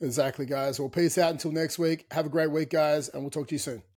Exactly, 0.00 0.44
guys. 0.44 0.78
Well, 0.78 0.88
peace 0.88 1.16
out 1.18 1.32
until 1.32 1.52
next 1.52 1.78
week. 1.78 2.06
Have 2.10 2.26
a 2.26 2.30
great 2.30 2.50
week, 2.50 2.70
guys, 2.70 3.08
and 3.08 3.22
we'll 3.22 3.30
talk 3.30 3.48
to 3.48 3.54
you 3.54 3.58
soon. 3.58 3.82